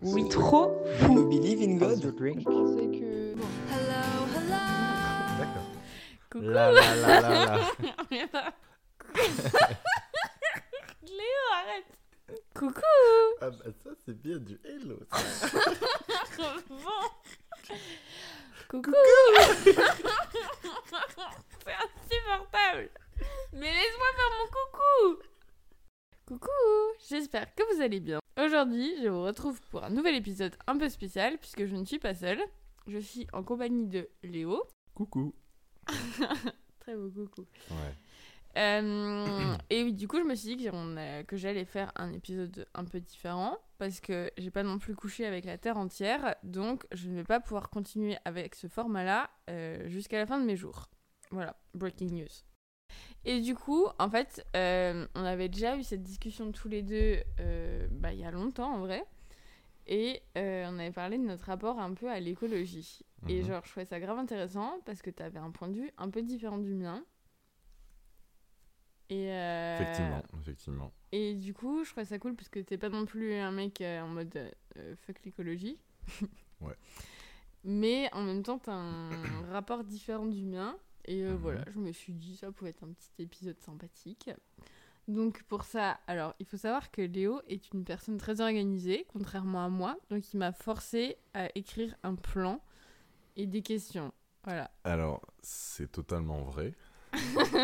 Oui, 0.00 0.28
trop 0.28 0.84
Do 1.00 1.06
fou. 1.06 1.12
you 1.14 1.28
believe 1.28 1.60
in 1.60 1.76
God? 1.78 2.00
Drink. 2.16 2.38
Je 2.40 2.44
pensais 2.44 2.86
que. 2.98 3.34
D'accord. 5.38 5.66
Coucou. 6.30 6.44
La 6.46 6.70
la 6.70 6.94
la 6.94 7.20
la 7.20 7.30
la. 7.44 7.56
Léo, 11.02 11.44
arrête. 11.52 11.90
Coucou. 12.54 12.80
Ah 13.40 13.50
bah 13.50 13.64
ça 13.82 13.90
c'est 14.04 14.16
bien 14.20 14.38
du 14.38 14.60
hello. 14.64 14.98
Bon. 16.68 17.02
Coucou. 18.68 18.92
C'est 19.64 19.74
insupportable. 21.74 22.90
Mais 23.52 23.72
laisse-moi 23.72 24.10
faire 24.14 24.32
mon 24.38 24.46
coucou. 24.46 25.22
Coucou. 26.26 26.94
J'espère 27.08 27.52
que 27.56 27.74
vous 27.74 27.80
allez 27.82 27.98
bien. 27.98 28.20
Aujourd'hui, 28.38 28.94
je 29.02 29.08
vous 29.08 29.22
retrouve 29.22 29.60
pour 29.70 29.82
un 29.84 29.90
nouvel 29.90 30.14
épisode 30.14 30.54
un 30.66 30.76
peu 30.78 30.88
spécial 30.88 31.38
puisque 31.38 31.66
je 31.66 31.74
ne 31.74 31.84
suis 31.84 31.98
pas 31.98 32.14
seule. 32.14 32.40
Je 32.86 32.98
suis 32.98 33.26
en 33.32 33.42
compagnie 33.42 33.86
de 33.88 34.08
Léo. 34.22 34.62
Coucou. 34.94 35.34
Très 36.80 36.94
beau 36.96 37.10
coucou. 37.10 37.44
Ouais. 37.70 37.94
Euh, 38.56 39.56
et 39.70 39.82
oui, 39.82 39.92
du 39.92 40.06
coup, 40.08 40.18
je 40.18 40.24
me 40.24 40.34
suis 40.34 40.56
dit 40.56 40.64
que, 40.64 40.96
a- 40.98 41.24
que 41.24 41.36
j'allais 41.36 41.64
faire 41.64 41.92
un 41.96 42.12
épisode 42.12 42.66
un 42.74 42.84
peu 42.84 43.00
différent 43.00 43.58
parce 43.78 44.00
que 44.00 44.30
j'ai 44.38 44.50
pas 44.50 44.62
non 44.62 44.78
plus 44.78 44.94
couché 44.94 45.26
avec 45.26 45.44
la 45.44 45.58
terre 45.58 45.76
entière, 45.76 46.34
donc 46.42 46.86
je 46.92 47.08
ne 47.08 47.16
vais 47.16 47.24
pas 47.24 47.40
pouvoir 47.40 47.70
continuer 47.70 48.16
avec 48.24 48.54
ce 48.54 48.66
format-là 48.68 49.30
euh, 49.50 49.88
jusqu'à 49.88 50.18
la 50.18 50.26
fin 50.26 50.40
de 50.40 50.44
mes 50.46 50.56
jours. 50.56 50.88
Voilà, 51.30 51.56
breaking 51.74 52.10
news. 52.12 52.26
Et 53.24 53.40
du 53.40 53.54
coup, 53.54 53.86
en 53.98 54.08
fait, 54.08 54.46
euh, 54.56 55.06
on 55.14 55.24
avait 55.24 55.48
déjà 55.48 55.76
eu 55.76 55.82
cette 55.82 56.02
discussion 56.02 56.50
tous 56.52 56.68
les 56.68 56.82
deux 56.82 57.18
euh, 57.40 57.86
bah, 57.90 58.12
il 58.12 58.20
y 58.20 58.24
a 58.24 58.30
longtemps 58.30 58.72
en 58.72 58.78
vrai, 58.80 59.04
et 59.86 60.22
euh, 60.38 60.66
on 60.70 60.78
avait 60.78 60.92
parlé 60.92 61.18
de 61.18 61.24
notre 61.24 61.44
rapport 61.44 61.78
un 61.78 61.92
peu 61.94 62.08
à 62.10 62.20
l'écologie. 62.20 63.00
Et 63.28 63.40
Mhm. 63.42 63.46
genre, 63.48 63.62
je 63.64 63.70
trouvais 63.70 63.84
ça 63.86 64.00
grave 64.00 64.18
intéressant 64.18 64.80
parce 64.86 65.02
que 65.02 65.10
tu 65.10 65.22
avais 65.22 65.40
un 65.40 65.50
point 65.50 65.68
de 65.68 65.74
vue 65.74 65.90
un 65.98 66.08
peu 66.08 66.22
différent 66.22 66.58
du 66.58 66.72
mien. 66.74 67.04
Et, 69.10 69.28
Effectivement, 69.80 70.22
effectivement. 70.40 70.92
et 71.12 71.34
du 71.34 71.54
coup, 71.54 71.82
je 71.84 71.90
trouvais 71.90 72.04
ça 72.04 72.18
cool 72.18 72.34
parce 72.36 72.48
que 72.50 72.60
t'es 72.60 72.76
pas 72.78 72.90
non 72.90 73.06
plus 73.06 73.34
un 73.34 73.50
mec 73.50 73.80
en 73.82 74.08
mode 74.08 74.38
fuck 75.06 75.22
l'écologie. 75.24 75.78
Ouais. 76.60 76.74
Mais 77.64 78.08
en 78.12 78.22
même 78.22 78.42
temps, 78.42 78.58
t'as 78.58 78.72
un 78.72 79.42
rapport 79.50 79.82
différent 79.84 80.26
du 80.26 80.44
mien. 80.44 80.76
Et 81.10 81.22
euh, 81.22 81.30
Mhm. 81.32 81.36
voilà, 81.38 81.64
je 81.72 81.78
me 81.78 81.90
suis 81.90 82.12
dit, 82.12 82.36
ça 82.36 82.52
pouvait 82.52 82.70
être 82.70 82.84
un 82.84 82.92
petit 82.92 83.10
épisode 83.22 83.58
sympathique. 83.60 84.30
Donc 85.08 85.42
pour 85.44 85.64
ça, 85.64 85.98
alors 86.06 86.34
il 86.38 86.44
faut 86.44 86.58
savoir 86.58 86.90
que 86.90 87.00
Léo 87.00 87.40
est 87.48 87.72
une 87.72 87.82
personne 87.82 88.18
très 88.18 88.42
organisée, 88.42 89.06
contrairement 89.08 89.64
à 89.64 89.68
moi. 89.70 89.96
Donc 90.10 90.34
il 90.34 90.36
m'a 90.36 90.52
forcé 90.52 91.16
à 91.32 91.48
écrire 91.56 91.94
un 92.02 92.14
plan 92.14 92.60
et 93.36 93.46
des 93.46 93.62
questions. 93.62 94.12
Voilà. 94.44 94.70
Alors 94.84 95.22
c'est 95.40 95.90
totalement 95.90 96.42
vrai. 96.42 96.74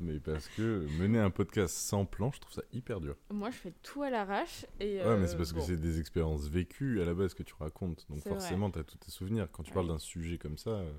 mais 0.00 0.20
parce 0.20 0.48
que 0.48 0.86
mener 1.00 1.18
un 1.18 1.30
podcast 1.30 1.74
sans 1.74 2.04
plan, 2.06 2.30
je 2.32 2.40
trouve 2.40 2.52
ça 2.54 2.62
hyper 2.72 3.00
dur. 3.00 3.16
Moi, 3.30 3.50
je 3.50 3.56
fais 3.56 3.72
tout 3.82 4.02
à 4.02 4.10
l'arrache. 4.10 4.64
Et 4.80 4.98
Ouais, 4.98 5.16
mais 5.16 5.24
euh, 5.24 5.26
c'est 5.26 5.36
parce 5.36 5.52
bon. 5.52 5.58
que 5.60 5.66
c'est 5.66 5.76
des 5.76 5.98
expériences 6.00 6.46
vécues 6.48 7.00
à 7.02 7.04
la 7.04 7.14
base 7.14 7.34
que 7.34 7.42
tu 7.42 7.54
racontes. 7.58 8.06
Donc 8.08 8.20
forcément, 8.20 8.70
tu 8.70 8.78
as 8.78 8.84
tous 8.84 8.98
tes 8.98 9.10
souvenirs. 9.10 9.48
Quand 9.50 9.64
tu 9.64 9.72
parles 9.72 9.88
d'un 9.88 9.98
sujet 9.98 10.38
comme 10.38 10.58
ça, 10.58 10.70
euh, 10.70 10.92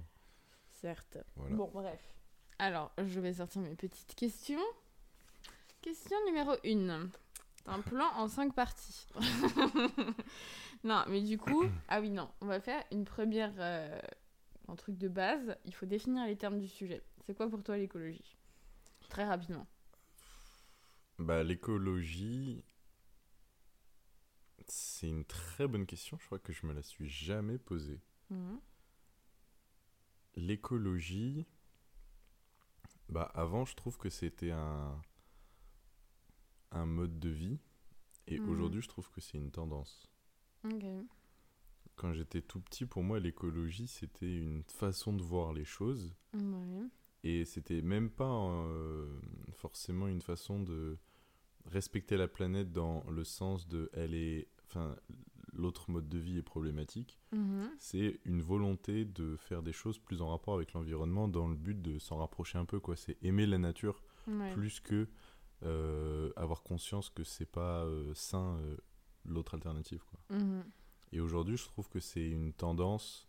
Certes. 0.81 1.17
voilà. 1.35 1.55
Bon, 1.55 1.69
bref. 1.73 1.99
Alors, 2.59 2.91
je 2.97 3.19
vais 3.19 3.33
sortir 3.33 3.61
mes 3.61 3.75
petites 3.75 4.15
questions. 4.15 4.59
Question 5.81 6.17
numéro 6.25 6.53
1. 6.65 7.09
Un 7.69 7.81
plan 7.81 8.07
en 8.15 8.27
5 8.27 8.53
parties. 8.53 9.05
non, 10.83 11.03
mais 11.07 11.21
du 11.21 11.37
coup, 11.37 11.65
ah 11.89 11.99
oui, 11.99 12.09
non, 12.09 12.29
on 12.41 12.45
va 12.45 12.59
faire 12.59 12.83
une 12.91 13.05
première. 13.05 13.53
euh, 13.59 13.99
un 14.67 14.75
truc 14.75 14.97
de 14.97 15.07
base. 15.07 15.55
Il 15.65 15.73
faut 15.73 15.85
définir 15.85 16.25
les 16.25 16.35
termes 16.35 16.59
du 16.59 16.67
sujet. 16.67 17.01
C'est 17.25 17.35
quoi 17.35 17.49
pour 17.49 17.63
toi 17.63 17.77
l'écologie? 17.77 18.37
Très 19.09 19.25
rapidement. 19.25 19.67
Bah, 21.19 21.43
l'écologie, 21.43 22.63
c'est 24.67 25.07
une 25.07 25.25
très 25.25 25.67
bonne 25.67 25.85
question. 25.85 26.17
Je 26.19 26.25
crois 26.25 26.39
que 26.39 26.53
je 26.53 26.65
me 26.65 26.73
la 26.73 26.83
suis 26.83 27.07
jamais 27.09 27.57
posée. 27.57 27.99
Mhm. 28.29 28.59
L'écologie, 30.37 31.45
bah 33.09 33.23
avant, 33.33 33.65
je 33.65 33.75
trouve 33.75 33.97
que 33.97 34.09
c'était 34.09 34.51
un, 34.51 35.01
un 36.71 36.85
mode 36.85 37.19
de 37.19 37.29
vie. 37.29 37.59
Et 38.27 38.39
Mhm. 38.39 38.49
aujourd'hui, 38.49 38.81
je 38.81 38.87
trouve 38.87 39.09
que 39.09 39.19
c'est 39.19 39.37
une 39.37 39.51
tendance. 39.51 40.07
Quand 41.95 42.13
j'étais 42.13 42.41
tout 42.43 42.59
petit, 42.59 42.85
pour 42.85 43.01
moi, 43.01 43.19
l'écologie, 43.19 43.87
c'était 43.87 44.37
une 44.37 44.63
façon 44.63 45.11
de 45.13 45.23
voir 45.23 45.53
les 45.53 45.65
choses. 45.65 46.13
Ouais. 46.33 46.83
Et 47.23 47.43
c'était 47.45 47.81
même 47.81 48.11
pas 48.11 48.29
euh, 48.31 49.19
forcément 49.53 50.07
une 50.07 50.21
façon 50.21 50.61
de 50.61 50.99
respecter 51.65 52.15
la 52.15 52.27
planète 52.27 52.71
dans 52.71 53.03
le 53.09 53.23
sens 53.23 53.67
de 53.67 53.89
elle 53.93 54.13
est. 54.13 54.47
Enfin, 54.67 54.95
l'autre 55.57 55.89
mode 55.91 56.07
de 56.07 56.17
vie 56.17 56.37
est 56.37 56.43
problématique. 56.43 57.19
Mhm. 57.31 57.69
C'est 57.79 58.19
une 58.25 58.41
volonté 58.41 59.03
de 59.05 59.35
faire 59.37 59.61
des 59.63 59.73
choses 59.73 59.97
plus 59.99 60.21
en 60.21 60.29
rapport 60.29 60.53
avec 60.55 60.73
l'environnement 60.73 61.27
dans 61.27 61.47
le 61.47 61.55
but 61.55 61.81
de 61.81 61.99
s'en 61.99 62.17
rapprocher 62.17 62.57
un 62.57 62.65
peu. 62.65 62.79
quoi. 62.79 62.95
C'est 62.95 63.17
aimer 63.23 63.45
la 63.45 63.57
nature 63.57 64.01
Ouais. 64.27 64.51
plus 64.53 64.79
que 64.81 65.07
euh, 65.63 66.31
avoir 66.35 66.61
conscience 66.63 67.09
que 67.09 67.23
c'est 67.23 67.45
pas 67.45 67.83
euh, 67.85 68.13
sain 68.13 68.57
euh, 68.61 68.77
l'autre 69.25 69.55
alternative. 69.55 70.03
Quoi. 70.09 70.37
Mhm. 70.37 70.63
Et 71.13 71.19
aujourd'hui, 71.19 71.57
je 71.57 71.63
trouve 71.65 71.89
que 71.89 71.99
c'est 71.99 72.27
une 72.29 72.53
tendance 72.53 73.27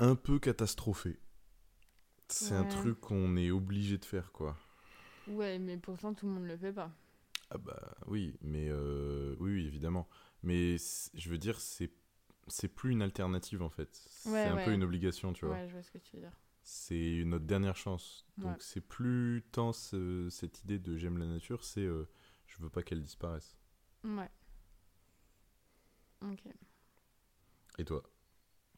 un 0.00 0.14
peu 0.16 0.38
catastrophée. 0.38 1.18
C'est 2.28 2.54
un 2.54 2.64
truc 2.66 3.00
qu'on 3.00 3.36
est 3.36 3.50
obligé 3.50 3.96
de 3.96 4.04
faire, 4.04 4.32
quoi. 4.32 4.54
Ouais, 5.28 5.58
mais 5.58 5.76
pourtant, 5.78 6.12
tout 6.12 6.26
le 6.26 6.32
monde 6.32 6.44
le 6.46 6.56
fait 6.58 6.72
pas. 6.72 6.90
Ah 7.50 7.56
bah 7.56 7.96
oui, 8.06 8.36
mais 8.42 8.68
euh, 8.68 9.34
oui, 9.40 9.54
oui, 9.54 9.66
évidemment. 9.66 10.06
Mais 10.42 10.76
je 11.14 11.28
veux 11.30 11.38
dire, 11.38 11.60
c'est 11.60 11.90
c'est 12.50 12.68
plus 12.68 12.92
une 12.92 13.02
alternative 13.02 13.62
en 13.62 13.68
fait. 13.68 13.90
C'est 14.08 14.44
un 14.44 14.56
ouais. 14.56 14.64
peu 14.64 14.72
une 14.72 14.82
obligation, 14.82 15.32
tu 15.32 15.44
vois. 15.44 15.56
Ouais, 15.56 15.66
je 15.68 15.72
vois 15.72 15.82
ce 15.82 15.90
que 15.90 15.98
tu 15.98 16.16
veux 16.16 16.22
dire. 16.22 16.32
C'est 16.62 17.22
notre 17.26 17.44
dernière 17.44 17.76
chance. 17.76 18.26
Donc 18.38 18.62
c'est 18.62 18.80
plus 18.80 19.44
tant 19.52 19.72
ce- 19.72 20.28
cette 20.30 20.60
idée 20.62 20.78
de 20.78 20.96
j'aime 20.96 21.18
la 21.18 21.26
nature, 21.26 21.64
c'est 21.64 21.80
euh, 21.82 22.08
je 22.46 22.58
veux 22.62 22.70
pas 22.70 22.82
qu'elle 22.82 23.02
disparaisse. 23.02 23.56
Ouais. 24.04 24.30
Ok. 26.22 26.42
Et 27.78 27.84
toi? 27.84 28.02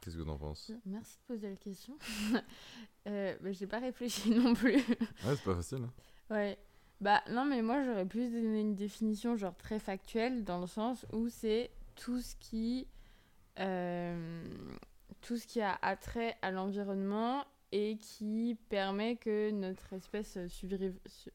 Qu'est-ce 0.01 0.17
que 0.17 0.23
t'en 0.23 0.39
penses? 0.39 0.73
Merci 0.87 1.19
de 1.19 1.35
poser 1.35 1.51
la 1.51 1.57
question. 1.57 1.99
euh, 3.07 3.37
bah, 3.41 3.53
j'ai 3.53 3.67
pas 3.67 3.81
réfléchi 3.81 4.31
non 4.35 4.55
plus. 4.55 4.77
Ouais, 4.77 5.37
c'est 5.37 5.45
pas 5.45 5.55
facile. 5.57 5.85
hein. 5.85 5.93
ouais. 6.31 6.59
Bah 7.01 7.23
non, 7.31 7.45
mais 7.47 7.63
moi 7.63 7.83
j'aurais 7.83 8.05
plus 8.07 8.31
donné 8.31 8.61
une 8.61 8.75
définition 8.75 9.37
genre 9.37 9.57
très 9.57 9.79
factuelle 9.79 10.45
dans 10.45 10.61
le 10.61 10.67
sens 10.67 11.07
où 11.13 11.29
c'est 11.29 11.71
tout 11.97 12.21
ce 12.21 12.37
qui 12.37 12.87
euh, 13.59 14.45
tout 15.23 15.37
ce 15.37 15.47
qui 15.47 15.61
a 15.61 15.79
attrait 15.83 16.37
à 16.43 16.51
l'environnement 16.51 17.45
et 17.73 17.97
qui 17.99 18.57
permet 18.69 19.17
que 19.17 19.51
notre 19.51 19.93
espèce 19.93 20.39
survive. 20.49 20.99
su- 21.07 21.31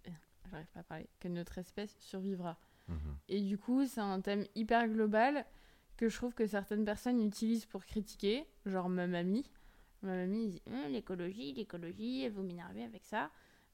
J'arrive 0.51 0.67
pas 0.73 0.79
à 0.81 0.83
parler. 0.83 1.07
Que 1.19 1.27
notre 1.27 1.57
espèce 1.57 1.95
survivra. 1.99 2.57
Mhm. 2.87 2.97
Et 3.29 3.41
du 3.41 3.57
coup, 3.57 3.85
c'est 3.85 4.01
un 4.01 4.21
thème 4.21 4.45
hyper 4.55 4.87
global 4.87 5.45
que 5.97 6.09
je 6.09 6.15
trouve 6.15 6.33
que 6.33 6.45
certaines 6.45 6.85
personnes 6.85 7.21
utilisent 7.21 7.65
pour 7.65 7.85
critiquer, 7.85 8.45
genre 8.65 8.89
ma 8.89 9.07
mamie. 9.07 9.49
Ma 10.03 10.15
mamie 10.15 10.47
dit 10.47 10.61
Hum, 10.67 10.91
l'écologie, 10.91 11.53
l'écologie, 11.53 12.27
vous 12.29 12.43
m'énervez 12.43 12.83
avec 12.83 13.03
ça. 13.05 13.31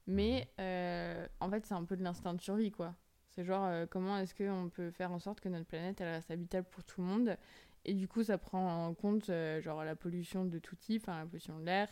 Mais 0.08 0.50
euh, 0.60 1.28
en 1.40 1.50
fait, 1.50 1.66
c'est 1.66 1.74
un 1.74 1.84
peu 1.86 1.96
de 1.96 2.04
l'instinct 2.04 2.34
de 2.34 2.42
survie, 2.42 2.72
quoi. 2.72 2.96
C'est 3.30 3.46
genre 3.46 3.66
euh, 3.66 3.86
comment 3.90 4.18
est-ce 4.18 4.36
qu'on 4.36 4.70
peut 4.70 4.92
faire 4.92 5.12
en 5.12 5.20
sorte 5.20 5.40
que 5.40 5.48
notre 5.50 5.66
planète 5.66 6.02
elle 6.02 6.10
reste 6.16 6.32
habitable 6.32 6.68
pour 6.70 6.84
tout 6.84 7.02
le 7.02 7.08
monde? 7.08 7.38
Et 7.86 7.94
du 7.94 8.08
coup, 8.08 8.24
ça 8.24 8.38
prend 8.38 8.86
en 8.88 8.94
compte 8.94 9.30
euh, 9.30 9.62
genre 9.62 9.84
la 9.84 9.96
pollution 9.96 10.46
de 10.46 10.60
tout 10.60 10.76
type, 10.76 11.04
enfin 11.04 11.20
la 11.20 11.26
pollution 11.26 11.60
de 11.60 11.66
l'air, 11.66 11.88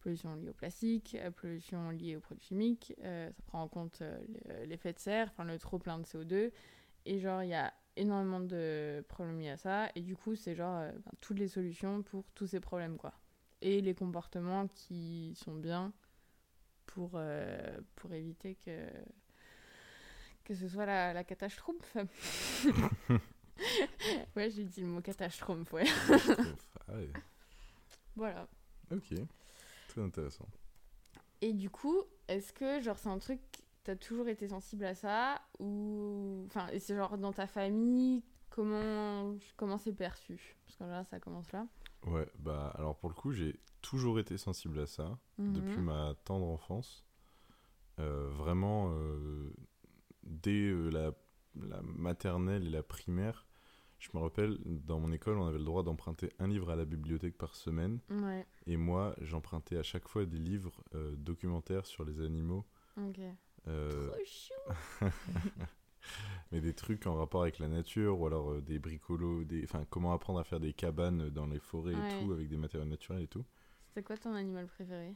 pollution 0.00 0.34
liée 0.36 0.48
au 0.50 0.52
plastique, 0.54 1.16
la 1.22 1.30
pollution 1.30 1.90
liée 1.90 2.16
aux 2.16 2.20
produits 2.20 2.44
chimiques. 2.46 2.94
ça 3.02 3.28
prend 3.46 3.62
en 3.62 3.68
compte 3.68 4.00
le- 4.00 4.64
l'effet 4.66 4.92
de 4.92 4.98
serre, 4.98 5.28
enfin 5.30 5.44
le 5.44 5.58
trop 5.58 5.78
plein 5.78 5.98
de 5.98 6.06
CO2. 6.06 6.52
Et 7.06 7.18
genre, 7.18 7.42
il 7.42 7.48
y 7.50 7.54
a 7.54 7.72
énormément 7.96 8.40
de 8.40 9.04
problèmes 9.08 9.40
liés 9.40 9.50
à 9.50 9.56
ça. 9.56 9.88
Et 9.94 10.00
du 10.00 10.16
coup, 10.16 10.34
c'est 10.36 10.54
genre 10.54 10.80
ben, 10.80 11.12
toutes 11.20 11.38
les 11.38 11.48
solutions 11.48 12.02
pour 12.02 12.24
tous 12.34 12.46
ces 12.46 12.60
problèmes, 12.60 12.96
quoi. 12.96 13.12
Et 13.60 13.80
les 13.80 13.94
comportements 13.94 14.68
qui 14.68 15.34
sont 15.36 15.54
bien 15.54 15.92
pour, 16.88 17.12
euh, 17.14 17.78
pour 17.96 18.12
éviter 18.12 18.56
que, 18.56 18.88
que 20.44 20.54
ce 20.54 20.68
soit 20.68 20.86
la, 20.86 21.12
la 21.12 21.24
catastrophe. 21.24 21.96
ouais, 24.36 24.50
j'ai 24.50 24.64
dit 24.64 24.80
le 24.80 24.88
mot 24.88 25.00
catastrophe, 25.00 25.72
ouais. 25.72 25.84
Ah 26.88 26.94
ouais. 26.94 27.12
Voilà. 28.16 28.48
Ok, 28.90 29.14
très 29.88 30.00
intéressant. 30.00 30.48
Et 31.40 31.52
du 31.52 31.70
coup, 31.70 32.02
est-ce 32.26 32.52
que 32.52 32.80
genre 32.80 32.98
c'est 32.98 33.10
un 33.10 33.18
truc 33.18 33.40
t'as 33.84 33.94
toujours 33.94 34.28
été 34.28 34.48
sensible 34.48 34.84
à 34.84 34.94
ça 34.94 35.40
ou 35.60 36.42
enfin 36.46 36.66
c'est 36.78 36.96
genre 36.96 37.16
dans 37.16 37.32
ta 37.32 37.46
famille 37.46 38.22
comment 38.50 39.36
comment 39.56 39.78
c'est 39.78 39.92
perçu? 39.92 40.56
Parce 40.66 40.76
que 40.76 40.84
là, 40.84 41.04
ça 41.04 41.20
commence 41.20 41.52
là. 41.52 41.66
Ouais, 42.06 42.26
bah 42.38 42.72
alors 42.76 42.96
pour 42.96 43.10
le 43.10 43.14
coup, 43.14 43.32
j'ai 43.32 43.60
toujours 43.88 44.18
été 44.18 44.36
sensible 44.36 44.78
à 44.80 44.86
ça 44.86 45.18
depuis 45.38 45.78
Mhm. 45.78 45.84
ma 45.84 46.14
tendre 46.24 46.46
enfance. 46.46 47.06
Euh, 47.98 48.28
vraiment, 48.30 48.90
euh, 48.92 49.50
dès 50.24 50.68
euh, 50.68 50.90
la, 50.90 51.12
la 51.66 51.80
maternelle 51.82 52.66
et 52.66 52.70
la 52.70 52.82
primaire, 52.82 53.46
je 53.98 54.10
me 54.14 54.20
rappelle, 54.20 54.58
dans 54.64 55.00
mon 55.00 55.10
école, 55.10 55.38
on 55.38 55.46
avait 55.46 55.58
le 55.58 55.64
droit 55.64 55.82
d'emprunter 55.82 56.30
un 56.38 56.46
livre 56.48 56.70
à 56.70 56.76
la 56.76 56.84
bibliothèque 56.84 57.38
par 57.38 57.56
semaine. 57.56 57.98
Ouais, 58.10 58.46
Et 58.66 58.76
moi, 58.76 59.14
j'empruntais 59.22 59.78
à 59.78 59.82
chaque 59.82 60.06
fois 60.06 60.26
des 60.26 60.38
livres 60.38 60.84
documentaires 61.16 61.86
sur 61.86 62.04
les 62.04 62.20
animaux. 62.20 62.64
ok. 62.98 63.20
euh, 63.68 64.08
Trop 64.10 64.18
chou 64.26 65.10
mais 66.52 66.60
des 66.60 66.72
trucs 66.74 67.06
en 67.06 67.16
rapport 67.16 67.42
avec 67.42 67.58
la 67.58 67.68
nature 67.68 68.18
ou 68.20 68.26
alors 68.26 68.52
euh, 68.52 68.60
des 68.62 68.78
bricolos, 68.78 69.44
des... 69.44 69.64
enfin 69.64 69.84
comment 69.90 70.12
apprendre 70.12 70.38
à 70.38 70.44
faire 70.44 70.60
des 70.60 70.72
cabanes 70.72 71.28
dans 71.30 71.46
les 71.46 71.58
forêts 71.58 71.94
Ouais. 71.94 72.00
et 72.20 72.24
tout 72.24 72.32
avec 72.32 72.48
des 72.48 72.56
matériaux 72.56 72.86
naturels 72.86 73.22
et 73.22 73.28
tout. 73.28 73.44
C'était 73.88 74.02
quoi 74.02 74.16
ton 74.16 74.34
animal 74.34 74.66
préféré? 74.66 75.14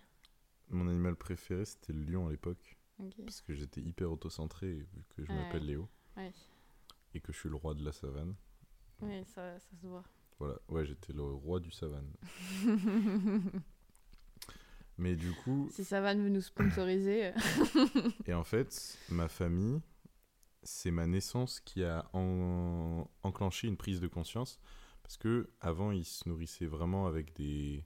Mon 0.71 0.89
animal 0.89 1.17
préféré 1.17 1.65
c'était 1.65 1.93
le 1.93 2.03
lion 2.05 2.27
à 2.29 2.31
l'époque 2.31 2.79
parce 3.25 3.41
que 3.43 3.55
j'étais 3.55 3.81
hyper 3.81 4.11
autocentré 4.13 4.73
vu 4.75 5.05
que 5.11 5.25
je 5.25 5.31
Ouais. 5.31 5.37
m'appelle 5.39 5.67
Léo 5.67 5.89
Ouais. 6.17 6.33
et 7.15 7.21
que 7.21 7.33
je 7.33 7.39
suis 7.39 7.49
le 7.49 7.57
roi 7.57 7.75
de 7.75 7.85
la 7.85 7.93
savane. 7.93 8.35
Ouais, 9.01 9.25
ça, 9.27 9.59
ça 9.59 9.77
se 9.81 9.87
voit. 9.87 10.05
Voilà, 10.39 10.57
ouais 10.69 10.87
j'étais 10.87 11.13
le 11.13 11.23
roi 11.23 11.61
du 11.61 11.71
savane. 11.71 12.11
Mais 14.99 15.17
du 15.17 15.33
coup, 15.33 15.69
si 15.73 15.85
Savane 15.85 16.23
veut 16.23 16.29
nous 16.29 16.41
sponsoriser. 16.43 17.27
euh, 17.27 17.33
et 18.27 18.35
en 18.35 18.45
fait, 18.45 18.99
ma 19.09 19.27
famille, 19.29 19.81
c'est 20.63 20.91
ma 20.91 21.07
naissance 21.07 21.61
qui 21.61 21.83
a 21.83 22.09
en- 22.13 23.09
enclenché 23.23 23.67
une 23.69 23.77
prise 23.77 24.01
de 24.01 24.07
conscience 24.07 24.61
parce 25.03 25.17
que 25.17 25.51
avant 25.61 25.91
ils 25.91 26.05
se 26.05 26.29
nourrissaient 26.29 26.67
vraiment 26.67 27.07
avec 27.07 27.35
des 27.35 27.85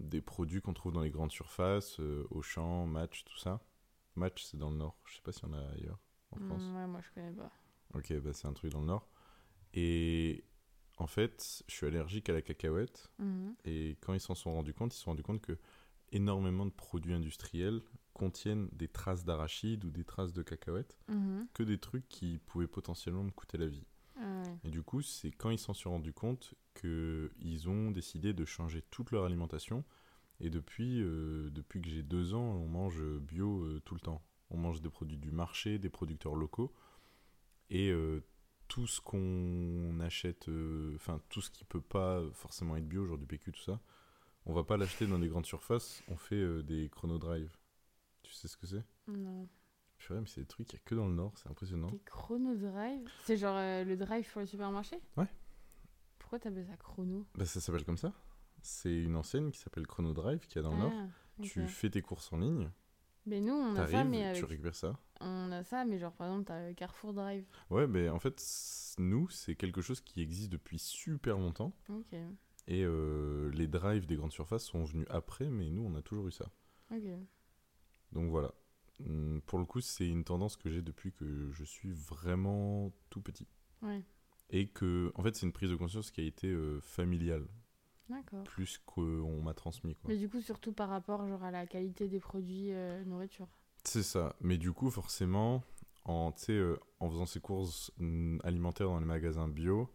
des 0.00 0.20
produits 0.20 0.60
qu'on 0.60 0.72
trouve 0.74 0.92
dans 0.92 1.02
les 1.02 1.10
grandes 1.10 1.32
surfaces, 1.32 1.98
euh, 2.00 2.26
Auchan, 2.30 2.86
Match, 2.86 3.24
tout 3.24 3.38
ça. 3.38 3.60
Match, 4.16 4.44
c'est 4.44 4.56
dans 4.56 4.70
le 4.70 4.76
nord. 4.76 4.96
Je 5.04 5.16
sais 5.16 5.22
pas 5.22 5.32
s'il 5.32 5.48
y 5.48 5.50
en 5.50 5.54
a 5.54 5.70
ailleurs 5.72 5.98
en 6.32 6.36
France. 6.40 6.62
mm, 6.62 6.76
ouais, 6.76 6.86
moi 6.86 7.00
je 7.02 7.10
connais 7.14 7.32
pas. 7.32 7.50
Ok, 7.94 8.12
bah 8.20 8.32
c'est 8.32 8.46
un 8.46 8.52
truc 8.52 8.72
dans 8.72 8.80
le 8.80 8.86
nord. 8.86 9.08
Et 9.74 10.44
en 10.98 11.06
fait, 11.06 11.62
je 11.68 11.74
suis 11.74 11.86
allergique 11.86 12.28
à 12.28 12.32
la 12.32 12.42
cacahuète. 12.42 13.10
Mhm. 13.18 13.54
Et 13.64 13.96
quand 14.00 14.12
ils 14.14 14.20
s'en 14.20 14.34
sont 14.34 14.52
rendus 14.52 14.74
compte, 14.74 14.94
ils 14.94 14.96
se 14.96 15.02
sont 15.04 15.10
rendus 15.10 15.22
compte 15.22 15.40
que 15.40 15.56
énormément 16.12 16.66
de 16.66 16.70
produits 16.72 17.14
industriels 17.14 17.80
contiennent 18.14 18.68
des 18.72 18.88
traces 18.88 19.24
d'arachide 19.24 19.84
ou 19.84 19.90
des 19.90 20.04
traces 20.04 20.32
de 20.32 20.42
cacahuètes, 20.42 20.98
Mhm. 21.08 21.46
que 21.54 21.62
des 21.62 21.78
trucs 21.78 22.08
qui 22.08 22.38
pouvaient 22.38 22.66
potentiellement 22.66 23.22
me 23.22 23.30
coûter 23.30 23.58
la 23.58 23.66
vie. 23.66 23.86
Ah. 24.20 24.42
Et 24.64 24.70
du 24.70 24.82
coup, 24.82 25.00
c'est 25.02 25.30
quand 25.30 25.50
ils 25.50 25.58
s'en 25.58 25.72
sont 25.72 25.90
rendus 25.90 26.12
compte 26.12 26.54
qu'ils 26.74 27.68
ont 27.68 27.90
décidé 27.90 28.32
de 28.32 28.44
changer 28.44 28.82
toute 28.90 29.10
leur 29.10 29.24
alimentation. 29.24 29.84
Et 30.40 30.48
depuis, 30.48 31.02
euh, 31.02 31.50
depuis 31.50 31.82
que 31.82 31.88
j'ai 31.88 32.02
deux 32.02 32.34
ans, 32.34 32.40
on 32.40 32.66
mange 32.66 33.02
bio 33.02 33.62
euh, 33.62 33.80
tout 33.84 33.94
le 33.94 34.00
temps. 34.00 34.22
On 34.50 34.56
mange 34.56 34.80
des 34.80 34.88
produits 34.88 35.18
du 35.18 35.30
marché, 35.30 35.78
des 35.78 35.90
producteurs 35.90 36.34
locaux. 36.34 36.72
Et 37.68 37.90
euh, 37.90 38.24
tout 38.68 38.86
ce 38.86 39.00
qu'on 39.00 40.00
achète, 40.00 40.48
enfin 40.94 41.20
tout 41.28 41.40
ce 41.40 41.50
qui 41.50 41.64
peut 41.64 41.80
pas 41.80 42.22
forcément 42.32 42.76
être 42.76 42.88
bio, 42.88 43.04
genre 43.04 43.18
du 43.18 43.26
PQ, 43.26 43.52
tout 43.52 43.62
ça, 43.62 43.80
on 44.46 44.52
va 44.52 44.64
pas 44.64 44.76
l'acheter 44.76 45.06
dans 45.06 45.18
des 45.18 45.28
grandes 45.28 45.46
surfaces, 45.46 46.02
on 46.08 46.16
fait 46.16 46.62
des 46.62 46.88
chronodrive. 46.88 47.56
Tu 48.22 48.32
sais 48.32 48.48
ce 48.48 48.56
que 48.56 48.66
c'est? 48.66 48.84
Non. 49.08 49.48
Purée, 49.98 50.20
mais 50.20 50.26
c'est 50.26 50.40
des 50.40 50.46
trucs 50.46 50.68
qu'il 50.68 50.78
y 50.78 50.82
a 50.82 50.84
que 50.84 50.94
dans 50.94 51.06
le 51.06 51.14
nord, 51.14 51.32
c'est 51.36 51.48
impressionnant. 51.50 51.90
Des 51.90 52.00
chrono 52.04 52.54
drive? 52.54 53.08
C'est 53.24 53.36
genre 53.36 53.56
le 53.56 53.94
drive 53.96 54.30
pour 54.32 54.40
le 54.40 54.46
supermarché 54.46 54.96
Ouais. 55.16 55.28
Pourquoi 56.30 56.48
t'appelles 56.48 56.66
ça 56.68 56.76
chrono? 56.76 57.26
Bah, 57.34 57.44
ça 57.44 57.58
s'appelle 57.60 57.84
comme 57.84 57.96
ça. 57.96 58.12
C'est 58.62 58.94
une 59.02 59.16
enseigne 59.16 59.50
qui 59.50 59.58
s'appelle 59.58 59.84
Chronodrive 59.88 60.46
qui 60.46 60.60
est 60.60 60.62
dans 60.62 60.70
le 60.74 60.78
nord. 60.78 60.92
Ah. 60.94 61.08
Tu 61.42 61.66
fais 61.66 61.90
tes 61.90 62.02
courses 62.02 62.32
en 62.32 62.38
ligne, 62.38 62.70
Mais 63.26 63.40
nous 63.40 63.52
on 63.52 63.74
a 63.74 63.88
ça, 63.88 64.04
mais 64.04 64.32
tu 64.34 64.44
récupères 64.44 64.76
ça. 64.76 64.96
on 65.20 65.50
a 65.50 65.64
ça, 65.64 65.84
mais 65.84 65.98
genre 65.98 66.12
par 66.12 66.28
exemple 66.28 66.44
t'as 66.44 66.72
Carrefour 66.74 67.14
Drive. 67.14 67.44
Ouais, 67.70 67.88
mais 67.88 68.08
en 68.08 68.20
fait, 68.20 68.40
nous, 68.98 69.28
c'est 69.28 69.56
quelque 69.56 69.80
chose 69.80 70.00
qui 70.00 70.22
existe 70.22 70.52
depuis 70.52 70.78
super 70.78 71.36
longtemps. 71.36 71.72
Ok. 71.88 72.14
Et 72.68 72.84
euh, 72.84 73.50
les 73.50 73.66
drives 73.66 74.06
des 74.06 74.14
grandes 74.14 74.30
surfaces 74.30 74.62
sont 74.66 74.84
venus 74.84 75.08
après, 75.10 75.50
mais 75.50 75.68
nous, 75.68 75.82
on 75.82 75.96
a 75.96 76.02
toujours 76.02 76.28
eu 76.28 76.32
ça. 76.32 76.48
Ok. 76.92 77.02
Donc 78.12 78.30
voilà. 78.30 78.54
Hum, 79.04 79.40
Pour 79.46 79.58
le 79.58 79.64
coup, 79.64 79.80
c'est 79.80 80.06
une 80.06 80.22
tendance 80.22 80.56
que 80.56 80.70
j'ai 80.70 80.82
depuis 80.82 81.10
que 81.12 81.50
je 81.50 81.64
suis 81.64 81.90
vraiment 81.90 82.92
tout 83.08 83.20
petit. 83.20 83.48
Ouais. 83.82 84.04
Et 84.50 84.68
que, 84.68 85.12
en 85.14 85.22
fait, 85.22 85.36
c'est 85.36 85.46
une 85.46 85.52
prise 85.52 85.70
de 85.70 85.76
conscience 85.76 86.10
qui 86.10 86.20
a 86.20 86.24
été 86.24 86.48
euh, 86.48 86.80
familiale, 86.80 87.46
plus 88.44 88.78
qu'on 88.84 89.42
m'a 89.42 89.54
transmis. 89.54 89.94
Quoi. 89.94 90.10
Mais 90.10 90.16
du 90.16 90.28
coup 90.28 90.40
surtout 90.40 90.72
par 90.72 90.88
rapport 90.88 91.26
genre 91.26 91.42
à 91.42 91.50
la 91.50 91.66
qualité 91.66 92.08
des 92.08 92.20
produits 92.20 92.72
euh, 92.72 93.04
nourriture. 93.04 93.48
C'est 93.84 94.02
ça. 94.02 94.36
Mais 94.40 94.58
du 94.58 94.72
coup, 94.72 94.90
forcément, 94.90 95.62
en, 96.04 96.32
euh, 96.50 96.76
en 96.98 97.10
faisant 97.10 97.26
ses 97.26 97.40
courses 97.40 97.92
mm, 97.98 98.38
alimentaires 98.44 98.88
dans 98.88 98.98
les 98.98 99.06
magasins 99.06 99.48
bio, 99.48 99.88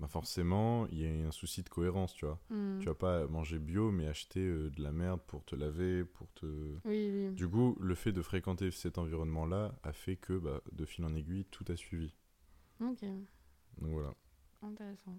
bah 0.00 0.08
forcément, 0.08 0.86
il 0.88 0.98
y 0.98 1.06
a 1.06 1.26
un 1.26 1.30
souci 1.30 1.62
de 1.62 1.68
cohérence, 1.68 2.14
tu 2.14 2.26
vois. 2.26 2.40
Hmm. 2.50 2.80
Tu 2.80 2.86
vas 2.86 2.94
pas 2.94 3.26
manger 3.28 3.60
bio, 3.60 3.92
mais 3.92 4.08
acheter 4.08 4.40
euh, 4.40 4.68
de 4.70 4.82
la 4.82 4.90
merde 4.90 5.20
pour 5.26 5.44
te 5.44 5.54
laver, 5.54 6.04
pour 6.04 6.30
te... 6.32 6.46
Oui, 6.84 7.10
oui. 7.12 7.32
Du 7.32 7.48
coup, 7.48 7.76
le 7.80 7.94
fait 7.94 8.12
de 8.12 8.20
fréquenter 8.20 8.70
cet 8.72 8.98
environnement-là 8.98 9.78
a 9.84 9.92
fait 9.92 10.16
que, 10.16 10.36
bah, 10.36 10.60
de 10.72 10.84
fil 10.84 11.04
en 11.04 11.14
aiguille, 11.14 11.44
tout 11.44 11.64
a 11.68 11.76
suivi. 11.76 12.12
Ok. 12.80 13.04
Donc 13.80 13.92
voilà. 13.92 14.12
Intéressant. 14.62 15.18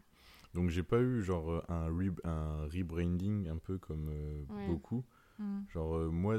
Donc 0.53 0.69
j'ai 0.69 0.83
pas 0.83 0.99
eu 1.01 1.21
genre 1.21 1.49
euh, 1.51 1.61
un, 1.69 1.89
re- 1.89 2.19
un 2.23 2.65
rebranding 2.67 3.47
un 3.49 3.57
peu 3.57 3.77
comme 3.77 4.09
euh, 4.09 4.43
Ouais. 4.49 4.67
beaucoup. 4.67 5.03
Hmm. 5.37 5.63
Genre 5.69 5.97
euh, 5.97 6.09
moi, 6.09 6.37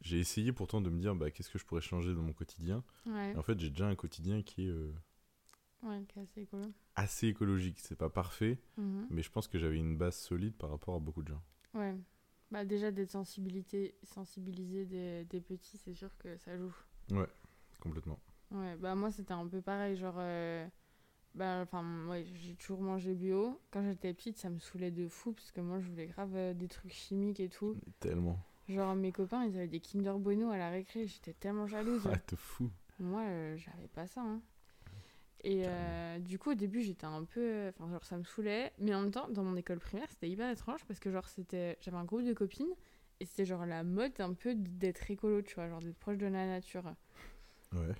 j'ai 0.00 0.18
essayé 0.18 0.52
pourtant 0.52 0.80
de 0.80 0.88
me 0.88 0.98
dire 0.98 1.14
bah, 1.14 1.30
qu'est-ce 1.30 1.50
que 1.50 1.58
je 1.58 1.64
pourrais 1.66 1.82
changer 1.82 2.14
dans 2.14 2.22
mon 2.22 2.32
quotidien. 2.32 2.82
Ouais. 3.06 3.36
En 3.36 3.42
fait, 3.42 3.60
j'ai 3.60 3.68
déjà 3.70 3.86
un 3.88 3.94
quotidien 3.94 4.42
qui 4.42 4.64
est 4.66 4.70
euh, 4.70 4.92
Ouais, 5.82 6.02
qui 6.08 6.18
est 6.18 6.22
assez 6.22 6.40
écolo. 6.42 6.62
assez 6.94 7.26
écologique. 7.28 7.78
C'est 7.80 7.96
pas 7.96 8.08
parfait, 8.08 8.58
Mhm. 8.78 9.06
mais 9.10 9.22
je 9.22 9.30
pense 9.30 9.48
que 9.48 9.58
j'avais 9.58 9.76
une 9.78 9.96
base 9.96 10.16
solide 10.16 10.54
par 10.56 10.70
rapport 10.70 10.94
à 10.94 10.98
beaucoup 11.00 11.22
de 11.22 11.28
gens. 11.28 11.42
Ouais. 11.74 11.94
Bah 12.50 12.64
déjà 12.64 12.90
d'être 12.90 13.10
sensibilisé 13.10 13.94
des, 14.86 15.24
des 15.24 15.40
petits, 15.40 15.78
c'est 15.78 15.94
sûr 15.94 16.16
que 16.18 16.36
ça 16.38 16.56
joue. 16.56 16.74
Complètement. 17.80 18.18
Ouais, 18.50 18.76
bah 18.76 18.94
moi 18.94 19.10
c'était 19.10 19.32
un 19.32 19.46
peu 19.46 19.60
pareil, 19.60 19.96
genre... 19.96 20.18
Bah 21.34 21.60
enfin, 21.62 22.06
ouais, 22.08 22.24
j'ai 22.34 22.54
toujours 22.54 22.82
mangé 22.82 23.14
bio. 23.14 23.58
Quand 23.70 23.82
j'étais 23.82 24.12
petite, 24.12 24.36
ça 24.36 24.50
me 24.50 24.58
saoulait 24.58 24.90
de 24.90 25.08
fou, 25.08 25.32
parce 25.32 25.50
que 25.50 25.60
moi 25.62 25.80
je 25.80 25.88
voulais 25.88 26.06
grave 26.06 26.32
euh, 26.34 26.52
des 26.54 26.68
trucs 26.68 26.92
chimiques 26.92 27.40
et 27.40 27.48
tout. 27.48 27.74
Tellement. 28.00 28.38
Genre 28.68 28.94
mes 28.94 29.12
copains, 29.12 29.44
ils 29.44 29.56
avaient 29.56 29.66
des 29.66 29.80
Kinder 29.80 30.18
Bueno 30.18 30.50
à 30.50 30.58
la 30.58 30.70
récré, 30.70 31.06
j'étais 31.06 31.32
tellement 31.32 31.66
jalouse. 31.66 32.06
Ah, 32.12 32.18
te 32.18 32.36
fou. 32.36 32.70
Moi, 33.00 33.22
euh, 33.22 33.56
j'avais 33.56 33.88
pas 33.88 34.06
ça. 34.06 34.20
hein. 34.20 34.40
Et 35.44 35.64
euh, 35.66 36.18
du 36.20 36.38
coup, 36.38 36.50
au 36.52 36.54
début, 36.54 36.82
j'étais 36.82 37.06
un 37.06 37.24
peu. 37.24 37.68
Enfin, 37.70 37.90
genre, 37.90 38.04
ça 38.04 38.16
me 38.16 38.22
saoulait. 38.24 38.72
Mais 38.78 38.94
en 38.94 39.00
même 39.02 39.10
temps, 39.10 39.28
dans 39.28 39.42
mon 39.42 39.56
école 39.56 39.80
primaire, 39.80 40.06
c'était 40.10 40.28
hyper 40.30 40.48
étrange 40.50 40.84
parce 40.84 41.00
que, 41.00 41.10
genre, 41.10 41.26
c'était. 41.28 41.76
J'avais 41.80 41.96
un 41.96 42.04
groupe 42.04 42.22
de 42.24 42.32
copines 42.32 42.72
et 43.18 43.24
c'était, 43.26 43.44
genre, 43.46 43.66
la 43.66 43.82
mode 43.82 44.12
un 44.20 44.34
peu 44.34 44.54
d'être 44.54 45.10
écolo, 45.10 45.42
tu 45.42 45.54
vois, 45.56 45.68
genre, 45.68 45.80
d'être 45.80 45.98
proche 45.98 46.18
de 46.18 46.26
la 46.26 46.46
nature. 46.46 46.84
Ouais. 47.72 47.94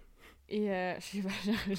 Et 0.49 0.67
je 1.01 1.01
sais 1.01 1.23
pas, 1.23 1.31
genre, 1.45 1.77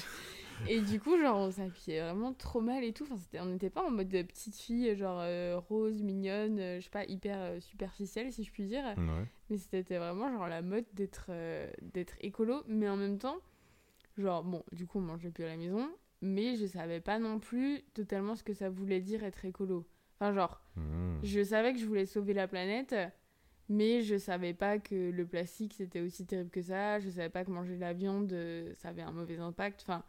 Et 0.68 0.80
du 0.80 1.00
coup, 1.00 1.18
genre, 1.18 1.36
on 1.38 1.50
s'habillait 1.50 2.00
vraiment 2.00 2.32
trop 2.32 2.60
mal 2.60 2.84
et 2.84 2.92
tout. 2.92 3.04
Enfin, 3.10 3.16
on 3.40 3.46
n'était 3.46 3.70
pas 3.70 3.82
en 3.84 3.90
mode 3.90 4.08
de 4.08 4.22
petite 4.22 4.56
fille, 4.56 4.94
genre, 4.96 5.20
euh, 5.20 5.58
rose, 5.68 6.02
mignonne, 6.02 6.58
euh, 6.58 6.78
je 6.80 6.84
sais 6.84 6.90
pas, 6.90 7.04
hyper 7.04 7.36
euh, 7.38 7.60
superficielle, 7.60 8.32
si 8.32 8.44
je 8.44 8.50
puis 8.52 8.64
dire. 8.64 8.84
Ouais. 8.96 9.26
Mais 9.50 9.58
c'était 9.58 9.98
vraiment 9.98 10.30
genre 10.32 10.48
la 10.48 10.62
mode 10.62 10.86
d'être 10.94 11.26
euh, 11.28 11.70
d'être 11.82 12.14
écolo, 12.20 12.62
mais 12.66 12.88
en 12.88 12.96
même 12.96 13.18
temps, 13.18 13.36
genre 14.16 14.42
bon, 14.42 14.62
du 14.72 14.86
coup 14.86 14.98
on 14.98 15.02
mangeait 15.02 15.30
plus 15.30 15.44
à 15.44 15.48
la 15.48 15.56
maison, 15.56 15.90
mais 16.22 16.56
je 16.56 16.64
savais 16.66 17.00
pas 17.00 17.18
non 17.18 17.38
plus 17.38 17.82
totalement 17.92 18.36
ce 18.36 18.42
que 18.42 18.54
ça 18.54 18.70
voulait 18.70 19.00
dire 19.00 19.22
être 19.24 19.44
écolo. 19.44 19.86
Enfin 20.18 20.32
genre, 20.32 20.60
Mmh. 20.76 21.18
je 21.24 21.44
savais 21.44 21.72
que 21.72 21.78
je 21.78 21.84
voulais 21.86 22.06
sauver 22.06 22.32
la 22.34 22.48
planète, 22.48 22.94
mais 23.68 24.02
je 24.02 24.16
savais 24.16 24.54
pas 24.54 24.78
que 24.78 25.10
le 25.10 25.26
plastique 25.26 25.74
c'était 25.74 26.00
aussi 26.00 26.24
terrible 26.26 26.50
que 26.50 26.62
ça, 26.62 26.98
je 27.00 27.10
savais 27.10 27.28
pas 27.28 27.44
que 27.44 27.50
manger 27.50 27.74
de 27.76 27.80
la 27.80 27.92
viande 27.92 28.34
ça 28.76 28.88
avait 28.88 29.02
un 29.02 29.12
mauvais 29.12 29.38
impact. 29.38 29.82
Enfin, 29.82 30.02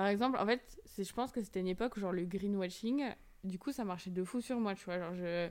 par 0.00 0.08
exemple, 0.08 0.38
en 0.38 0.46
fait, 0.46 0.80
je 0.96 1.12
pense 1.12 1.30
que 1.30 1.42
c'était 1.42 1.60
une 1.60 1.68
époque 1.68 1.98
où 1.98 2.00
genre 2.00 2.12
le 2.12 2.24
greenwashing, 2.24 3.04
du 3.44 3.58
coup 3.58 3.70
ça 3.70 3.84
marchait 3.84 4.08
de 4.08 4.24
fou 4.24 4.40
sur 4.40 4.58
moi, 4.58 4.74
tu 4.74 4.86
vois, 4.86 4.98
genre 4.98 5.12
je 5.12 5.50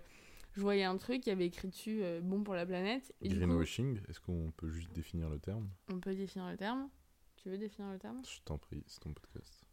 je 0.54 0.62
voyais 0.62 0.86
un 0.86 0.98
truc, 0.98 1.28
il 1.28 1.30
y 1.30 1.32
avait 1.32 1.46
écrit 1.46 1.68
dessus 1.68 2.00
euh, 2.02 2.20
bon 2.20 2.42
pour 2.42 2.56
la 2.56 2.66
planète. 2.66 3.14
et 3.22 3.30
Greenwashing, 3.30 4.02
est-ce 4.10 4.20
qu'on 4.20 4.52
peut 4.58 4.70
juste 4.70 4.92
définir 4.92 5.30
le 5.30 5.38
terme? 5.38 5.70
On 5.94 6.00
peut 6.00 6.16
définir 6.16 6.50
le 6.50 6.58
terme. 6.58 6.90
Tu 7.36 7.52
veux 7.52 7.60
définir 7.60 7.92
le 7.92 8.00
terme? 8.00 8.24
Je 8.26 8.42
t'en 8.44 8.58
prie, 8.58 8.84
c'est 8.88 9.02
ton 9.02 9.14
podcast. 9.14 9.64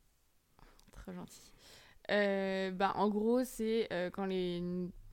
Très 0.92 1.14
gentil. 1.14 1.52
Euh, 2.11 2.71
bah, 2.71 2.92
en 2.97 3.09
gros, 3.09 3.45
c'est 3.45 3.90
euh, 3.95 4.11
quand 4.11 4.26
les, 4.26 4.61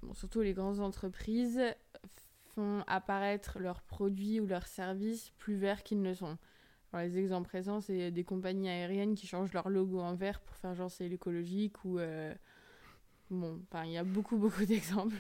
bon, 0.02 0.14
surtout 0.14 0.42
les 0.42 0.54
grandes 0.54 0.82
entreprises 0.82 1.62
font 2.54 2.84
apparaître 2.88 3.60
leurs 3.60 3.82
produits 3.82 4.42
ou 4.42 4.46
leurs 4.46 4.68
services 4.68 5.30
plus 5.38 5.56
verts 5.56 5.84
qu'ils 5.84 6.02
ne 6.02 6.14
sont. 6.14 6.38
Les 7.02 7.18
exemples 7.18 7.48
présents, 7.48 7.82
c'est 7.82 8.12
des 8.12 8.24
compagnies 8.24 8.70
aériennes 8.70 9.16
qui 9.16 9.26
changent 9.28 9.54
leur 9.54 9.70
logo 9.70 10.00
en 10.00 10.14
vert 10.16 10.40
pour 10.42 10.56
faire 10.56 10.76
genre 10.76 10.92
c'est 10.92 11.08
l'écologique 11.08 11.84
ou. 11.86 12.00
euh, 12.00 12.34
Bon, 13.30 13.60
enfin, 13.72 13.86
il 13.86 13.92
y 13.92 13.98
a 13.98 14.04
beaucoup, 14.04 14.38
beaucoup 14.38 14.66
d'exemples. 14.66 15.16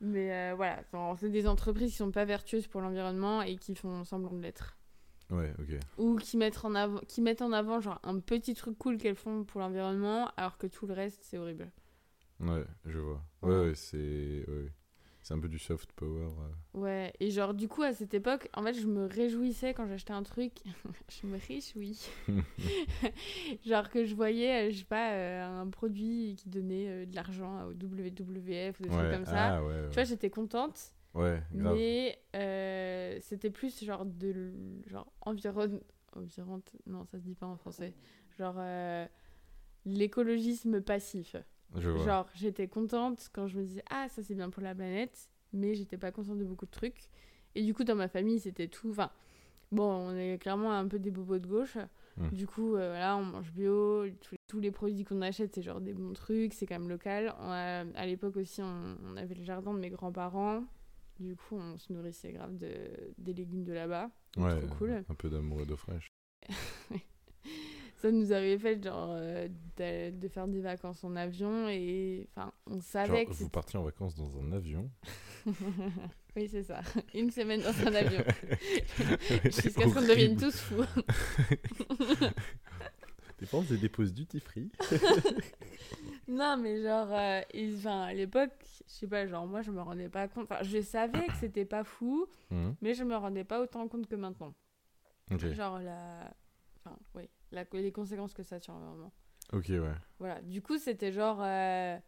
Mais 0.00 0.32
euh, 0.32 0.54
voilà, 0.54 0.84
c'est 1.18 1.30
des 1.30 1.48
entreprises 1.48 1.90
qui 1.90 1.96
sont 1.96 2.12
pas 2.12 2.24
vertueuses 2.24 2.68
pour 2.68 2.80
l'environnement 2.80 3.42
et 3.42 3.56
qui 3.56 3.74
font 3.74 4.04
semblant 4.04 4.32
de 4.32 4.40
l'être. 4.42 4.76
Ouais, 5.30 5.52
ok. 5.58 5.78
Ou 5.98 6.16
qui 6.16 6.36
mettent, 6.36 6.64
en 6.64 6.74
avant, 6.74 7.00
qui 7.08 7.20
mettent 7.20 7.42
en 7.42 7.52
avant 7.52 7.80
genre 7.80 7.98
un 8.04 8.20
petit 8.20 8.54
truc 8.54 8.78
cool 8.78 8.98
qu'elles 8.98 9.16
font 9.16 9.44
pour 9.44 9.60
l'environnement 9.60 10.30
alors 10.36 10.56
que 10.58 10.66
tout 10.68 10.86
le 10.86 10.94
reste 10.94 11.18
c'est 11.22 11.36
horrible. 11.38 11.70
Ouais, 12.40 12.64
je 12.86 12.98
vois. 12.98 13.20
Ouais. 13.42 13.50
Ouais, 13.50 13.60
ouais, 13.68 13.74
c'est. 13.74 14.44
Ouais. 14.48 14.72
C'est 15.28 15.34
un 15.34 15.40
peu 15.40 15.48
du 15.50 15.58
soft 15.58 15.92
power. 15.92 16.22
euh. 16.74 16.78
Ouais, 16.80 17.12
et 17.20 17.30
genre 17.30 17.52
du 17.52 17.68
coup 17.68 17.82
à 17.82 17.92
cette 17.92 18.14
époque, 18.14 18.48
en 18.54 18.62
fait 18.62 18.72
je 18.72 18.86
me 18.86 19.04
réjouissais 19.04 19.74
quand 19.74 19.86
j'achetais 19.86 20.14
un 20.14 20.22
truc, 20.22 20.52
je 21.20 21.26
me 21.26 21.36
réjouis. 21.36 22.00
genre 23.66 23.90
que 23.90 24.06
je 24.06 24.14
voyais, 24.14 24.68
euh, 24.68 24.72
je 24.72 24.78
sais 24.78 24.84
pas, 24.86 25.12
euh, 25.12 25.60
un 25.60 25.68
produit 25.68 26.34
qui 26.38 26.48
donnait 26.48 26.88
euh, 26.88 27.04
de 27.04 27.14
l'argent 27.14 27.66
au 27.66 27.72
WWF 27.72 28.80
ou 28.80 28.82
des 28.84 28.88
trucs 28.88 29.00
Ouais, 29.02 29.10
comme 29.12 29.26
ça. 29.26 29.56
ah, 29.56 29.62
ouais, 29.62 29.68
ouais. 29.68 29.88
Tu 29.90 29.94
vois, 29.96 30.04
j'étais 30.04 30.30
contente, 30.30 30.92
Ouais, 31.12 31.42
grave. 31.52 31.74
mais 31.76 32.18
euh, 32.34 33.18
c'était 33.20 33.50
plus 33.50 33.84
genre 33.84 34.06
de 34.06 34.50
genre 34.86 35.12
environ 35.20 35.78
environ 36.16 36.62
non 36.86 37.04
ça 37.04 37.18
se 37.18 37.24
dit 37.24 37.34
pas 37.34 37.46
en 37.46 37.56
français 37.58 37.92
genre 38.38 38.56
l'écologisme 39.84 40.80
passif 40.80 41.36
Je 41.76 41.90
vois. 41.90 42.04
genre 42.04 42.28
j'étais 42.34 42.68
contente 42.68 43.28
quand 43.32 43.46
je 43.48 43.58
me 43.58 43.64
disais 43.64 43.82
ah 43.90 44.08
ça 44.08 44.22
c'est 44.22 44.34
bien 44.34 44.50
pour 44.50 44.62
la 44.62 44.74
planète 44.74 45.28
mais 45.52 45.74
j'étais 45.74 45.98
pas 45.98 46.10
consciente 46.12 46.38
de 46.38 46.44
beaucoup 46.44 46.66
de 46.66 46.70
trucs 46.70 47.08
et 47.54 47.62
du 47.62 47.74
coup 47.74 47.84
dans 47.84 47.94
ma 47.94 48.08
famille 48.08 48.40
c'était 48.40 48.68
tout 48.68 48.90
enfin 48.90 49.10
bon 49.72 49.84
on 49.84 50.16
est 50.16 50.38
clairement 50.38 50.72
un 50.72 50.86
peu 50.88 50.98
des 50.98 51.10
bobos 51.10 51.38
de 51.38 51.46
gauche 51.46 51.76
Hmm. 52.16 52.30
du 52.34 52.48
coup 52.48 52.74
euh, 52.74 52.88
voilà 52.88 53.16
on 53.16 53.22
mange 53.24 53.52
bio 53.52 54.04
tous, 54.48 54.58
les 54.58 54.72
produits 54.72 55.04
qu'on 55.04 55.22
achète 55.22 55.54
c'est 55.54 55.62
genre 55.62 55.80
des 55.80 55.92
bons 55.94 56.14
trucs 56.14 56.52
c'est 56.52 56.66
quand 56.66 56.76
même 56.76 56.88
local 56.88 57.32
On 57.38 57.48
a- 57.48 57.84
à 57.94 58.06
l'époque 58.06 58.36
aussi 58.38 58.60
on, 58.60 58.96
on 59.04 59.16
avait 59.16 59.36
le 59.36 59.44
jardin 59.44 59.72
de 59.72 59.78
mes 59.78 59.88
grands-parents 59.90 60.64
du 61.20 61.36
coup 61.36 61.54
on 61.56 61.78
se 61.78 61.92
nourrissait 61.92 62.32
grave 62.32 62.56
de, 62.58 62.90
des 63.18 63.34
légumes 63.34 63.62
de 63.62 63.72
là-bas 63.72 64.10
Ouais, 64.36 64.58
trop 64.58 64.74
cool 64.74 65.04
un 65.08 65.14
peu 65.14 65.30
d'amour 65.30 65.60
et 65.60 65.66
d'eau 65.66 65.76
fraîche. 65.76 66.08
ça 67.98 68.10
nous 68.12 68.32
arrivait 68.32 68.58
fait 68.58 68.82
genre 68.82 69.10
euh, 69.12 69.48
de, 69.76 70.10
de 70.16 70.28
faire 70.28 70.46
des 70.46 70.60
vacances 70.60 71.02
en 71.02 71.16
avion 71.16 71.68
et 71.68 72.28
enfin 72.34 72.52
on 72.66 72.80
savait 72.80 73.24
Genre, 73.24 73.26
que 73.26 73.32
vous 73.34 73.48
partiez 73.48 73.78
en 73.78 73.82
vacances 73.82 74.14
dans 74.14 74.38
un 74.40 74.52
avion. 74.52 74.88
oui 76.36 76.48
c'est 76.48 76.62
ça. 76.62 76.80
Une 77.14 77.30
semaine 77.30 77.60
dans 77.60 77.86
un 77.88 77.94
avion. 77.94 78.22
Jusqu'à 79.44 79.70
ce 79.88 79.94
qu'on 79.94 80.00
devienne 80.00 80.36
tous 80.36 80.56
fous. 80.60 80.84
Dépenses 83.40 83.70
et 83.70 83.76
déposes 83.78 84.12
duty 84.12 84.40
free. 84.40 84.70
non 86.28 86.56
mais 86.56 86.82
genre 86.82 87.08
euh, 87.12 87.40
et, 87.52 87.72
à 87.86 88.12
l'époque 88.12 88.50
je 88.86 88.92
sais 88.92 89.06
pas 89.06 89.26
genre 89.26 89.46
moi 89.46 89.62
je 89.62 89.70
me 89.70 89.80
rendais 89.80 90.08
pas 90.08 90.28
compte. 90.28 90.44
Enfin 90.50 90.62
je 90.62 90.80
savais 90.82 91.26
que 91.26 91.34
c'était 91.40 91.64
pas 91.64 91.84
fou 91.84 92.26
Mhm. 92.50 92.76
mais 92.80 92.94
je 92.94 93.04
me 93.04 93.14
rendais 93.16 93.44
pas 93.44 93.60
autant 93.60 93.86
compte 93.88 94.06
que 94.06 94.14
maintenant. 94.16 94.54
Genre 95.30 95.78
la 95.80 96.32
enfin 96.84 96.96
oui 97.14 97.28
la... 97.52 97.64
les 97.72 97.92
conséquences 97.92 98.34
que 98.34 98.42
ça 98.42 98.56
a 98.56 98.60
sur 98.60 98.72
l'environnement 98.72 99.12
ok, 99.52 99.66
ouais. 99.68 99.94
voilà 100.18 100.40
du 100.42 100.62
coup 100.62 100.78
c'était 100.78 101.12
genre 101.12 101.40
euh, 101.42 101.98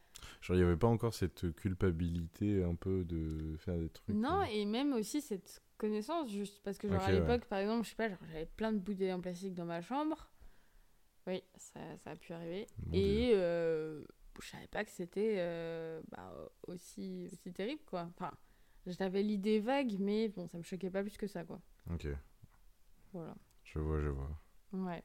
Genre, 0.41 0.57
il 0.57 0.61
n'y 0.61 0.67
avait 0.67 0.77
pas 0.77 0.87
encore 0.87 1.15
cette 1.15 1.55
culpabilité 1.55 2.63
un 2.63 2.75
peu 2.75 3.05
de 3.05 3.57
faire 3.59 3.79
des 3.79 3.89
trucs. 3.89 4.15
Non, 4.15 4.41
euh, 4.43 4.45
et 4.53 4.65
même 4.65 4.93
aussi 4.93 5.21
cette 5.21 5.63
connaissance, 5.77 6.31
juste 6.31 6.61
parce 6.63 6.79
que 6.79 6.89
genre 6.89 7.03
à 7.03 7.07
ouais. 7.07 7.21
l'époque, 7.21 7.45
par 7.47 7.59
exemple, 7.59 7.85
je 7.85 7.91
sais 7.91 7.97
pas, 7.97 8.09
genre, 8.09 8.19
j'avais 8.31 8.47
plein 8.47 8.73
de 8.73 8.79
bouteilles 8.79 9.13
en 9.13 9.21
plastique 9.21 9.55
dans 9.55 9.65
ma 9.65 9.81
chambre. 9.81 10.31
Oui, 11.27 11.43
ça, 11.57 11.81
ça 11.99 12.11
a 12.13 12.17
pu 12.17 12.33
arriver. 12.33 12.67
Et 12.93 13.33
euh, 13.35 14.03
je 14.41 14.49
savais 14.49 14.67
pas 14.69 14.85
que 14.85 14.91
c'était 14.91 15.37
euh, 15.39 16.01
bah, 16.11 16.33
aussi, 16.67 17.29
aussi 17.33 17.53
terrible, 17.53 17.83
quoi. 17.87 18.09
Enfin, 18.17 18.33
j'avais 18.87 19.23
l'idée 19.23 19.61
vague, 19.61 19.97
mais 19.99 20.29
bon, 20.29 20.47
ça 20.49 20.59
me 20.59 20.63
choquait 20.63 20.91
pas 20.91 21.03
plus 21.03 21.17
que 21.17 21.27
ça, 21.27 21.45
quoi. 21.45 21.61
Ok, 21.93 22.09
Voilà. 23.13 23.35
je 23.65 23.79
vois, 23.79 24.01
je 24.01 24.09
vois. 24.09 24.41
Ouais. 24.73 25.03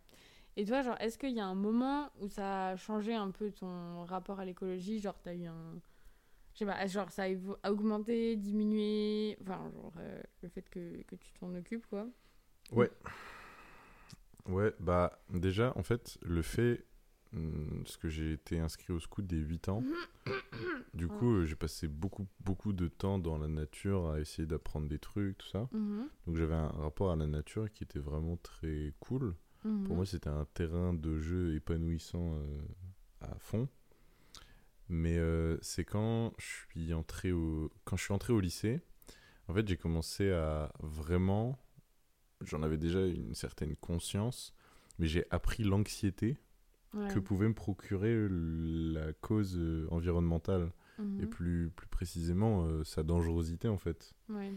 Et 0.58 0.66
toi, 0.66 0.82
genre, 0.82 0.96
est-ce 1.00 1.18
qu'il 1.18 1.34
y 1.36 1.40
a 1.40 1.46
un 1.46 1.56
moment 1.56 2.10
où 2.22 2.30
ça 2.30 2.70
a 2.70 2.76
changé 2.78 3.14
un 3.14 3.32
peu 3.32 3.52
ton 3.52 4.06
rapport 4.06 4.40
à 4.40 4.46
l'écologie? 4.46 5.00
Genre, 5.00 5.18
t'as 5.22 5.34
eu 5.34 5.46
un. 5.46 5.82
Je 6.54 6.60
sais 6.60 6.66
pas, 6.66 6.86
genre, 6.88 7.12
ça 7.12 7.24
a 7.64 7.72
augmenté, 7.72 8.38
diminué? 8.38 9.38
Enfin, 9.42 9.70
genre, 9.74 9.94
euh, 10.00 10.22
le 10.42 10.50
fait 10.50 10.70
que, 10.70 11.02
que 11.04 11.16
tu 11.16 11.34
t'en 11.34 11.54
occupes, 11.56 11.86
quoi. 11.88 12.08
Ouais, 14.48 14.74
bah 14.80 15.20
déjà, 15.30 15.74
en 15.76 15.84
fait, 15.84 16.18
le 16.22 16.42
fait, 16.42 16.86
hum, 17.34 17.82
parce 17.84 17.98
que 17.98 18.10
j'ai 18.10 18.34
été 18.34 18.60
inscrit 18.60 18.94
au 18.94 19.00
scout 19.00 19.26
des 19.26 19.38
8 19.38 19.70
ans, 19.70 19.84
du 20.94 21.08
coup, 21.08 21.44
j'ai 21.46 21.56
passé 21.56 21.88
beaucoup, 21.88 22.28
beaucoup 22.40 22.72
de 22.72 22.88
temps 22.88 23.18
dans 23.20 23.38
la 23.38 23.48
nature 23.48 24.10
à 24.12 24.20
essayer 24.20 24.46
d'apprendre 24.46 24.88
des 24.88 25.00
trucs, 25.00 25.38
tout 25.40 25.48
ça. 25.48 25.68
Mhm, 25.72 26.08
Donc 26.28 26.36
j'avais 26.38 26.54
un 26.56 26.68
rapport 26.68 27.12
à 27.12 27.16
la 27.16 27.28
nature 27.28 27.72
qui 27.72 27.84
était 27.84 28.00
vraiment 28.00 28.38
très 28.38 28.94
cool. 29.00 29.36
Mhm. 29.66 29.84
Pour 29.84 29.96
moi, 29.98 30.06
c'était 30.06 30.30
un 30.30 30.46
terrain 30.54 30.94
de 30.94 31.20
jeu 31.20 31.56
épanouissant 31.56 32.36
euh, 32.36 32.62
à 33.22 33.36
fond. 33.40 33.68
Mais 34.88 35.18
euh, 35.18 35.58
c'est 35.62 35.84
quand 35.84 36.34
je 36.38 36.46
suis 36.46 36.94
entré 36.94 37.32
au 37.32 37.72
quand 37.86 37.98
je 37.98 38.04
suis 38.04 38.14
entré 38.14 38.34
au 38.34 38.40
lycée, 38.40 38.82
en 39.48 39.54
fait, 39.54 39.68
j'ai 39.68 39.78
commencé 39.78 40.32
à 40.32 40.72
vraiment 40.80 41.58
j'en 42.42 42.62
avais 42.64 42.78
déjà 42.78 43.04
une 43.06 43.34
certaine 43.34 43.76
conscience, 43.78 44.54
mais 45.00 45.08
j'ai 45.08 45.26
appris 45.32 45.64
l'anxiété 45.64 46.38
Ouais. 46.94 47.10
que 47.14 47.20
pouvait 47.20 47.50
me 47.50 47.54
procurer 47.54 48.28
la 48.30 49.12
cause 49.14 49.58
euh, 49.58 49.86
environnementale 49.92 50.72
Mhm, 50.98 51.24
et 51.24 51.26
plus 51.28 51.70
plus 51.76 51.88
précisément 51.88 52.64
euh, 52.68 52.86
sa 52.86 53.04
dangerosité 53.04 53.68
en 53.68 53.78
fait. 53.78 54.14
ouais. 54.30 54.54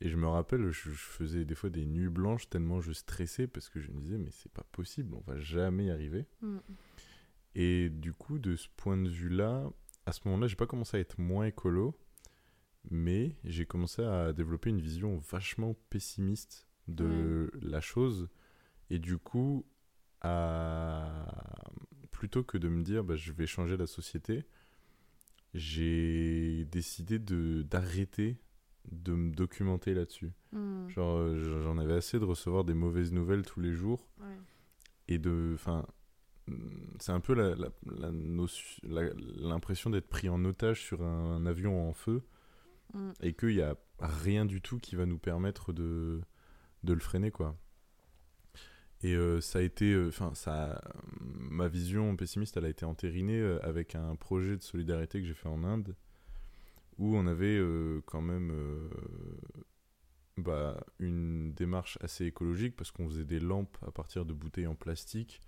Et 0.00 0.10
je 0.10 0.16
me 0.16 0.26
rappelle, 0.26 0.70
je, 0.70 0.90
je 0.90 0.94
faisais 0.94 1.44
des 1.44 1.54
fois 1.54 1.70
des 1.70 1.86
nuits 1.86 2.08
blanches 2.08 2.48
tellement 2.50 2.80
je 2.80 2.92
stressais 2.92 3.46
parce 3.46 3.70
que 3.70 3.80
je 3.80 3.90
me 3.90 4.00
disais 4.00 4.18
mais 4.18 4.30
c'est 4.30 4.52
pas 4.52 4.64
possible, 4.72 5.14
on 5.14 5.22
va 5.26 5.38
jamais 5.38 5.86
y 5.86 5.90
arriver. 5.90 6.26
Mhm. 6.42 6.60
Et 7.54 7.88
du 7.88 8.12
coup, 8.12 8.38
de 8.38 8.54
ce 8.54 8.68
point 8.76 8.98
de 8.98 9.08
vue-là, 9.08 9.70
à 10.04 10.12
ce 10.12 10.20
moment-là, 10.26 10.46
j'ai 10.46 10.56
pas 10.56 10.66
commencé 10.66 10.98
à 10.98 11.00
être 11.00 11.18
moins 11.18 11.46
écolo, 11.46 11.98
mais 12.90 13.34
j'ai 13.44 13.64
commencé 13.64 14.02
à 14.02 14.34
développer 14.34 14.68
une 14.68 14.80
vision 14.80 15.16
vachement 15.16 15.74
pessimiste 15.88 16.68
de 16.86 17.50
la 17.62 17.80
chose. 17.80 18.28
Et 18.90 18.98
du 18.98 19.16
coup, 19.16 19.64
à... 20.20 21.26
plutôt 22.10 22.44
que 22.44 22.58
de 22.58 22.68
me 22.68 22.82
dire 22.82 23.04
bah, 23.04 23.16
je 23.16 23.32
vais 23.32 23.46
changer 23.46 23.78
la 23.78 23.86
société, 23.86 24.44
j'ai 25.54 26.66
décidé 26.66 27.18
d'arrêter 27.18 28.38
de 28.90 29.12
me 29.14 29.32
documenter 29.32 29.94
là-dessus. 29.94 30.32
Mhm. 30.52 30.88
Genre, 30.90 31.16
euh, 31.18 31.62
j'en 31.62 31.78
avais 31.78 31.94
assez 31.94 32.18
de 32.18 32.24
recevoir 32.24 32.64
des 32.64 32.74
mauvaises 32.74 33.12
nouvelles 33.12 33.42
tous 33.44 33.60
les 33.60 33.72
jours 33.72 34.08
Ouais. 34.20 34.26
et 35.08 35.18
de 35.18 35.52
enfin 35.54 35.86
c'est 37.00 37.10
un 37.12 37.18
peu 37.20 37.34
la- 37.34 37.56
la- 37.56 37.72
la 37.98 38.12
notion- 38.12 38.80
la- 38.88 39.10
l'impression 39.36 39.90
d'être 39.90 40.06
pris 40.08 40.28
en 40.28 40.44
otage 40.44 40.80
sur 40.82 41.02
un, 41.02 41.36
un 41.36 41.46
avion 41.46 41.88
en 41.88 41.92
feu 41.92 42.22
Mhm. 42.94 43.12
et 43.22 43.32
qu'il 43.32 43.56
n'y 43.56 43.62
a 43.62 43.76
rien 43.98 44.44
du 44.44 44.60
tout 44.62 44.78
qui 44.78 44.94
va 44.94 45.06
nous 45.06 45.18
permettre 45.18 45.72
de, 45.72 46.20
de 46.84 46.92
le 46.92 47.00
freiner 47.00 47.32
quoi 47.32 47.56
et 49.02 49.14
euh, 49.14 49.40
ça 49.40 49.58
a 49.58 49.62
été 49.62 49.92
euh, 49.92 50.08
enfin 50.08 50.34
ça 50.34 50.80
ma 51.20 51.66
vision 51.68 52.14
pessimiste 52.16 52.56
elle 52.56 52.64
a 52.64 52.68
été 52.68 52.84
entérinée 52.84 53.42
avec 53.62 53.94
un 53.96 54.14
projet 54.16 54.56
de 54.56 54.62
solidarité 54.62 55.20
que 55.20 55.26
j'ai 55.26 55.34
fait 55.34 55.48
en 55.48 55.64
Inde 55.64 55.96
où 56.98 57.16
on 57.16 57.26
avait 57.26 57.56
euh, 57.58 58.00
quand 58.06 58.22
même 58.22 58.50
euh, 58.50 58.88
bah, 60.36 60.84
une 60.98 61.52
démarche 61.52 61.98
assez 62.00 62.24
écologique 62.24 62.76
parce 62.76 62.90
qu'on 62.90 63.08
faisait 63.08 63.24
des 63.24 63.40
lampes 63.40 63.76
à 63.86 63.90
partir 63.90 64.24
de 64.24 64.32
bouteilles 64.32 64.66
en 64.66 64.74
plastique. 64.74 65.40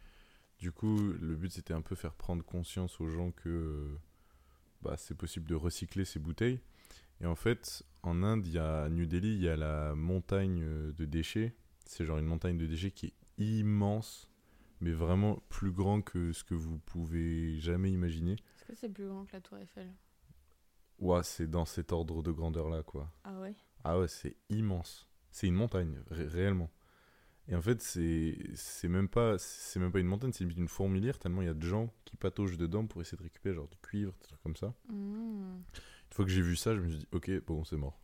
Du 0.58 0.72
coup, 0.72 0.96
le 0.98 1.36
but 1.36 1.52
c'était 1.52 1.74
un 1.74 1.82
peu 1.82 1.94
faire 1.94 2.14
prendre 2.14 2.44
conscience 2.44 3.00
aux 3.00 3.08
gens 3.08 3.30
que 3.30 3.48
euh, 3.48 3.96
bah, 4.82 4.96
c'est 4.96 5.16
possible 5.16 5.48
de 5.48 5.54
recycler 5.54 6.04
ces 6.04 6.18
bouteilles. 6.18 6.60
Et 7.20 7.26
en 7.26 7.34
fait, 7.34 7.84
en 8.02 8.22
Inde, 8.22 8.46
il 8.46 8.52
y 8.52 8.58
a, 8.58 8.84
à 8.84 8.88
New 8.88 9.06
Delhi, 9.06 9.34
il 9.34 9.42
y 9.42 9.48
a 9.48 9.56
la 9.56 9.94
montagne 9.94 10.92
de 10.92 11.04
déchets. 11.04 11.54
C'est 11.84 12.04
genre 12.04 12.18
une 12.18 12.26
montagne 12.26 12.58
de 12.58 12.66
déchets 12.66 12.92
qui 12.92 13.06
est 13.06 13.14
immense, 13.38 14.30
mais 14.80 14.92
vraiment 14.92 15.42
plus 15.48 15.72
grand 15.72 16.02
que 16.02 16.32
ce 16.32 16.44
que 16.44 16.54
vous 16.54 16.78
pouvez 16.78 17.58
jamais 17.58 17.90
imaginer. 17.90 18.32
Est-ce 18.32 18.64
que 18.66 18.74
c'est 18.74 18.88
plus 18.88 19.06
grand 19.06 19.24
que 19.24 19.32
la 19.32 19.40
Tour 19.40 19.58
Eiffel? 19.58 19.90
Ouah, 20.98 21.22
c'est 21.22 21.48
dans 21.48 21.64
cet 21.64 21.92
ordre 21.92 22.22
de 22.22 22.32
grandeur-là, 22.32 22.82
quoi. 22.82 23.12
Ah 23.24 23.38
ouais? 23.40 23.54
Ah 23.84 23.98
ouais, 23.98 24.08
c'est 24.08 24.36
immense. 24.50 25.08
C'est 25.30 25.46
une 25.46 25.54
montagne, 25.54 26.00
ré- 26.10 26.26
réellement. 26.26 26.70
Et 27.46 27.54
en 27.54 27.62
fait, 27.62 27.80
c'est 27.80 28.88
même 28.88 29.08
pas 29.08 29.36
même 29.76 29.90
pas 29.92 30.00
une 30.00 30.06
montagne, 30.06 30.32
c'est 30.34 30.44
une 30.44 30.68
fourmilière 30.68 31.18
tellement 31.18 31.40
il 31.40 31.46
y 31.46 31.50
a 31.50 31.54
de 31.54 31.66
gens 31.66 31.94
qui 32.04 32.16
pataugent 32.16 32.58
dedans 32.58 32.86
pour 32.86 33.00
essayer 33.00 33.16
de 33.16 33.22
récupérer 33.22 33.54
genre 33.54 33.68
du 33.68 33.78
cuivre, 33.78 34.12
des 34.20 34.26
trucs 34.26 34.42
comme 34.42 34.56
ça. 34.56 34.74
Mhm. 34.90 35.62
Une 36.10 36.14
fois 36.14 36.24
que 36.26 36.30
j'ai 36.30 36.42
vu 36.42 36.56
ça, 36.56 36.74
je 36.74 36.80
me 36.80 36.88
suis 36.88 36.98
dit 36.98 37.08
OK, 37.12 37.30
bon, 37.46 37.64
c'est 37.64 37.76
mort. 37.76 37.98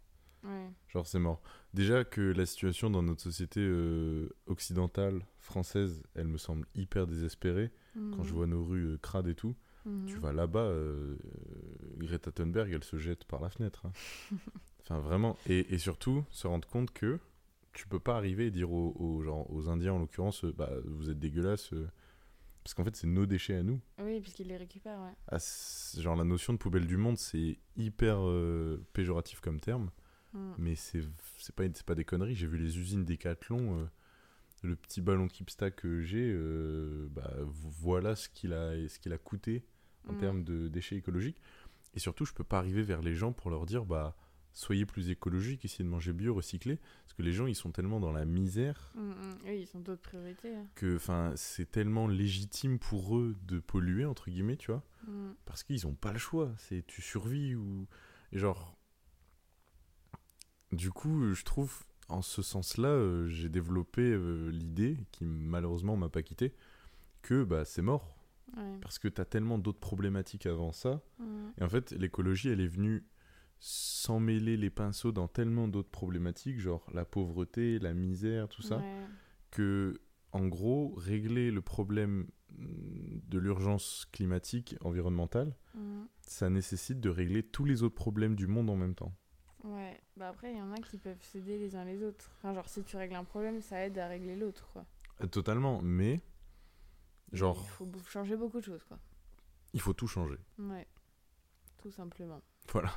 Ouais. 0.45 0.71
Genre, 0.89 1.07
c'est 1.07 1.19
mort. 1.19 1.43
Déjà 1.75 2.05
que 2.05 2.21
la 2.21 2.47
situation 2.47 2.89
dans 2.91 3.03
notre 3.03 3.23
société 3.23 3.61
euh, 3.61 4.29
occidentale, 4.47 5.27
française, 5.41 6.03
elle 6.15 6.29
me 6.29 6.39
semble 6.39 6.67
hyper 6.75 7.07
désespérée. 7.07 7.71
Quand 8.17 8.23
je 8.25 8.33
vois 8.33 8.47
nos 8.47 8.65
rues 8.65 8.95
euh, 8.95 8.99
crades 8.99 9.29
et 9.29 9.35
tout, 9.35 9.55
Mhm. 9.85 10.07
tu 10.07 10.17
vas 10.19 10.33
là-bas, 10.33 10.61
euh, 10.61 11.17
Greta 11.99 12.31
Thunberg, 12.33 12.73
elle 12.73 12.85
se 12.85 12.99
jette 12.99 13.25
par 13.25 13.41
la 13.41 13.51
fenêtre. 13.51 13.87
hein. 13.87 13.93
enfin, 14.83 14.99
vraiment. 14.99 15.37
Et, 15.47 15.75
et 15.75 15.79
surtout, 15.79 16.25
se 16.31 16.47
rendre 16.47 16.67
compte 16.69 16.93
que 16.93 17.19
tu 17.73 17.87
peux 17.89 18.01
pas 18.01 18.17
arriver 18.17 18.47
et 18.47 18.51
dire 18.51 18.71
aux, 18.73 18.95
aux, 18.99 19.23
genre, 19.23 19.51
aux 19.53 19.69
Indiens, 19.69 19.93
en 19.95 19.99
l'occurrence, 19.99 20.45
euh, 20.45 20.53
bah, 20.57 20.71
vous 20.85 21.11
êtes 21.11 21.19
dégueulasses. 21.19 21.73
euh, 21.73 21.89
parce 22.63 22.73
qu'en 22.75 22.85
fait, 22.85 22.97
c'est 22.97 23.07
nos 23.07 23.27
déchets 23.27 23.57
à 23.57 23.63
nous. 23.63 23.79
Oui, 23.99 24.21
puisqu'il 24.21 24.47
les 24.49 24.57
récupère, 24.57 24.99
ouais. 25.01 25.13
Ah, 25.29 25.37
genre, 26.01 26.17
la 26.17 26.25
notion 26.25 26.53
de 26.55 26.59
poubelle 26.59 26.87
du 26.87 26.97
monde, 26.97 27.19
c'est 27.19 27.59
hyper 27.77 28.17
euh, 28.21 28.83
péjoratif 28.95 29.41
comme 29.41 29.61
terme. 29.61 29.91
Mhm. 30.33 30.55
Mais 30.59 30.75
c'est 30.75 31.03
pas, 31.55 31.65
pas 31.85 31.95
des 31.95 32.05
conneries. 32.07 32.35
J'ai 32.35 32.47
vu 32.47 32.57
les 32.57 32.79
usines 32.79 33.05
Decathlon. 33.05 33.81
euh, 33.81 33.85
le 34.63 34.77
petit 34.77 35.03
ballon 35.03 35.29
Kipstack 35.29 35.77
que 35.77 36.01
j'ai, 36.01 36.31
euh, 36.33 37.07
bah, 37.11 37.31
vo- 37.43 37.69
voilà 37.69 38.17
ce 38.17 38.31
qu'il 38.31 38.55
a, 38.55 38.73
ce 38.89 38.99
qu'il 38.99 39.13
a 39.13 39.19
coûté 39.19 39.63
en 40.09 40.13
Mhm. 40.13 40.19
termes 40.19 40.45
de 40.45 40.69
déchets 40.69 40.97
écologiques. 40.97 41.41
Et 41.95 41.99
surtout, 41.99 42.25
je 42.25 42.33
peux 42.33 42.45
pas 42.45 42.59
arriver 42.59 42.83
vers 42.83 43.03
les 43.03 43.15
gens 43.15 43.33
pour 43.33 43.51
leur 43.51 43.67
dire 43.67 43.85
bah, 43.85 44.17
soyez 44.53 44.85
plus 44.87 45.11
écologiques, 45.11 45.65
essayez 45.65 45.85
de 45.85 45.89
manger 45.91 46.13
bio, 46.13 46.35
recycler. 46.35 46.77
Parce 47.05 47.15
que 47.15 47.23
les 47.23 47.33
gens, 47.33 47.47
ils 47.47 47.55
sont 47.55 47.71
tellement 47.73 48.01
dans 48.01 48.13
la 48.13 48.25
misère 48.25 48.93
Mhm, 48.95 49.03
mhm. 49.11 49.39
Oui, 49.47 49.69
ils 49.71 49.77
ont 49.77 49.81
d'autres 49.81 50.03
priorités. 50.03 50.55
hein. 50.55 50.67
que 50.75 50.99
c'est 51.37 51.71
tellement 51.71 52.07
légitime 52.09 52.79
pour 52.79 53.17
eux 53.19 53.37
de 53.43 53.59
polluer, 53.61 54.05
entre 54.05 54.31
guillemets, 54.31 54.57
tu 54.57 54.71
vois 54.73 54.83
parce 55.45 55.63
qu'ils 55.63 55.87
ont 55.87 55.95
pas 55.95 56.13
le 56.13 56.19
choix. 56.19 56.53
C'est 56.57 56.85
tu 56.87 57.03
survis 57.03 57.55
ou 57.55 57.87
et 58.33 58.39
genre. 58.39 58.77
Du 60.73 60.91
coup, 60.91 61.33
je 61.35 61.45
trouve 61.45 61.85
en 62.09 62.23
ce 62.23 62.43
sens-là, 62.43 62.89
euh, 62.89 63.29
j'ai 63.29 63.49
développé 63.49 64.03
euh, 64.03 64.51
l'idée 64.51 64.99
qui 65.13 65.25
malheureusement 65.25 65.97
m'a 65.97 66.09
pas 66.09 66.23
quitté 66.23 66.53
que 67.23 67.45
bah 67.45 67.65
c'est 67.65 67.83
mort 67.83 68.17
Ouais. 68.57 68.79
parce 68.81 68.99
que 68.99 69.09
t'as 69.09 69.25
tellement 69.25 69.59
d'autres 69.59 69.81
problématiques 69.81 70.47
avant 70.47 70.71
ça. 70.73 71.03
Et 71.59 71.65
en 71.65 71.69
fait, 71.69 71.91
l'écologie, 71.93 72.49
elle 72.51 72.61
est 72.61 72.69
venue 72.69 73.05
s'emmêler 73.59 74.57
les 74.57 74.71
pinceaux 74.71 75.13
dans 75.13 75.29
tellement 75.29 75.69
d'autres 75.69 75.91
problématiques, 75.91 76.61
genre 76.61 76.87
la 76.93 77.05
pauvreté, 77.05 77.79
la 77.79 77.95
misère, 77.95 78.49
tout 78.49 78.63
ça, 78.63 78.79
Ouais. 78.79 79.07
que 79.51 80.01
en 80.33 80.47
gros, 80.47 80.93
régler 80.97 81.51
le 81.51 81.63
problème 81.63 82.27
de 82.59 83.39
l'urgence 83.39 84.07
climatique, 84.13 84.77
environnementale, 84.83 85.55
ça 86.21 86.51
nécessite 86.51 87.01
de 87.01 87.09
régler 87.09 87.43
tous 87.43 87.65
les 87.65 87.83
autres 87.83 87.95
problèmes 87.95 88.35
du 88.37 88.47
monde 88.47 88.69
en 88.71 88.77
même 88.77 88.95
temps. 88.95 89.15
Ouais, 89.65 89.99
bah 90.17 90.29
après, 90.29 90.53
il 90.53 90.59
y 90.59 90.61
en 90.63 90.73
a 90.73 90.77
qui 90.77 90.99
peuvent 90.99 91.23
s'aider 91.23 91.59
les 91.59 91.75
uns 91.75 91.85
les 91.85 92.03
autres. 92.05 92.31
Enfin, 92.39 92.53
genre, 92.53 92.69
si 92.69 92.83
tu 92.85 92.97
règles 92.97 93.15
un 93.15 93.25
problème, 93.25 93.61
ça 93.63 93.85
aide 93.87 93.97
à 93.99 94.09
régler 94.09 94.37
l'autre, 94.37 94.69
quoi. 94.73 94.85
Euh, 95.23 95.27
Totalement, 95.27 95.81
mais 95.83 96.21
genre, 97.35 97.61
Il 97.65 97.69
faut 97.71 97.91
changer 98.09 98.37
beaucoup 98.37 98.59
de 98.61 98.65
choses, 98.65 98.85
quoi. 98.85 98.99
il 99.73 99.81
faut 99.81 99.93
tout 99.93 100.07
changer. 100.07 100.39
Ouais, 100.59 100.87
tout 101.79 101.91
simplement. 101.91 102.43
Voilà. 102.73 102.95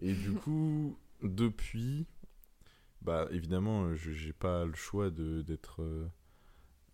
Et 0.00 0.14
du 0.14 0.32
coup, 0.34 0.98
depuis, 1.22 2.06
bah 3.02 3.28
évidemment, 3.30 3.94
je 3.94 4.10
j'ai 4.12 4.32
pas 4.32 4.64
le 4.64 4.74
choix 4.74 5.10
de 5.10 5.42
d'être 5.42 5.82
euh, 5.82 6.08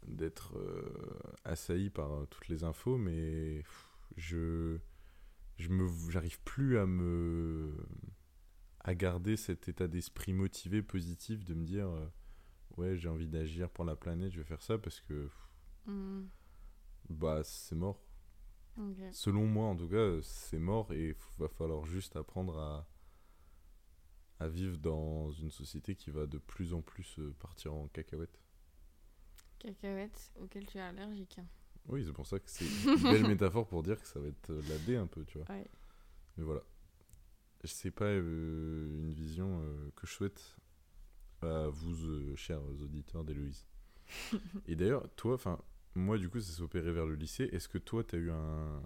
d'être 0.07 0.57
euh, 0.59 0.93
assailli 1.45 1.91
par 1.91 2.13
euh, 2.13 2.27
toutes 2.27 2.49
les 2.49 2.65
infos, 2.65 2.97
mais 2.99 3.59
pff, 3.63 3.89
je 4.17 4.79
je 5.59 5.69
me 5.69 5.89
j'arrive 6.11 6.41
plus 6.43 6.79
à 6.79 6.87
me 6.87 7.75
à 8.81 8.95
garder 8.95 9.37
cet 9.37 9.69
état 9.69 9.89
d'esprit 9.89 10.33
motivé, 10.33 10.83
positif, 10.83 11.45
de 11.45 11.55
me 11.55 11.65
dire 11.65 11.89
euh, 11.89 12.07
ouais 12.77 12.97
j'ai 12.97 13.09
envie 13.09 13.29
d'agir 13.29 13.71
pour 13.71 13.85
la 13.85 13.97
planète, 13.97 14.33
je 14.33 14.39
vais 14.39 14.45
faire 14.45 14.63
ça 14.63 14.79
parce 14.79 15.01
que 15.01 15.25
pff, 15.25 15.49
Mhm. 15.87 16.29
Bah 17.09 17.43
c'est 17.45 17.75
mort. 17.75 18.03
Selon 19.11 19.47
moi, 19.47 19.67
en 19.67 19.77
tout 19.77 19.89
cas, 19.89 20.21
c'est 20.23 20.59
mort 20.59 20.93
et 20.93 21.09
il 21.09 21.15
va 21.39 21.49
falloir 21.49 21.85
juste 21.85 22.17
apprendre 22.17 22.59
à, 22.59 22.89
à 24.41 24.49
vivre 24.49 24.79
dans 24.79 25.31
une 25.31 25.51
société 25.51 25.95
qui 25.95 26.11
va 26.11 26.27
de 26.27 26.39
plus 26.39 26.73
en 26.73 26.81
plus 26.81 27.19
euh, 27.19 27.35
partir 27.39 27.75
en 27.75 27.89
cacahuète. 27.89 28.41
Cacahuètes 29.59 30.33
auxquelles 30.41 30.67
tu 30.67 30.79
es 30.79 30.81
allergique. 30.81 31.39
Oui, 31.87 32.03
c'est 32.05 32.13
pour 32.13 32.27
ça 32.27 32.39
que 32.39 32.49
c'est 32.49 32.65
une 32.65 33.03
belle 33.03 33.27
métaphore 33.29 33.67
pour 33.67 33.83
dire 33.83 34.01
que 34.01 34.09
ça 34.09 34.21
va 34.21 34.29
être 34.29 34.51
euh, 34.51 34.63
la 34.69 34.79
D 34.79 34.97
un 34.97 35.07
peu, 35.07 35.25
tu 35.25 35.39
vois. 35.39 35.51
Ouais. 35.55 35.67
Mais 36.37 36.45
voilà. 36.45 36.63
C'est 37.65 37.91
pas 37.91 38.07
euh, 38.07 38.99
une 38.99 39.13
vision 39.13 39.61
euh, 39.63 39.91
que 39.95 40.07
je 40.07 40.13
souhaite 40.13 40.57
à 41.43 41.69
vous, 41.69 42.07
euh, 42.07 42.35
chers 42.37 42.63
auditeurs 42.81 43.25
d'Héloïse. 43.25 43.67
et 44.67 44.75
d'ailleurs, 44.77 45.09
toi, 45.15 45.35
enfin, 45.35 45.61
moi, 45.95 46.19
du 46.19 46.29
coup, 46.29 46.41
ça 46.41 46.53
s'est 46.53 46.63
opéré 46.63 46.93
vers 46.93 47.07
le 47.07 47.15
lycée. 47.15 47.49
Est-ce 47.53 47.69
que 47.69 47.79
toi, 47.79 48.05
tu 48.05 48.17
as 48.17 48.19
eu 48.19 48.31
un. 48.31 48.83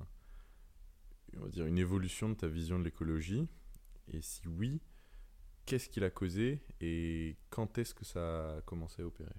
On 1.39 1.45
va 1.45 1.49
dire 1.49 1.67
une 1.67 1.79
évolution 1.79 2.29
de 2.29 2.35
ta 2.35 2.49
vision 2.49 2.79
de 2.79 2.85
l'écologie? 2.85 3.47
Et 4.13 4.21
si 4.21 4.47
oui, 4.49 4.81
qu'est-ce 5.67 5.89
qui 5.89 6.01
l'a 6.01 6.11
causé 6.11 6.61
Et 6.81 7.37
quand 7.51 7.79
est-ce 7.79 7.95
que 7.95 8.05
ça 8.05 8.57
a 8.57 8.61
commencé 8.63 9.03
à 9.03 9.07
opérer? 9.07 9.35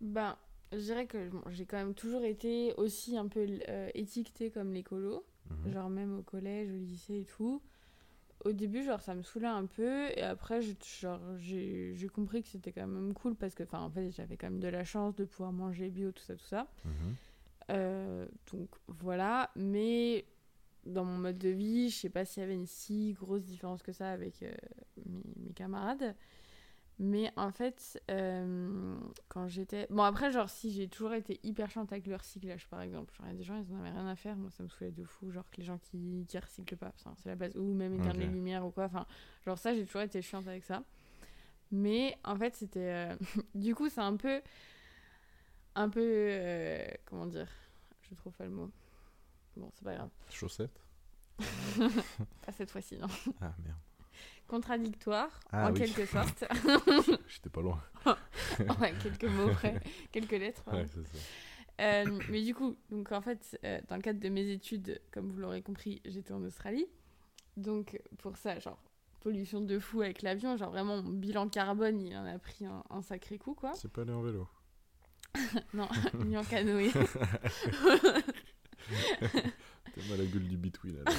Ben, 0.00 0.36
je 0.72 0.78
dirais 0.78 1.06
que 1.06 1.28
bon, 1.28 1.42
j'ai 1.50 1.66
quand 1.66 1.76
même 1.76 1.94
toujours 1.94 2.24
été 2.24 2.72
aussi 2.76 3.16
un 3.16 3.28
peu 3.28 3.46
euh, 3.68 3.90
étiquetée 3.94 4.50
comme 4.50 4.72
l'écolo. 4.72 5.24
Mhm. 5.50 5.72
genre 5.72 5.90
même 5.90 6.18
au 6.18 6.22
collège, 6.22 6.70
au 6.70 6.76
lycée 6.76 7.20
et 7.20 7.24
tout. 7.24 7.62
Au 8.44 8.52
début, 8.52 8.84
genre, 8.84 9.00
ça 9.00 9.14
me 9.14 9.22
saoulait 9.22 9.46
un 9.48 9.66
peu, 9.66 10.10
et 10.16 10.22
après, 10.22 10.60
j'ai- 10.62 10.76
compris 12.08 12.42
que 12.42 12.48
c'était 12.48 12.72
quand 12.72 12.86
même 12.86 13.12
cool 13.14 13.34
parce 13.34 13.54
que, 13.54 13.64
enfin, 13.64 13.80
en 13.80 13.90
fait, 13.90 14.10
j'avais 14.12 14.36
quand 14.36 14.48
même 14.48 14.60
de 14.60 14.68
la 14.68 14.84
chance 14.84 15.14
de 15.16 15.24
pouvoir 15.24 15.52
manger 15.52 15.88
bio, 15.90 16.12
tout 16.12 16.22
ça, 16.22 16.34
tout 16.36 16.46
ça. 16.46 16.68
Mhm. 16.84 17.14
Euh, 17.70 18.26
donc 18.52 18.68
voilà, 18.86 19.50
mais 19.56 20.24
dans 20.86 21.04
mon 21.04 21.18
mode 21.18 21.38
de 21.38 21.48
vie, 21.50 21.90
je 21.90 21.96
sais 21.96 22.08
pas 22.08 22.24
s'il 22.24 22.40
y 22.42 22.44
avait 22.44 22.54
une 22.54 22.66
si 22.66 23.12
grosse 23.12 23.42
différence 23.44 23.82
que 23.82 23.92
ça 23.92 24.10
avec 24.10 24.42
euh, 24.42 24.52
mes, 25.04 25.22
mes 25.48 25.52
camarades. 25.52 26.14
Mais 27.00 27.32
en 27.36 27.52
fait, 27.52 28.02
euh, 28.10 28.98
quand 29.28 29.46
j'étais. 29.46 29.86
Bon, 29.88 30.02
après, 30.02 30.32
genre, 30.32 30.50
si 30.50 30.72
j'ai 30.72 30.88
toujours 30.88 31.14
été 31.14 31.38
hyper 31.44 31.70
chiante 31.70 31.92
avec 31.92 32.06
le 32.08 32.16
recyclage, 32.16 32.66
par 32.68 32.82
exemple. 32.82 33.14
Genre, 33.14 33.26
il 33.26 33.30
y 33.30 33.34
a 33.34 33.36
des 33.38 33.44
gens, 33.44 33.56
ils 33.56 33.72
en 33.72 33.78
avaient 33.78 33.90
rien 33.90 34.08
à 34.08 34.16
faire. 34.16 34.34
Moi, 34.36 34.50
ça 34.50 34.64
me 34.64 34.68
saoulait 34.68 34.90
de 34.90 35.04
fou. 35.04 35.30
Genre, 35.30 35.48
que 35.50 35.58
les 35.58 35.64
gens 35.64 35.78
qui, 35.78 36.26
qui 36.28 36.38
recyclent 36.38 36.76
pas, 36.76 36.92
c'est 37.16 37.28
la 37.28 37.36
base. 37.36 37.56
Ou 37.56 37.72
même 37.72 37.94
éteindre 37.94 38.18
les 38.18 38.26
lumières 38.26 38.66
ou 38.66 38.70
quoi. 38.72 38.86
Enfin, 38.86 39.06
genre, 39.46 39.56
ça, 39.58 39.72
j'ai 39.74 39.86
toujours 39.86 40.02
été 40.02 40.20
chiante 40.22 40.48
avec 40.48 40.64
ça. 40.64 40.82
Mais 41.70 42.16
en 42.24 42.36
fait, 42.36 42.56
c'était. 42.56 42.80
euh, 43.12 43.16
du 43.54 43.74
coup, 43.76 43.88
c'est 43.88 44.00
un 44.00 44.16
peu. 44.16 44.42
Un 45.76 45.88
peu. 45.90 46.00
euh, 46.02 46.84
Comment 47.04 47.26
dire? 47.26 47.48
Je 48.10 48.14
trouve 48.16 48.32
pas 48.32 48.44
le 48.44 48.50
mot. 48.50 48.70
Bon, 49.56 49.70
c'est 49.74 49.84
pas 49.84 49.94
grave. 49.94 50.10
Chaussettes 50.30 50.82
Pas 51.38 52.52
cette 52.52 52.70
fois-ci, 52.72 52.96
non. 52.98 53.06
Ah 53.40 53.54
merde. 53.62 53.78
Contradictoire, 54.48 55.28
Ah 55.52 55.68
en 55.68 55.72
oui. 55.72 55.78
quelque 55.78 56.06
sorte. 56.06 56.44
J'étais 57.28 57.50
pas 57.50 57.60
loin. 57.60 57.80
ouais, 58.80 58.94
quelques 59.02 59.24
mots 59.24 59.50
près. 59.52 59.80
quelques 60.12 60.32
lettres. 60.32 60.62
Ouais, 60.72 60.86
ça. 60.86 61.00
Euh, 61.80 62.18
mais 62.30 62.42
du 62.42 62.54
coup, 62.54 62.76
donc 62.90 63.12
en 63.12 63.20
fait, 63.20 63.58
euh, 63.64 63.78
dans 63.88 63.96
le 63.96 64.02
cadre 64.02 64.18
de 64.18 64.28
mes 64.28 64.50
études, 64.50 65.00
comme 65.12 65.30
vous 65.30 65.38
l'aurez 65.38 65.62
compris, 65.62 66.00
j'étais 66.04 66.32
en 66.32 66.42
Australie. 66.42 66.86
Donc 67.56 68.00
pour 68.18 68.36
ça, 68.36 68.58
genre, 68.58 68.82
pollution 69.20 69.60
de 69.60 69.78
fou 69.78 70.00
avec 70.00 70.22
l'avion, 70.22 70.56
genre 70.56 70.70
vraiment, 70.70 71.00
mon 71.02 71.12
bilan 71.12 71.48
carbone, 71.48 72.00
il 72.00 72.16
en 72.16 72.24
a 72.26 72.38
pris 72.38 72.64
un, 72.66 72.82
un 72.90 73.02
sacré 73.02 73.38
coup, 73.38 73.54
quoi. 73.54 73.74
C'est 73.74 73.92
pas 73.92 74.02
aller 74.02 74.12
en 74.12 74.22
vélo. 74.22 74.48
Non, 75.74 75.88
ni 76.24 76.36
en 76.38 76.42
canoë. 76.42 76.90
T'as 76.90 77.02
mal 80.08 80.14
à 80.14 80.16
la 80.16 80.24
gueule 80.24 80.48
du 80.48 80.56
bitouille 80.56 80.96
là. 81.04 81.12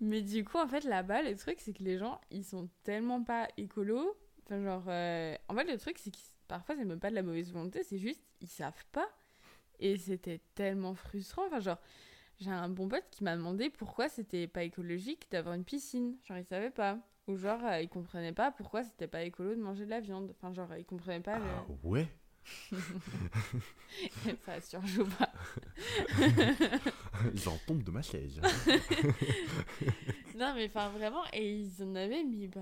Mais 0.00 0.22
du 0.22 0.44
coup, 0.44 0.58
en 0.58 0.68
fait, 0.68 0.84
là-bas, 0.84 1.22
le 1.22 1.36
truc, 1.36 1.60
c'est 1.60 1.72
que 1.72 1.82
les 1.82 1.98
gens, 1.98 2.20
ils 2.30 2.44
sont 2.44 2.68
tellement 2.84 3.22
pas 3.22 3.48
écolos. 3.56 4.16
Enfin, 4.44 4.62
genre, 4.62 4.84
euh, 4.88 5.36
en 5.48 5.54
fait, 5.54 5.64
le 5.64 5.78
truc, 5.78 5.98
c'est 5.98 6.10
que 6.10 6.18
parfois, 6.46 6.76
c'est 6.76 6.84
même 6.84 7.00
pas 7.00 7.10
de 7.10 7.14
la 7.14 7.22
mauvaise 7.22 7.52
volonté, 7.52 7.82
c'est 7.82 7.98
juste, 7.98 8.22
ils 8.40 8.48
savent 8.48 8.84
pas. 8.92 9.08
Et 9.80 9.96
c'était 9.96 10.40
tellement 10.54 10.94
frustrant. 10.94 11.46
Enfin, 11.46 11.60
genre, 11.60 11.78
j'ai 12.40 12.50
un 12.50 12.68
bon 12.68 12.88
pote 12.88 13.04
qui 13.10 13.24
m'a 13.24 13.36
demandé 13.36 13.70
pourquoi 13.70 14.08
c'était 14.08 14.46
pas 14.46 14.62
écologique 14.62 15.28
d'avoir 15.30 15.54
une 15.54 15.64
piscine. 15.64 16.16
Genre, 16.24 16.38
il 16.38 16.44
savait 16.44 16.70
pas. 16.70 16.98
Ou 17.26 17.36
genre, 17.36 17.64
euh, 17.64 17.80
il 17.80 17.88
comprenait 17.88 18.32
pas 18.32 18.50
pourquoi 18.50 18.82
c'était 18.84 19.06
pas 19.06 19.22
écolo 19.22 19.54
de 19.54 19.60
manger 19.60 19.84
de 19.84 19.90
la 19.90 20.00
viande. 20.00 20.32
Enfin, 20.36 20.52
genre, 20.52 20.74
il 20.76 20.84
comprenait 20.84 21.20
pas 21.20 21.36
Ah 21.36 21.66
ouais. 21.82 22.08
Ça 24.46 24.60
surjoue 24.60 25.06
pas. 25.18 25.30
J'en 27.34 27.56
tombe 27.66 27.82
de 27.82 27.90
ma 27.90 28.02
chaise. 28.02 28.40
Non, 30.36 30.52
mais 30.54 30.66
enfin, 30.66 30.88
vraiment, 30.90 31.22
et 31.32 31.52
ils 31.62 31.82
en 31.82 31.94
avaient 31.96 32.22
mis 32.22 32.46
bah, 32.46 32.60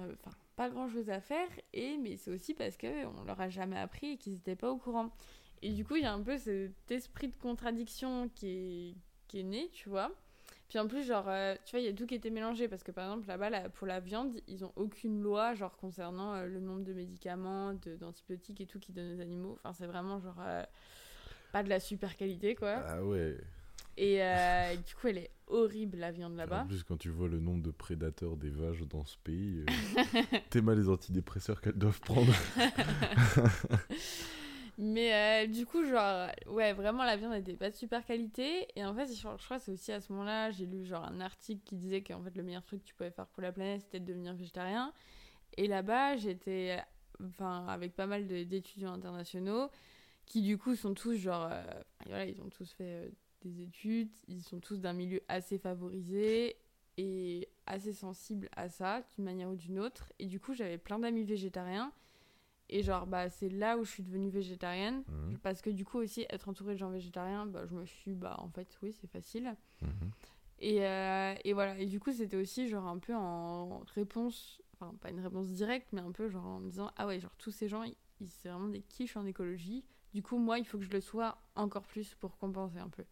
pas 0.56 0.70
grand 0.70 0.88
chose 0.88 1.10
à 1.10 1.20
faire, 1.20 1.48
et 1.74 1.98
mais 1.98 2.16
c'est 2.16 2.30
aussi 2.30 2.54
parce 2.54 2.78
qu'on 2.78 3.24
leur 3.26 3.38
a 3.38 3.50
jamais 3.50 3.78
appris 3.78 4.12
et 4.12 4.16
qu'ils 4.16 4.32
n'étaient 4.32 4.56
pas 4.56 4.70
au 4.70 4.78
courant. 4.78 5.10
Et 5.60 5.72
du 5.72 5.84
coup, 5.84 5.96
il 5.96 6.02
y 6.02 6.06
a 6.06 6.12
un 6.12 6.22
peu 6.22 6.38
cet 6.38 6.90
esprit 6.90 7.28
de 7.28 7.36
contradiction 7.36 8.30
qui 8.34 8.48
est, 8.48 8.94
qui 9.28 9.40
est 9.40 9.42
né, 9.42 9.68
tu 9.74 9.90
vois. 9.90 10.10
Puis 10.68 10.78
en 10.78 10.86
plus, 10.88 11.04
genre, 11.06 11.28
euh, 11.28 11.54
tu 11.64 11.72
vois, 11.72 11.80
il 11.80 11.86
y 11.86 11.88
a 11.88 11.92
tout 11.92 12.06
qui 12.06 12.14
était 12.14 12.30
mélangé. 12.30 12.66
Parce 12.66 12.82
que 12.82 12.90
par 12.92 13.04
exemple, 13.10 13.28
là-bas, 13.28 13.50
là, 13.50 13.68
pour 13.68 13.86
la 13.86 14.00
viande, 14.00 14.40
ils 14.48 14.64
ont 14.64 14.72
aucune 14.76 15.22
loi, 15.22 15.54
genre, 15.54 15.76
concernant 15.76 16.34
euh, 16.34 16.46
le 16.46 16.60
nombre 16.60 16.82
de 16.82 16.92
médicaments, 16.92 17.74
de- 17.74 17.96
d'antibiotiques 17.96 18.60
et 18.62 18.66
tout 18.66 18.78
qu'ils 18.78 18.94
donnent 18.94 19.16
aux 19.16 19.20
animaux. 19.20 19.58
Enfin, 19.62 19.72
c'est 19.74 19.86
vraiment, 19.86 20.18
genre, 20.18 20.40
euh, 20.40 20.62
pas 21.52 21.62
de 21.62 21.68
la 21.68 21.78
super 21.80 22.16
qualité, 22.16 22.54
quoi. 22.54 22.82
Ah 22.86 23.04
ouais. 23.04 23.36
Et 23.98 24.22
euh, 24.22 24.76
du 24.76 24.94
coup, 24.94 25.06
elle 25.08 25.18
est 25.18 25.30
horrible, 25.46 25.98
la 25.98 26.12
viande 26.12 26.34
En 26.34 26.36
là-bas. 26.36 26.64
plus, 26.68 26.82
quand 26.84 26.98
tu 26.98 27.08
vois 27.08 27.28
le 27.28 27.38
nombre 27.40 27.62
de 27.62 27.70
prédateurs 27.70 28.36
des 28.36 28.50
vaches 28.50 28.82
dans 28.82 29.04
ce 29.06 29.16
pays, 29.18 29.64
euh, 29.64 30.22
t'es 30.50 30.60
mal 30.60 30.78
les 30.78 30.88
antidépresseurs 30.88 31.60
qu'elles 31.62 31.78
doivent 31.78 32.00
prendre. 32.00 32.32
Mais 34.78 35.14
euh, 35.14 35.46
du 35.46 35.64
coup, 35.64 35.86
genre, 35.86 36.28
ouais, 36.48 36.74
vraiment, 36.74 37.04
la 37.04 37.16
viande 37.16 37.32
n'était 37.32 37.54
pas 37.54 37.70
de 37.70 37.74
super 37.74 38.04
qualité. 38.04 38.66
Et 38.76 38.84
en 38.84 38.94
fait, 38.94 39.06
je, 39.06 39.14
je 39.14 39.44
crois 39.44 39.56
que 39.58 39.64
c'est 39.64 39.72
aussi 39.72 39.90
à 39.92 40.00
ce 40.02 40.12
moment-là, 40.12 40.50
j'ai 40.50 40.66
lu 40.66 40.84
genre 40.84 41.04
un 41.04 41.20
article 41.20 41.62
qui 41.64 41.76
disait 41.76 42.02
qu'en 42.02 42.22
fait, 42.22 42.36
le 42.36 42.42
meilleur 42.42 42.62
truc 42.62 42.82
que 42.82 42.88
tu 42.88 42.94
pouvais 42.94 43.10
faire 43.10 43.26
pour 43.28 43.42
la 43.42 43.52
planète, 43.52 43.80
c'était 43.80 44.00
de 44.00 44.04
devenir 44.06 44.34
végétarien. 44.34 44.92
Et 45.56 45.66
là-bas, 45.66 46.16
j'étais, 46.16 46.78
enfin, 47.24 47.64
avec 47.68 47.96
pas 47.96 48.06
mal 48.06 48.26
d'étudiants 48.26 48.92
internationaux 48.92 49.70
qui, 50.26 50.42
du 50.42 50.58
coup, 50.58 50.76
sont 50.76 50.92
tous 50.92 51.14
genre, 51.16 51.48
euh, 51.50 51.62
voilà, 52.04 52.26
ils 52.26 52.38
ont 52.42 52.50
tous 52.50 52.70
fait 52.72 53.10
des 53.46 53.62
études, 53.62 54.10
ils 54.28 54.42
sont 54.42 54.60
tous 54.60 54.80
d'un 54.80 54.92
milieu 54.92 55.20
assez 55.28 55.58
favorisé 55.58 56.56
et 56.98 57.48
assez 57.66 57.92
sensible 57.92 58.48
à 58.56 58.68
ça, 58.68 59.02
d'une 59.14 59.24
manière 59.24 59.50
ou 59.50 59.56
d'une 59.56 59.78
autre. 59.78 60.12
Et 60.18 60.26
du 60.26 60.40
coup, 60.40 60.54
j'avais 60.54 60.78
plein 60.78 60.98
d'amis 60.98 61.24
végétariens. 61.24 61.92
Et 62.68 62.82
genre, 62.82 63.06
bah, 63.06 63.28
c'est 63.30 63.48
là 63.48 63.78
où 63.78 63.84
je 63.84 63.90
suis 63.90 64.02
devenue 64.02 64.28
végétarienne. 64.30 65.04
Mhm, 65.08 65.38
Parce 65.42 65.62
que 65.62 65.70
du 65.70 65.84
coup, 65.84 65.98
aussi, 65.98 66.26
être 66.30 66.48
entourée 66.48 66.74
de 66.74 66.78
gens 66.78 66.90
végétariens, 66.90 67.46
bah, 67.46 67.64
je 67.66 67.74
me 67.74 67.84
suis, 67.86 68.14
bah, 68.14 68.36
en 68.38 68.48
fait, 68.48 68.76
oui, 68.82 68.92
c'est 68.92 69.06
facile. 69.06 69.54
mhm. 69.82 70.10
Et, 70.58 70.84
euh, 70.86 71.34
et 71.44 71.52
voilà. 71.52 71.78
Et 71.78 71.86
du 71.86 72.00
coup, 72.00 72.12
c'était 72.12 72.36
aussi, 72.36 72.66
genre, 72.68 72.86
un 72.86 72.98
peu 72.98 73.14
en 73.14 73.80
réponse, 73.94 74.60
enfin, 74.74 74.94
pas 75.00 75.10
une 75.10 75.20
réponse 75.20 75.48
directe, 75.52 75.88
mais 75.92 76.00
un 76.00 76.12
peu, 76.12 76.28
genre, 76.28 76.46
en 76.46 76.60
me 76.60 76.70
disant, 76.70 76.90
ah 76.96 77.06
ouais, 77.06 77.20
genre, 77.20 77.36
tous 77.36 77.50
ces 77.50 77.68
gens, 77.68 77.82
ils, 77.82 77.94
ils- 78.20 78.30
c'est 78.30 78.48
vraiment 78.48 78.68
des 78.68 78.80
quiches 78.82 79.16
en 79.16 79.26
écologie. 79.26 79.84
Du 80.14 80.22
coup, 80.22 80.38
moi, 80.38 80.58
il 80.58 80.64
faut 80.64 80.78
que 80.78 80.84
je 80.84 80.90
le 80.90 81.00
sois 81.02 81.36
encore 81.56 81.82
plus 81.86 82.14
pour 82.14 82.38
compenser 82.38 82.78
un 82.78 82.88
peu. 82.88 83.04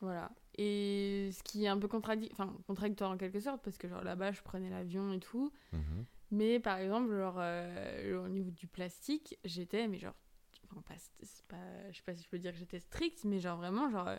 Voilà. 0.00 0.30
Et 0.56 1.30
ce 1.32 1.42
qui 1.42 1.64
est 1.64 1.68
un 1.68 1.78
peu 1.78 1.88
enfin, 1.92 2.56
contradictoire 2.66 3.10
en 3.10 3.16
quelque 3.16 3.40
sorte, 3.40 3.62
parce 3.62 3.78
que, 3.78 3.88
genre, 3.88 4.02
là-bas, 4.02 4.32
je 4.32 4.42
prenais 4.42 4.70
l'avion 4.70 5.12
et 5.12 5.20
tout. 5.20 5.52
Mhm. 5.72 6.04
Mais 6.30 6.60
par 6.60 6.78
exemple, 6.78 7.10
genre, 7.16 7.36
euh, 7.38 8.24
au 8.24 8.28
niveau 8.28 8.50
du 8.50 8.66
plastique, 8.66 9.38
j'étais, 9.44 9.88
mais 9.88 9.98
genre, 9.98 10.14
enfin, 10.70 10.82
pas, 10.82 10.94
pas, 11.48 11.90
je 11.90 11.96
sais 11.96 12.02
pas 12.04 12.14
si 12.14 12.22
je 12.22 12.28
peux 12.28 12.38
dire 12.38 12.52
que 12.52 12.58
j'étais 12.58 12.80
stricte, 12.80 13.24
mais 13.24 13.38
genre 13.38 13.56
vraiment, 13.56 13.88
genre, 13.90 14.08
euh, 14.08 14.16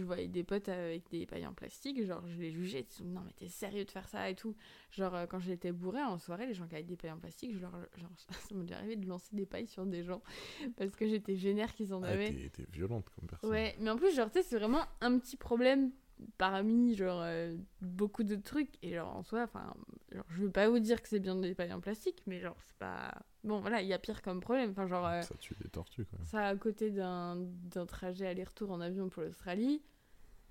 je 0.00 0.06
voyais 0.06 0.28
des 0.28 0.44
potes 0.44 0.68
avec 0.68 1.08
des 1.10 1.26
pailles 1.26 1.46
en 1.46 1.52
plastique, 1.52 2.02
genre, 2.04 2.22
je 2.26 2.38
les 2.38 2.50
jugeais, 2.50 2.86
ils 3.00 3.06
non, 3.12 3.20
mais 3.24 3.32
t'es 3.32 3.48
sérieux 3.48 3.84
de 3.84 3.90
faire 3.90 4.08
ça 4.08 4.28
et 4.30 4.34
tout. 4.34 4.54
Genre, 4.90 5.14
euh, 5.14 5.26
quand 5.26 5.40
j'étais 5.40 5.72
bourrée 5.72 6.02
en 6.02 6.18
soirée, 6.18 6.46
les 6.46 6.54
gens 6.54 6.66
qui 6.66 6.74
avaient 6.74 6.84
des 6.84 6.96
pailles 6.96 7.12
en 7.12 7.18
plastique, 7.18 7.52
je 7.54 7.58
leur, 7.58 7.72
genre, 7.96 8.10
ça 8.48 8.54
m'est 8.54 8.72
arrivé 8.72 8.96
de 8.96 9.06
lancer 9.06 9.34
des 9.34 9.46
pailles 9.46 9.66
sur 9.66 9.84
des 9.86 10.02
gens 10.04 10.22
parce 10.76 10.94
que 10.96 11.06
j'étais 11.06 11.34
vénère 11.34 11.72
qu'ils 11.74 11.92
en 11.94 12.02
Ah, 12.02 12.08
avaient. 12.08 12.50
t'es 12.52 12.66
violente 12.72 13.08
comme 13.10 13.26
personne. 13.28 13.50
Ouais, 13.50 13.76
mais 13.80 13.90
en 13.90 13.96
plus, 13.96 14.14
genre, 14.14 14.30
tu 14.30 14.38
sais, 14.40 14.44
c'est 14.44 14.58
vraiment 14.58 14.82
un 15.00 15.18
petit 15.18 15.36
problème 15.36 15.90
parmi, 16.36 16.94
genre, 16.94 17.20
euh, 17.22 17.56
beaucoup 17.80 18.22
de 18.24 18.36
trucs. 18.36 18.70
Et 18.82 18.94
genre, 18.94 19.14
en 19.16 19.22
soi, 19.22 19.42
enfin, 19.44 19.74
genre, 20.12 20.24
je 20.30 20.42
veux 20.42 20.50
pas 20.50 20.68
vous 20.68 20.78
dire 20.78 21.00
que 21.02 21.08
c'est 21.08 21.20
bien 21.20 21.36
des 21.36 21.54
pailles 21.54 21.72
en 21.72 21.80
plastique, 21.80 22.22
mais 22.26 22.40
genre, 22.40 22.56
c'est 22.66 22.76
pas... 22.78 23.14
Bon, 23.44 23.60
voilà, 23.60 23.80
il 23.82 23.88
y 23.88 23.92
a 23.92 23.98
pire 23.98 24.20
comme 24.22 24.40
problème. 24.40 24.70
Enfin, 24.70 24.86
genre, 24.86 25.06
euh, 25.06 25.22
Ça 25.22 25.34
tue 25.36 25.54
des 25.62 25.68
tortues 25.68 26.04
quand 26.06 26.18
même. 26.18 26.26
ça 26.26 26.46
à 26.48 26.56
côté 26.56 26.90
d'un 26.90 27.36
d'un 27.36 27.86
trajet 27.86 28.26
aller-retour 28.26 28.70
en 28.70 28.80
avion 28.80 29.08
pour 29.08 29.22
l'Australie. 29.22 29.80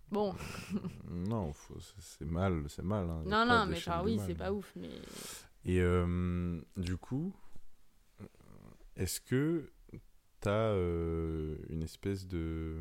Bon, 0.10 0.34
non, 1.10 1.52
c'est- 2.00 2.24
mal, 2.26 2.64
c'est 2.70 2.82
mal. 2.84 3.10
hein. 3.10 3.24
Non, 3.26 3.46
non, 3.46 3.66
mais 3.66 3.76
genre, 3.76 4.04
oui, 4.06 4.18
c'est 4.26 4.36
pas 4.36 4.54
ouf, 4.54 4.72
mais... 4.78 4.90
Et 5.66 5.82
euh, 5.82 6.62
du 6.78 6.96
coup, 6.96 7.34
est-ce 8.96 9.20
que 9.20 9.70
tu 10.42 10.48
as 10.50 10.72
une 11.70 11.82
espèce 11.84 12.26
de... 12.28 12.78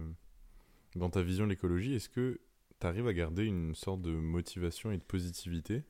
Dans 0.95 1.11
ta 1.11 1.21
vision 1.23 1.45
de 1.45 1.51
l'écologie, 1.51 1.95
est-ce 1.95 2.09
que 2.09 2.41
tu 2.81 2.87
arrives 2.87 3.07
à 3.09 3.13
garder 3.13 3.45
une 3.45 3.75
sorte 3.75 4.03
de 4.03 4.11
motivation 4.11 4.91
et 4.91 4.99
de 4.99 5.03
positivité? 5.03 5.85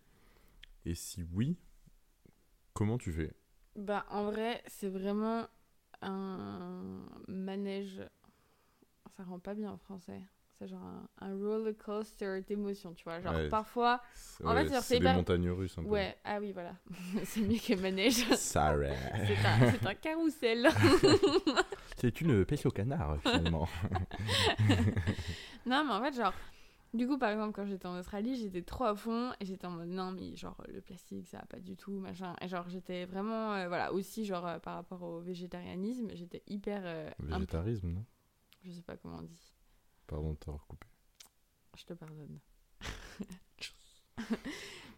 Et 0.84 0.94
si 0.94 1.24
oui, 1.34 1.56
comment 2.74 2.98
tu 2.98 3.12
fais? 3.12 3.32
Bah, 3.76 4.06
en 4.10 4.24
vrai, 4.30 4.62
c'est 4.66 4.88
vraiment 4.88 5.46
un 6.02 7.08
manège... 7.28 8.00
Ça 9.16 9.24
rend 9.24 9.38
pas 9.38 9.54
bien 9.54 9.70
en 9.72 9.78
français. 9.78 10.20
C'est 10.58 10.68
genre 10.68 10.82
un, 10.82 11.08
un 11.20 11.34
roller 11.36 11.74
coaster 11.76 12.40
d'émotions, 12.46 12.92
tu 12.94 13.04
vois. 13.04 13.20
Genre, 13.20 13.34
Ouais. 13.34 13.48
parfois... 13.48 14.00
C'est 14.14 14.44
En 14.44 14.54
fait, 14.54 14.62
ouais, 14.64 14.68
genre, 14.68 14.82
c'est 14.82 14.98
des 14.98 15.04
pas- 15.04 15.14
montagnes 15.14 15.50
russes 15.50 15.76
un 15.78 15.82
peu. 15.82 15.88
Ouais, 15.88 16.16
ah 16.24 16.38
oui, 16.40 16.52
voilà. 16.52 16.74
c'est 17.24 17.40
mieux 17.40 17.58
que 17.58 17.74
manège. 17.80 18.24
Sorry. 18.36 18.88
c'est 19.26 19.46
un, 19.46 19.70
c'est 19.72 19.86
un 19.86 19.94
carrousel. 19.94 20.68
C'est 21.98 22.20
une 22.20 22.44
pêche 22.44 22.66
au 22.66 22.70
canard, 22.70 23.18
finalement. 23.22 23.66
non, 25.64 25.84
mais 25.84 25.92
en 25.92 26.02
fait, 26.02 26.14
genre, 26.14 26.34
du 26.96 27.06
coup, 27.06 27.18
par 27.18 27.30
exemple, 27.30 27.52
quand 27.54 27.66
j'étais 27.66 27.86
en 27.86 27.98
Australie, 27.98 28.36
j'étais 28.36 28.62
trop 28.62 28.84
à 28.84 28.94
fond 28.96 29.32
et 29.40 29.44
j'étais 29.46 29.66
en 29.66 29.70
mode 29.70 29.88
non, 29.88 30.12
mais 30.12 30.34
genre, 30.36 30.60
le 30.68 30.80
plastique, 30.80 31.28
ça 31.28 31.38
va 31.38 31.46
pas 31.46 31.60
du 31.60 31.76
tout, 31.76 31.92
machin. 31.98 32.34
Et 32.40 32.48
genre, 32.48 32.68
j'étais 32.68 33.04
vraiment, 33.06 33.52
euh, 33.54 33.68
voilà, 33.68 33.92
aussi, 33.92 34.24
genre, 34.24 34.46
euh, 34.46 34.58
par 34.58 34.74
rapport 34.74 35.02
au 35.02 35.20
végétarianisme, 35.20 36.08
j'étais 36.14 36.42
hyper. 36.46 36.82
euh, 36.84 37.10
imp- 37.30 37.34
Végétarisme, 37.40 37.88
non? 37.90 38.04
Je 38.64 38.70
sais 38.72 38.82
pas 38.82 38.96
comment 38.96 39.18
on 39.18 39.22
dit. 39.22 39.54
Pardon 40.06 40.32
de 40.32 40.36
t'avoir 40.36 40.66
coupé. 40.66 40.86
Je 41.76 41.84
te 41.84 41.92
pardonne. 41.94 42.38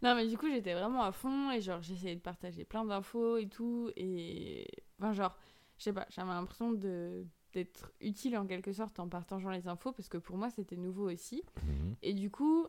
non, 0.03 0.15
mais 0.15 0.27
du 0.29 0.39
coup, 0.39 0.49
j'étais 0.49 0.75
vraiment 0.75 1.03
à 1.03 1.13
fond 1.13 1.51
et 1.51 1.61
genre, 1.61 1.83
j'essayais 1.83 2.15
de 2.17 2.21
partager 2.21 2.65
plein 2.65 2.85
d'infos 2.85 3.37
et 3.37 3.49
tout. 3.49 3.91
Et. 3.97 4.67
Enfin, 4.99 5.13
genre, 5.13 5.37
je 5.79 5.85
sais 5.85 5.93
pas, 5.93 6.07
j'avais 6.11 6.29
l'impression 6.31 6.73
de 6.73 7.27
d'être 7.65 7.93
utile 8.01 8.37
en 8.37 8.47
quelque 8.47 8.73
sorte 8.73 8.99
en 9.01 9.09
partageant 9.09 9.51
les 9.51 9.67
infos 9.69 9.93
parce 9.93 10.09
que 10.09 10.19
pour 10.19 10.37
moi 10.37 10.51
c'était 10.51 10.77
nouveau 10.77 11.11
aussi. 11.11 11.43
Mhm. 11.67 11.97
et 12.03 12.15
du 12.15 12.31
coup 12.31 12.67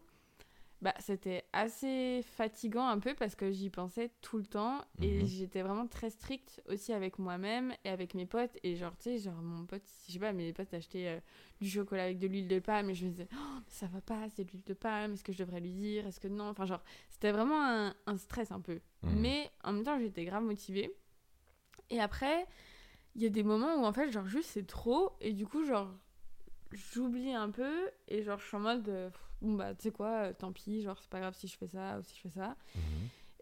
bah 0.82 0.94
c'était 1.00 1.44
assez 1.52 2.22
fatigant 2.24 2.88
un 2.88 3.00
peu 3.00 3.14
parce 3.14 3.36
que 3.36 3.52
j'y 3.52 3.70
pensais 3.70 4.12
tout 4.22 4.38
le 4.38 4.46
temps. 4.46 4.80
Et 5.02 5.20
Mhm. 5.20 5.28
j'étais 5.28 5.62
vraiment 5.62 5.88
très 5.88 6.10
stricte 6.10 6.62
aussi 6.70 6.94
avec 6.94 7.20
moi-même 7.20 7.74
et 7.84 7.90
avec 7.90 8.14
mes 8.14 8.26
potes. 8.26 8.58
Et 8.64 8.78
genre 8.78 8.96
tu 8.96 9.04
sais 9.10 9.18
genre 9.20 9.42
mon 9.42 9.66
pote 9.66 9.84
je 10.08 10.14
sais 10.14 10.20
pas 10.20 10.32
mes 10.32 10.54
potes 10.54 10.74
achetaient 10.74 11.08
euh, 11.10 11.20
du 11.60 11.70
chocolat 11.70 12.04
avec 12.06 12.18
de 12.18 12.28
l'huile 12.28 12.48
de 12.48 12.60
palme. 12.60 12.90
Et 12.92 12.96
je 12.96 13.04
me 13.06 13.10
disais 13.12 13.28
oh, 13.34 13.58
ça 13.68 13.88
va 13.88 14.00
pas 14.00 14.30
c'est 14.30 14.46
de 14.46 14.52
l'huile 14.52 14.64
de 14.64 14.74
palme. 14.74 15.12
Est-ce 15.14 15.24
que 15.26 15.34
je 15.34 15.40
devrais 15.40 15.60
lui 15.60 15.74
dire? 15.74 16.08
Est-ce 16.08 16.20
que 16.22 16.30
non? 16.30 16.48
Enfin 16.48 16.66
genre 16.66 16.84
c'était 17.10 17.34
vraiment 17.34 17.62
un, 17.62 17.94
un 18.06 18.18
stress 18.18 18.50
un 18.54 18.62
peu. 18.62 18.80
Mhm. 19.04 19.20
mais 19.20 19.52
en 19.66 19.74
même 19.74 19.84
temps 19.84 20.00
j'étais 20.00 20.24
grave 20.24 20.44
motivée. 20.44 20.96
Et 21.90 22.00
après 22.00 22.48
il 23.16 23.24
y 23.24 23.26
a 23.26 23.30
des 23.30 23.44
moments 23.44 23.76
où 23.76 23.86
en 23.86 23.94
fait 23.94 24.12
genre 24.12 24.26
juste 24.26 24.50
c'est 24.52 24.68
trop 24.68 25.14
et 25.22 25.34
du 25.34 25.46
coup 25.48 25.66
genre 25.66 25.90
j'oublie 26.72 27.34
un 27.34 27.50
peu 27.50 27.90
et 28.08 28.22
genre 28.24 28.40
je 28.40 28.46
suis 28.46 28.58
en 28.58 28.62
mode 28.62 28.88
euh, 28.90 29.10
bon 29.42 29.54
bah 29.56 29.74
tu 29.76 29.84
sais 29.84 29.92
quoi 29.92 30.10
euh, 30.28 30.34
tant 30.34 30.52
pis 30.52 30.82
genre 30.82 30.98
c'est 31.02 31.10
pas 31.10 31.20
grave 31.20 31.36
si 31.36 31.48
je 31.48 31.58
fais 31.58 31.68
ça 31.68 32.00
ou 32.00 32.04
si 32.04 32.16
je 32.16 32.22
fais 32.22 32.30
ça. 32.30 32.56
Mhm. 32.76 32.82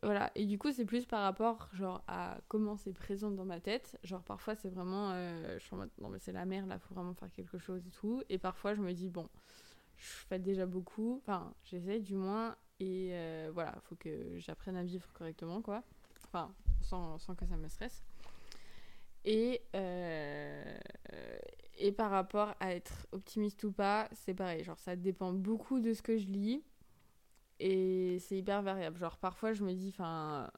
voilà 0.04 0.32
et 0.36 0.46
du 0.46 0.58
coup 0.58 0.72
c'est 0.72 0.86
plus 0.86 1.06
par 1.06 1.22
rapport 1.24 1.70
genre 1.74 2.02
à 2.08 2.38
comment 2.48 2.78
c'est 2.78 2.94
présent 2.94 3.30
dans 3.32 3.46
ma 3.46 3.60
tête. 3.60 4.00
Genre 4.04 4.24
parfois 4.24 4.56
c'est 4.56 4.70
vraiment 4.70 5.12
euh, 5.12 5.58
je 5.60 5.64
suis 5.64 5.74
en 5.74 5.78
mode 5.80 5.92
non 6.00 6.10
mais 6.10 6.20
c'est 6.20 6.32
la 6.32 6.46
merde 6.46 6.70
là 6.70 6.80
faut 6.80 6.94
vraiment 6.96 7.14
faire 7.14 7.32
quelque 7.32 7.58
chose 7.58 7.86
et 7.86 7.92
tout. 7.92 8.24
Et 8.30 8.38
parfois 8.38 8.74
je 8.74 8.82
me 8.82 8.94
dis 8.94 9.10
bon 9.10 9.28
je 9.98 10.08
fais 10.30 10.40
déjà 10.40 10.66
beaucoup 10.66 11.20
enfin 11.24 11.54
j'essaie 11.66 12.00
du 12.00 12.16
moins 12.16 12.56
et 12.80 13.12
voilà 13.54 13.76
faut 13.82 13.96
que 13.96 14.38
j'apprenne 14.38 14.78
à 14.78 14.84
vivre 14.84 15.08
correctement 15.14 15.62
quoi. 15.62 15.84
Enfin 16.26 16.54
sans, 16.82 17.18
sans 17.18 17.36
que 17.36 17.46
ça 17.46 17.58
me 17.58 17.68
stresse 17.68 18.04
et 19.26 19.62
euh, 19.76 20.78
et 21.80 21.92
par 21.92 22.12
rapport 22.12 22.56
à 22.60 22.74
être 22.74 23.08
optimiste 23.12 23.64
ou 23.64 23.72
pas 23.72 24.10
c'est 24.14 24.34
pareil 24.34 24.64
genre 24.64 24.80
ça 24.80 24.96
dépend 24.96 25.34
beaucoup 25.34 25.80
de 25.80 25.94
ce 25.94 26.02
que 26.02 26.18
je 26.18 26.28
lis 26.28 26.64
et 27.60 28.20
c'est 28.20 28.38
hyper 28.38 28.62
variable. 28.62 28.98
Genre, 28.98 29.18
parfois, 29.18 29.54
je 29.54 29.64
me 29.64 29.74
dis, 29.74 29.90
enfin, 29.90 30.52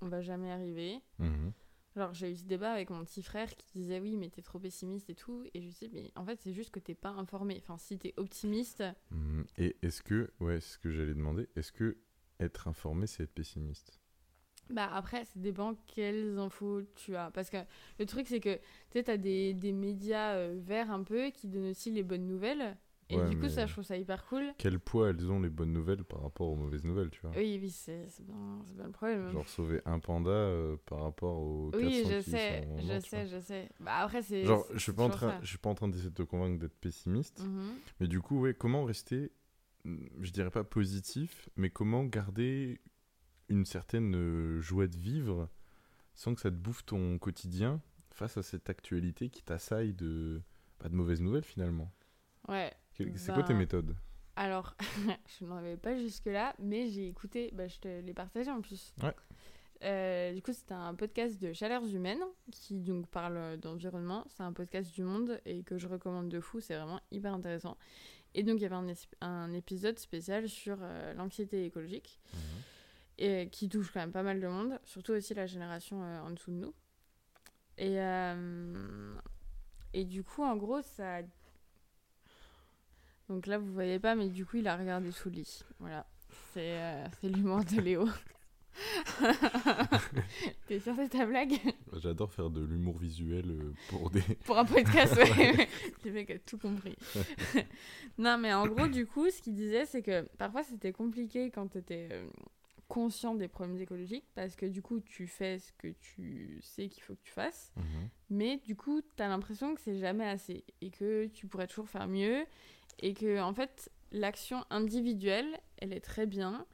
on 0.00 0.08
va 0.08 0.20
jamais 0.20 0.50
arriver. 0.50 1.00
Mhm. 1.18 1.52
Genre, 1.96 2.14
j'ai 2.14 2.30
eu 2.32 2.36
ce 2.36 2.44
débat 2.44 2.72
avec 2.72 2.90
mon 2.90 3.04
petit 3.04 3.22
frère 3.22 3.54
qui 3.56 3.66
disait, 3.74 4.00
oui, 4.00 4.16
mais 4.16 4.30
t'es 4.30 4.42
trop 4.42 4.58
pessimiste 4.58 5.10
et 5.10 5.14
tout. 5.14 5.44
Et 5.54 5.60
je 5.60 5.66
lui 5.66 5.72
dis, 5.72 5.90
mais 5.92 6.10
en 6.16 6.24
fait, 6.24 6.40
c'est 6.42 6.52
juste 6.52 6.70
que 6.70 6.80
t'es 6.80 6.94
pas 6.94 7.10
informé. 7.10 7.56
Enfin, 7.58 7.78
si 7.78 7.98
t'es 7.98 8.14
optimiste, 8.16 8.82
Mhm. 9.10 9.46
Et 9.58 9.76
est-ce 9.82 10.02
que, 10.02 10.30
ouais, 10.40 10.60
c'est 10.60 10.74
ce 10.74 10.78
que 10.78 10.90
j'allais 10.90 11.14
demander, 11.14 11.48
est-ce 11.56 11.72
que 11.72 11.98
être 12.40 12.68
informé, 12.68 13.06
c'est 13.06 13.22
être 13.24 13.32
pessimiste? 13.34 14.00
Bah 14.70 14.88
après, 14.92 15.24
ça 15.24 15.32
dépend 15.36 15.74
quelles 15.86 16.38
infos 16.38 16.82
tu 16.94 17.14
as. 17.16 17.30
Parce 17.32 17.50
que 17.50 17.58
le 17.98 18.06
truc, 18.06 18.26
c'est 18.26 18.40
que, 18.40 18.54
tu 18.56 18.62
sais, 18.94 19.02
t'as 19.04 19.16
des, 19.16 19.54
des 19.54 19.72
médias 19.72 20.34
euh, 20.34 20.58
verts 20.62 20.90
un 20.90 21.02
peu 21.02 21.30
qui 21.30 21.48
donnent 21.48 21.70
aussi 21.70 21.90
les 21.90 22.02
bonnes 22.02 22.26
nouvelles. 22.26 22.76
Et 23.10 23.16
Ouais, 23.16 23.28
du 23.28 23.36
coup, 23.36 23.42
mais- 23.42 23.48
ça, 23.50 23.66
je 23.66 23.72
trouve 23.72 23.84
ça 23.84 23.98
hyper 23.98 24.24
cool. 24.24 24.54
Quel 24.56 24.78
poids 24.78 25.10
elles 25.10 25.30
ont 25.30 25.40
les 25.40 25.50
bonnes 25.50 25.72
nouvelles 25.72 26.04
par 26.04 26.22
rapport 26.22 26.48
aux 26.48 26.54
mauvaises 26.56 26.84
nouvelles, 26.84 27.10
tu 27.10 27.20
vois? 27.20 27.32
Oui, 27.36 27.58
oui, 27.60 27.68
c'est 27.70 28.08
c'est 28.08 28.24
bien, 28.24 28.62
c'est 28.66 28.74
bien 28.74 28.86
le 28.86 28.92
problème. 28.92 29.28
Genre 29.30 29.46
sauver 29.48 29.82
un 29.84 29.98
panda 29.98 30.30
euh, 30.30 30.76
par 30.86 31.02
rapport 31.02 31.36
aux 31.38 31.70
400 31.72 31.86
oui, 31.86 32.04
je 32.08 32.20
qui 32.20 32.30
sais, 32.30 32.62
sont 32.70 32.78
je 32.78 33.00
tu 33.00 33.08
sais, 33.08 33.26
je 33.26 33.38
sais. 33.40 33.68
Bah 33.80 33.96
après, 33.98 34.22
c'est. 34.22 34.40
vois. 34.46 34.54
Genre, 34.54 34.64
c'est 34.68 34.74
je 34.74 34.78
suis 34.78 34.92
pas 34.92 35.02
en 35.02 35.06
toujours 35.10 35.18
train, 35.18 35.28
ça. 35.32 35.38
je 35.42 35.46
suis 35.48 35.58
pas 35.58 35.68
en 35.68 35.74
train 35.74 35.88
d'essayer 35.88 36.08
de 36.10 36.14
te 36.14 36.22
convaincre 36.22 36.58
d'être 36.58 36.78
pessimiste, 36.78 37.40
Mhm. 37.40 37.74
mais 38.00 38.06
du 38.08 38.20
coup, 38.22 38.40
ouais, 38.40 38.54
comment 38.54 38.84
rester 38.84 39.30
je 39.84 40.30
dirais 40.30 40.50
pas 40.50 40.64
positif, 40.64 41.50
mais 41.56 41.68
comment 41.68 42.04
garder 42.04 42.80
une 43.48 43.64
certaine 43.64 44.14
euh, 44.14 44.60
joie 44.60 44.86
de 44.86 44.96
vivre 44.96 45.48
sans 46.14 46.34
que 46.34 46.40
ça 46.40 46.50
te 46.50 46.56
bouffe 46.56 46.84
ton 46.84 47.18
quotidien 47.18 47.80
face 48.10 48.36
à 48.36 48.42
cette 48.42 48.68
actualité 48.68 49.30
qui 49.30 49.42
t'assaille 49.42 49.94
de, 49.94 50.42
pas 50.78 50.88
de 50.88 50.94
mauvaises 50.94 51.20
nouvelles 51.20 51.44
finalement. 51.44 51.90
Ouais. 52.48 52.72
C'est 52.92 53.32
quoi 53.32 53.42
tes 53.42 53.54
Ben, 53.54 53.58
méthodes? 53.58 53.96
Alors, 54.36 54.74
je 55.40 55.44
n'en 55.44 55.56
avais 55.56 55.76
pas 55.76 55.96
jusque-là, 55.96 56.54
mais 56.58 56.88
j'ai 56.88 57.08
écouté, 57.08 57.50
bah, 57.54 57.68
je 57.68 57.78
te 57.78 58.00
l'ai 58.00 58.14
partagé 58.14 58.50
en 58.50 58.60
plus. 58.60 58.94
Ouais. 59.02 59.14
Euh, 59.84 60.32
du 60.32 60.42
coup, 60.42 60.52
c'était 60.52 60.74
un 60.74 60.94
podcast 60.94 61.40
de 61.42 61.52
Chaleurs 61.52 61.86
Humaines 61.86 62.22
qui 62.50 62.80
donc 62.80 63.08
parle 63.08 63.56
d'environnement. 63.58 64.24
C'est 64.28 64.42
un 64.42 64.52
podcast 64.52 64.92
du 64.94 65.02
monde 65.02 65.40
et 65.44 65.62
que 65.64 65.76
je 65.76 65.88
recommande 65.88 66.28
de 66.28 66.40
fou. 66.40 66.60
C'est 66.60 66.76
vraiment 66.76 67.00
hyper 67.10 67.34
intéressant. 67.34 67.76
Et 68.34 68.42
donc, 68.42 68.58
il 68.58 68.62
y 68.62 68.66
avait 68.66 68.96
un, 69.20 69.52
épisode 69.52 69.98
spécial 69.98 70.48
sur 70.48 70.78
euh, 70.80 71.12
l'anxiété 71.14 71.66
écologique 71.66 72.20
et 73.18 73.48
qui 73.50 73.68
touche 73.68 73.90
quand 73.92 74.00
même 74.00 74.12
pas 74.12 74.22
mal 74.22 74.40
de 74.40 74.46
monde, 74.48 74.78
surtout 74.84 75.12
aussi 75.12 75.34
la 75.34 75.46
génération 75.46 76.02
euh, 76.02 76.20
en 76.20 76.30
dessous 76.30 76.50
de 76.50 76.56
nous. 76.56 76.74
Et, 77.78 78.00
euh, 78.00 79.14
et 79.92 80.04
du 80.04 80.22
coup, 80.24 80.42
en 80.42 80.56
gros, 80.56 80.82
ça. 80.82 81.20
Donc 83.28 83.46
là, 83.46 83.58
vous 83.58 83.72
voyez 83.72 83.98
pas, 83.98 84.14
mais 84.14 84.28
du 84.28 84.44
coup, 84.44 84.58
il 84.58 84.68
a 84.68 84.76
regardé 84.76 85.10
sous 85.10 85.30
le 85.30 85.36
lit. 85.36 85.62
Voilà. 85.78 86.06
C'est 86.52 86.80
euh, 86.80 87.06
c'est 87.20 87.28
l'humour 87.28 87.64
de 87.64 87.80
Léo. 87.80 88.08
T'es 90.66 90.80
sûr 90.80 90.94
de 90.94 91.06
ta 91.06 91.26
blague? 91.26 91.52
J'adore 91.94 92.32
faire 92.32 92.48
de 92.48 92.64
l'humour 92.64 92.96
visuel 92.96 93.50
euh, 93.50 93.74
pour 93.88 94.10
des. 94.10 94.22
Pour 94.44 94.58
un 94.58 94.64
podcast, 94.64 95.14
ouais. 95.16 95.68
Le 96.04 96.12
mec 96.12 96.30
a 96.30 96.38
tout 96.38 96.56
compris. 96.58 96.96
non, 98.16 98.38
mais 98.38 98.54
en 98.54 98.66
gros, 98.66 98.86
du 98.86 99.06
coup, 99.06 99.28
ce 99.30 99.42
qu'il 99.42 99.54
disait, 99.54 99.84
c'est 99.84 100.02
que 100.02 100.22
parfois 100.38 100.62
c'était 100.62 100.92
compliqué 100.92 101.50
quand 101.50 101.68
t'étais 101.68 102.08
conscient 102.92 103.34
des 103.34 103.48
problèmes 103.48 103.80
écologiques 103.80 104.26
parce 104.34 104.54
que 104.54 104.66
du 104.66 104.82
coup, 104.82 105.00
tu 105.00 105.26
fais 105.26 105.58
ce 105.58 105.72
que 105.72 105.88
tu 105.88 106.60
sais 106.62 106.88
qu'il 106.90 107.02
faut 107.02 107.14
que 107.14 107.22
tu 107.22 107.32
fasses, 107.32 107.72
Mhm. 107.76 108.08
mais 108.28 108.56
du 108.58 108.76
coup, 108.76 109.00
t'as 109.16 109.28
l'impression 109.28 109.74
que 109.74 109.80
c'est 109.80 109.98
jamais 109.98 110.26
assez 110.26 110.62
et 110.82 110.90
que 110.90 111.26
tu 111.28 111.46
pourrais 111.46 111.66
toujours 111.68 111.88
faire 111.88 112.06
mieux 112.06 112.44
et 112.98 113.14
que, 113.14 113.40
en 113.40 113.54
fait, 113.54 113.90
l'action 114.10 114.64
individuelle, 114.68 115.58
elle 115.78 115.94
est 115.94 116.00
très 116.04 116.26
bien, 116.26 116.66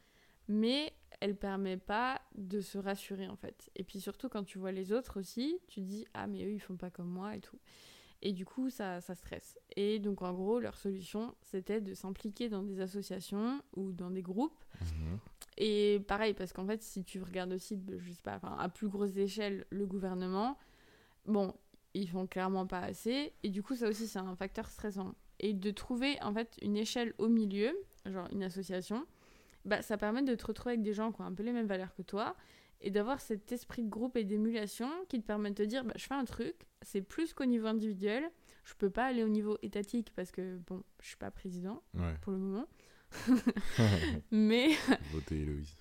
mais 0.48 0.92
elle 1.20 1.36
permet 1.36 1.76
pas 1.76 2.20
de 2.34 2.60
se 2.60 2.78
rassurer 2.78 3.28
en 3.28 3.36
fait. 3.36 3.70
Et 3.76 3.84
puis 3.84 4.00
surtout 4.00 4.28
quand 4.28 4.42
tu 4.44 4.58
vois 4.58 4.72
les 4.72 4.92
autres 4.92 5.20
aussi, 5.20 5.60
tu 5.68 5.80
te 5.80 5.86
dis 5.86 6.04
ah 6.14 6.26
mais 6.26 6.44
eux 6.44 6.52
ils 6.52 6.60
font 6.60 6.76
pas 6.76 6.90
comme 6.90 7.08
moi 7.08 7.36
et 7.36 7.40
tout. 7.40 7.58
Et 8.22 8.32
du 8.32 8.44
coup 8.44 8.70
ça, 8.70 9.00
ça 9.00 9.14
stresse. 9.14 9.58
Et 9.76 9.98
donc 9.98 10.22
en 10.22 10.32
gros 10.32 10.58
leur 10.58 10.76
solution 10.76 11.34
c'était 11.42 11.80
de 11.80 11.94
s'impliquer 11.94 12.48
dans 12.48 12.62
des 12.62 12.80
associations 12.80 13.62
ou 13.76 13.92
dans 13.92 14.10
des 14.10 14.22
groupes. 14.22 14.64
Mhm. 14.80 15.18
Et 15.56 16.00
pareil 16.06 16.34
parce 16.34 16.52
qu'en 16.52 16.66
fait 16.66 16.82
si 16.82 17.04
tu 17.04 17.22
regardes 17.22 17.52
aussi, 17.52 17.80
je 17.98 18.12
sais 18.12 18.22
pas, 18.22 18.40
à 18.58 18.68
plus 18.68 18.88
grosse 18.88 19.16
échelle 19.16 19.66
le 19.70 19.86
gouvernement, 19.86 20.58
bon 21.26 21.54
ils 21.94 22.08
font 22.08 22.26
clairement 22.26 22.66
pas 22.66 22.80
assez. 22.80 23.32
Et 23.42 23.50
du 23.50 23.62
coup 23.62 23.76
ça 23.76 23.88
aussi 23.88 24.06
c'est 24.06 24.18
un 24.18 24.36
facteur 24.36 24.68
stressant. 24.68 25.14
Et 25.40 25.52
de 25.54 25.70
trouver 25.70 26.20
en 26.22 26.34
fait 26.34 26.56
une 26.62 26.76
échelle 26.76 27.14
au 27.18 27.28
milieu, 27.28 27.72
genre 28.06 28.26
une 28.32 28.42
association, 28.42 29.06
bah, 29.64 29.82
ça 29.82 29.96
permet 29.96 30.22
de 30.22 30.34
te 30.34 30.46
retrouver 30.46 30.72
avec 30.72 30.82
des 30.82 30.94
gens 30.94 31.12
qui 31.12 31.20
ont 31.20 31.24
un 31.24 31.32
peu 31.32 31.42
les 31.42 31.52
mêmes 31.52 31.66
valeurs 31.66 31.94
que 31.94 32.02
toi 32.02 32.34
et 32.80 32.90
d'avoir 32.90 33.20
cet 33.20 33.50
esprit 33.52 33.82
de 33.82 33.88
groupe 33.88 34.16
et 34.16 34.24
d'émulation 34.24 34.88
qui 35.08 35.20
te 35.20 35.26
permet 35.26 35.50
de 35.50 35.54
te 35.56 35.62
dire 35.62 35.84
bah, 35.84 35.94
je 35.96 36.04
fais 36.06 36.14
un 36.14 36.24
truc, 36.24 36.54
c'est 36.82 37.02
plus 37.02 37.34
qu'au 37.34 37.44
niveau 37.46 37.66
individuel, 37.66 38.30
je 38.64 38.74
peux 38.74 38.90
pas 38.90 39.06
aller 39.06 39.24
au 39.24 39.28
niveau 39.28 39.58
étatique 39.62 40.12
parce 40.14 40.30
que 40.30 40.58
bon, 40.66 40.82
je 41.00 41.08
suis 41.08 41.16
pas 41.16 41.30
président 41.30 41.82
Ouais. 41.94 42.14
pour 42.22 42.32
le 42.32 42.38
moment, 42.38 42.68
mais 44.30 44.68
Votez 45.12 45.40
Héloïse. 45.40 45.76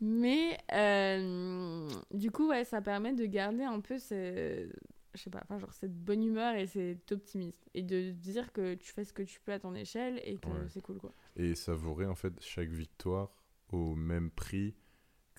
mais 0.00 0.56
euh, 0.72 1.88
du 2.12 2.30
coup 2.30 2.48
ouais, 2.48 2.64
ça 2.64 2.80
permet 2.80 3.12
de 3.12 3.26
garder 3.26 3.64
un 3.64 3.80
peu 3.80 3.98
ce 3.98 4.68
je 5.12 5.20
sais 5.20 5.30
pas, 5.30 5.40
enfin, 5.42 5.58
genre 5.58 5.72
cette 5.72 5.92
bonne 6.04 6.22
humeur 6.22 6.54
et 6.54 6.68
cet 6.68 7.10
optimisme 7.10 7.60
et 7.74 7.82
de 7.82 8.12
dire 8.12 8.52
que 8.52 8.74
tu 8.74 8.92
fais 8.92 9.02
ce 9.04 9.12
que 9.12 9.24
tu 9.24 9.40
peux 9.40 9.50
à 9.52 9.58
ton 9.58 9.74
échelle 9.74 10.20
et 10.24 10.36
que 10.38 10.48
Ouais. 10.48 10.68
c'est 10.68 10.80
cool 10.80 10.98
quoi. 10.98 11.12
Et 11.34 11.56
savourer 11.56 12.06
en 12.06 12.14
fait 12.14 12.32
chaque 12.40 12.68
victoire 12.68 13.32
au 13.72 13.96
même 13.96 14.30
prix 14.30 14.76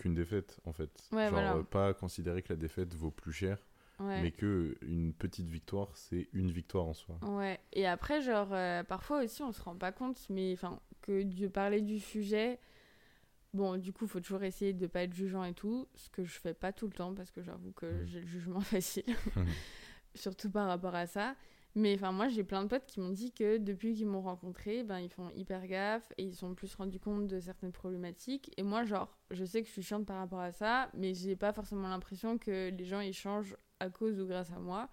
qu'une 0.02 0.14
défaite 0.16 0.60
en 0.66 0.74
fait. 0.74 0.90
Ouais, 1.12 1.24
Genre 1.30 1.32
voilà. 1.32 1.56
euh, 1.56 1.64
pas 1.64 1.94
considérer 1.94 2.42
que 2.42 2.52
la 2.54 2.58
défaite 2.58 2.94
vaut 2.96 3.12
plus 3.12 3.32
cher, 3.34 3.58
Ouais. 4.00 4.22
mais 4.22 4.32
que 4.32 4.76
une 4.82 5.14
petite 5.14 5.48
victoire 5.48 5.90
c'est 5.96 6.28
une 6.34 6.52
victoire 6.52 6.86
en 6.88 6.94
soi. 6.94 7.18
Ouais, 7.22 7.60
et 7.72 7.86
après, 7.88 8.22
genre, 8.22 8.50
euh, 8.52 8.84
parfois 8.84 9.24
aussi, 9.24 9.44
on 9.44 9.52
se 9.52 9.62
rend 9.62 9.76
pas 9.76 9.92
compte, 9.92 10.20
mais 10.30 10.54
enfin, 10.54 10.80
que 11.02 11.24
de 11.24 11.48
parler 11.48 11.82
du 11.82 12.00
sujet, 12.00 12.60
bon, 13.54 13.78
du 13.78 13.94
coup, 13.94 14.08
faut 14.08 14.20
toujours 14.20 14.44
essayer 14.44 14.74
de 14.74 14.88
pas 14.88 15.04
être 15.04 15.14
jugeant 15.14 15.44
et 15.44 15.54
tout, 15.54 15.88
ce 15.96 16.10
que 16.10 16.24
je 16.24 16.40
fais 16.40 16.54
pas 16.56 16.72
tout 16.74 16.88
le 16.88 16.94
temps, 16.94 17.14
parce 17.14 17.30
que 17.32 17.42
j'avoue 17.44 17.72
que 17.74 17.86
Mhm. 17.86 18.08
j'ai 18.08 18.22
le 18.22 18.28
jugement 18.28 18.62
facile, 18.76 19.06
surtout 20.16 20.50
par 20.50 20.68
rapport 20.68 20.96
à 20.96 21.06
ça. 21.08 21.36
Mais 21.76 21.96
enfin, 21.96 22.12
moi, 22.12 22.28
j'ai 22.28 22.44
plein 22.44 22.64
de 22.64 22.68
potes 22.68 22.86
qui 22.86 23.00
m'ont 23.00 23.12
dit 23.12 23.32
que 23.32 23.58
depuis 23.58 23.94
qu'ils 23.96 24.08
m'ont 24.08 24.22
rencontré, 24.22 24.84
ben, 24.84 25.00
ils 25.00 25.10
font 25.10 25.30
hyper 25.36 25.66
gaffe 25.68 26.12
et 26.18 26.24
ils 26.24 26.36
sont 26.36 26.54
plus 26.54 26.76
rendus 26.76 27.00
compte 27.00 27.28
de 27.28 27.40
certaines 27.40 27.72
problématiques. 27.72 28.52
Et 28.58 28.64
moi, 28.64 28.84
genre, 28.84 29.18
je 29.32 29.46
sais 29.46 29.62
que 29.62 29.68
je 29.68 29.74
suis 29.74 29.84
chiante 29.84 30.06
par 30.06 30.18
rapport 30.18 30.42
à 30.42 30.52
ça, 30.52 30.90
mais 30.94 31.14
j'ai 31.14 31.36
pas 31.38 31.54
forcément 31.54 31.88
l'impression 31.88 32.38
que 32.38 32.70
les 32.70 32.86
gens 32.86 33.00
ils 33.00 33.14
changent 33.14 33.56
à 33.80 33.90
cause 33.90 34.20
ou 34.20 34.26
grâce 34.28 34.52
à 34.52 34.60
moi. 34.60 34.90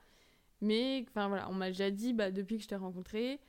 Mais 0.61 1.05
enfin 1.09 1.29
voilà, 1.29 1.49
on 1.51 1.55
m'a 1.55 1.69
déjà 1.69 1.91
dit 1.91 2.13
bah, 2.13 2.31
depuis 2.31 2.59
que 2.59 2.63
je 2.63 2.69
t'ai 2.69 2.77
rencontré, 2.77 3.41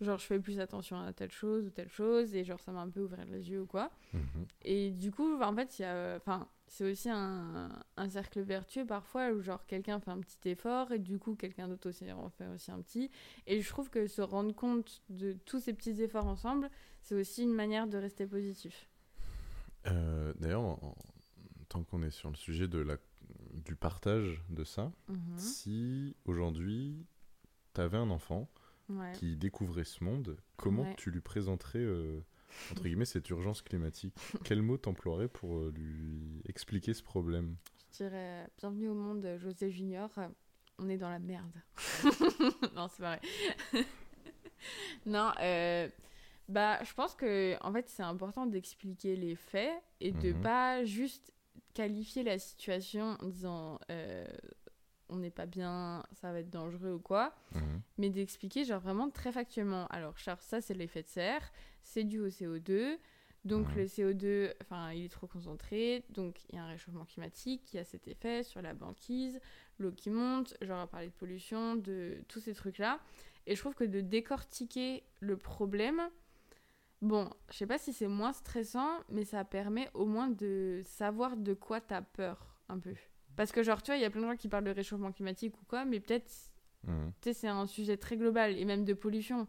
genre 0.00 0.18
je 0.18 0.26
fais 0.26 0.40
plus 0.40 0.58
attention 0.60 0.98
à 1.00 1.12
telle 1.12 1.30
chose 1.32 1.66
ou 1.66 1.70
telle 1.70 1.88
chose 1.88 2.34
et 2.34 2.44
genre 2.44 2.60
ça 2.60 2.72
m'a 2.72 2.80
un 2.80 2.90
peu 2.90 3.00
ouvert 3.00 3.24
les 3.26 3.50
yeux 3.50 3.62
ou 3.62 3.66
quoi. 3.66 3.90
Mhm. 4.12 4.46
Et 4.62 4.90
du 4.90 5.10
coup, 5.12 5.40
en 5.40 5.54
fait, 5.54 5.78
il 5.78 5.82
y 5.82 5.84
a 5.84 6.16
enfin 6.16 6.48
c'est 6.66 6.90
aussi 6.90 7.10
un, 7.10 7.68
un 7.96 8.08
cercle 8.08 8.40
vertueux 8.40 8.86
parfois 8.86 9.30
où 9.30 9.40
genre 9.42 9.64
quelqu'un 9.66 10.00
fait 10.00 10.10
un 10.10 10.20
petit 10.20 10.48
effort 10.48 10.90
et 10.92 10.98
du 10.98 11.18
coup 11.18 11.34
quelqu'un 11.36 11.68
d'autre 11.68 11.88
aussi 11.90 12.10
en 12.10 12.30
fait 12.30 12.46
aussi 12.48 12.70
un 12.70 12.80
petit 12.80 13.10
et 13.46 13.60
je 13.60 13.68
trouve 13.68 13.90
que 13.90 14.06
se 14.06 14.22
rendre 14.22 14.54
compte 14.54 15.02
de 15.10 15.34
tous 15.44 15.60
ces 15.60 15.72
petits 15.74 16.00
efforts 16.02 16.26
ensemble, 16.26 16.70
c'est 17.02 17.14
aussi 17.14 17.42
une 17.42 17.52
manière 17.54 17.86
de 17.86 17.98
rester 17.98 18.26
positif. 18.26 18.88
Euh, 19.86 20.32
D'ailleurs, 20.38 20.62
en- 20.62 20.96
tant 21.68 21.82
qu'on 21.84 22.02
est 22.02 22.10
sur 22.10 22.30
le 22.30 22.36
sujet 22.36 22.68
de 22.68 22.78
la, 22.78 22.96
du 23.52 23.74
partage 23.76 24.42
de 24.48 24.64
ça, 24.64 24.92
Mhm. 25.08 25.16
si 25.38 26.16
aujourd'hui 26.24 27.04
tu 27.74 27.80
avais 27.80 27.98
un 27.98 28.10
enfant 28.10 28.48
Ouais. 28.88 29.12
qui 29.12 29.36
découvrait 29.36 29.84
ce 29.84 30.04
monde, 30.04 30.36
comment 30.56 30.82
Ouais. 30.82 30.94
tu 30.96 31.10
lui 31.10 31.20
présenterais 31.22 31.78
euh, 31.78 32.20
entre 32.72 32.82
guillemets 32.84 33.04
cette 33.06 33.28
urgence 33.30 33.62
climatique? 33.62 34.14
Quel 34.44 34.60
mot 34.62 34.76
t'emploierais 34.76 35.28
pour 35.28 35.56
euh, 35.58 35.72
lui 35.74 36.42
expliquer 36.46 36.92
ce 36.94 37.02
problème? 37.02 37.56
Je 37.92 37.98
dirais 38.04 38.46
bienvenue 38.58 38.88
au 38.88 38.94
monde 38.94 39.26
José 39.38 39.70
Junior. 39.70 40.10
On 40.78 40.88
est 40.88 40.98
dans 40.98 41.08
la 41.10 41.18
merde. 41.20 41.52
non, 42.74 42.88
c'est 42.88 43.02
pas 43.02 43.16
vrai. 43.16 43.20
non, 45.06 45.30
euh, 45.40 45.88
bah, 46.48 46.82
je 46.84 46.92
pense 46.94 47.14
que 47.14 47.56
en 47.62 47.72
fait, 47.72 47.88
c'est 47.88 48.02
important 48.02 48.46
d'expliquer 48.46 49.16
les 49.16 49.36
faits 49.36 49.72
et 50.00 50.12
de 50.12 50.32
Mhm. 50.32 50.40
pas 50.42 50.84
juste 50.84 51.32
qualifier 51.74 52.22
la 52.22 52.38
situation 52.38 53.16
en 53.20 53.26
disant 53.28 53.78
euh, 53.90 54.26
on 55.14 55.18
n'est 55.20 55.30
pas 55.30 55.46
bien, 55.46 56.02
ça 56.12 56.32
va 56.32 56.40
être 56.40 56.50
dangereux 56.50 56.92
ou 56.94 56.98
quoi, 56.98 57.34
Mhm. 57.54 57.80
mais 57.98 58.10
d'expliquer 58.10 58.64
genre 58.64 58.80
vraiment 58.80 59.08
très 59.10 59.32
factuellement. 59.32 59.86
Alors, 59.88 60.18
Charles, 60.18 60.40
ça 60.42 60.60
c'est 60.60 60.74
l'effet 60.74 61.02
de 61.02 61.08
serre, 61.08 61.52
c'est 61.82 62.04
dû 62.04 62.20
au 62.20 62.28
CO2. 62.28 62.98
Donc 63.44 63.68
Mhm. 63.68 63.76
le 63.76 63.84
CO2, 63.86 64.54
enfin, 64.62 64.92
il 64.92 65.04
est 65.04 65.08
trop 65.10 65.26
concentré, 65.26 66.02
donc 66.08 66.40
il 66.48 66.54
y 66.56 66.58
a 66.58 66.64
un 66.64 66.68
réchauffement 66.68 67.04
climatique 67.04 67.62
qui 67.66 67.76
a 67.78 67.84
cet 67.84 68.08
effet 68.08 68.42
sur 68.42 68.62
la 68.62 68.72
banquise, 68.72 69.38
l'eau 69.78 69.92
qui 69.92 70.08
monte, 70.08 70.56
genre 70.62 70.80
à 70.80 70.86
parler 70.86 71.08
de 71.08 71.12
pollution, 71.12 71.76
de 71.76 72.16
tous 72.28 72.40
ces 72.40 72.54
trucs-là. 72.54 73.00
Et 73.46 73.54
je 73.54 73.60
trouve 73.60 73.74
que 73.74 73.84
de 73.84 74.00
décortiquer 74.00 75.02
le 75.20 75.36
problème, 75.36 76.00
bon, 77.02 77.28
je 77.50 77.58
sais 77.58 77.66
pas 77.66 77.76
si 77.76 77.92
c'est 77.92 78.08
moins 78.08 78.32
stressant, 78.32 79.00
mais 79.10 79.24
ça 79.26 79.44
permet 79.44 79.90
au 79.92 80.06
moins 80.06 80.28
de 80.28 80.80
savoir 80.86 81.36
de 81.36 81.52
quoi 81.52 81.82
t'as 81.82 82.00
peur 82.00 82.56
un 82.70 82.78
peu. 82.78 82.94
Parce 83.36 83.52
que 83.52 83.62
genre, 83.62 83.82
tu 83.82 83.90
vois, 83.90 83.96
il 83.96 84.02
y 84.02 84.04
a 84.04 84.10
plein 84.10 84.22
de 84.22 84.26
gens 84.26 84.36
qui 84.36 84.48
parlent 84.48 84.64
de 84.64 84.70
réchauffement 84.70 85.12
climatique 85.12 85.60
ou 85.60 85.64
quoi, 85.66 85.84
mais 85.84 86.00
peut-être 86.00 86.30
Mhm. 86.86 87.12
tu 87.22 87.30
sais, 87.30 87.32
c'est 87.34 87.48
un 87.48 87.66
sujet 87.66 87.96
très 87.96 88.16
global 88.16 88.56
et 88.58 88.64
même 88.66 88.84
de 88.84 88.92
pollution. 88.92 89.48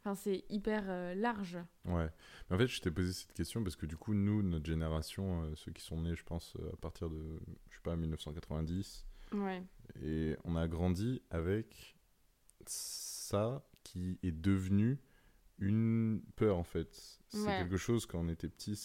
Enfin, 0.00 0.14
c'est 0.14 0.44
hyper 0.48 0.84
euh, 0.86 1.14
large. 1.16 1.58
Ouais. 1.84 2.08
Mais 2.48 2.54
en 2.56 2.58
fait, 2.60 2.68
je 2.68 2.80
t'ai 2.80 2.92
posé 2.92 3.12
cette 3.12 3.32
question 3.32 3.64
parce 3.64 3.74
que 3.74 3.86
du 3.86 3.96
coup, 3.96 4.14
nous, 4.14 4.42
notre 4.44 4.64
génération, 4.66 5.42
euh, 5.42 5.54
ceux 5.56 5.72
qui 5.72 5.82
sont 5.82 6.00
nés, 6.02 6.14
je 6.14 6.22
pense, 6.22 6.54
euh, 6.60 6.70
à 6.72 6.76
partir 6.76 7.10
de, 7.10 7.40
je 7.70 7.74
sais 7.76 7.82
pas, 7.82 7.96
1990, 7.96 9.04
Ouais. 9.32 9.60
et 10.00 10.36
on 10.44 10.54
a 10.54 10.68
grandi 10.68 11.20
avec 11.30 11.96
ça 12.66 13.64
qui 13.82 14.18
est 14.22 14.30
devenu 14.32 14.98
une 15.58 16.20
peur 16.36 16.56
en 16.58 16.64
fait. 16.64 17.20
C'est 17.28 17.38
Ouais. 17.46 17.58
quelque 17.60 17.76
chose 17.76 18.06
quand 18.06 18.20
on 18.20 18.28
était 18.28 18.48
petit, 18.48 18.76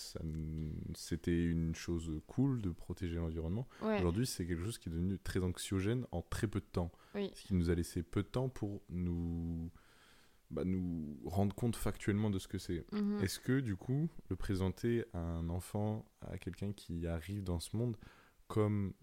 c'était 0.95 1.43
une 1.43 1.75
chose 1.75 2.21
cool 2.27 2.61
de 2.61 2.69
protéger 2.71 3.15
l'environnement. 3.15 3.67
Ouais. 3.81 3.97
Aujourd'hui, 3.99 4.25
c'est 4.25 4.45
quelque 4.45 4.63
chose 4.63 4.77
qui 4.77 4.89
est 4.89 4.91
devenu 4.91 5.19
très 5.19 5.43
anxiogène 5.43 6.05
en 6.11 6.21
très 6.21 6.47
peu 6.47 6.59
de 6.59 6.65
temps. 6.65 6.91
Oui. 7.15 7.29
Ce 7.35 7.43
qui 7.43 7.53
nous 7.53 7.69
a 7.69 7.75
laissé 7.75 8.03
peu 8.03 8.23
de 8.23 8.27
temps 8.27 8.49
pour 8.49 8.81
nous 8.89 9.69
bah, 10.49 10.63
nous 10.65 11.17
rendre 11.23 11.55
compte 11.55 11.77
factuellement 11.77 12.29
de 12.29 12.37
ce 12.37 12.47
que 12.49 12.57
c'est. 12.57 12.85
Mhm. 12.91 13.19
Est-ce 13.23 13.39
que 13.39 13.61
du 13.61 13.77
coup, 13.77 14.09
le 14.29 14.35
présenter 14.35 15.05
à 15.13 15.19
un 15.19 15.47
enfant, 15.49 16.05
à 16.21 16.37
quelqu'un 16.37 16.73
qui 16.73 17.07
arrive 17.07 17.41
dans 17.43 17.61
ce 17.61 17.77
monde, 17.77 17.95
comme 18.49 18.93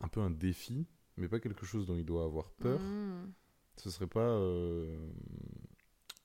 un 0.00 0.08
peu 0.08 0.20
un 0.20 0.28
défi, 0.30 0.86
mais 1.16 1.26
pas 1.26 1.40
quelque 1.40 1.64
chose 1.64 1.86
dont 1.86 1.96
il 1.96 2.04
doit 2.04 2.24
avoir 2.24 2.50
peur, 2.50 2.78
Mhm. 2.80 3.32
ce 3.78 3.88
serait 3.88 4.06
pas, 4.08 4.28
euh, 4.28 5.08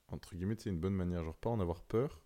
entre 0.08 0.34
guillemets, 0.36 0.56
c'est 0.58 0.70
une 0.70 0.80
bonne 0.80 0.94
manière, 0.94 1.24
genre 1.24 1.36
pas 1.36 1.50
en 1.50 1.60
avoir 1.60 1.82
peur, 1.84 2.20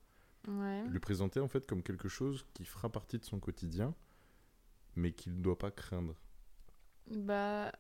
Ouais. 0.49 0.85
le 0.87 1.01
présenter 1.01 1.41
en 1.41 1.49
fait 1.49 1.67
comme 1.67 1.83
quelque 1.83 2.09
chose 2.09 2.47
qui 2.55 2.65
fera 2.65 2.91
partie 2.91 3.19
de 3.19 3.25
son 3.25 3.41
quotidien, 3.41 3.95
mais 4.97 5.13
qu'il 5.13 5.37
ne 5.37 5.43
doit 5.43 5.59
pas 5.59 5.71
craindre. 5.73 6.17
Bah 7.09 7.73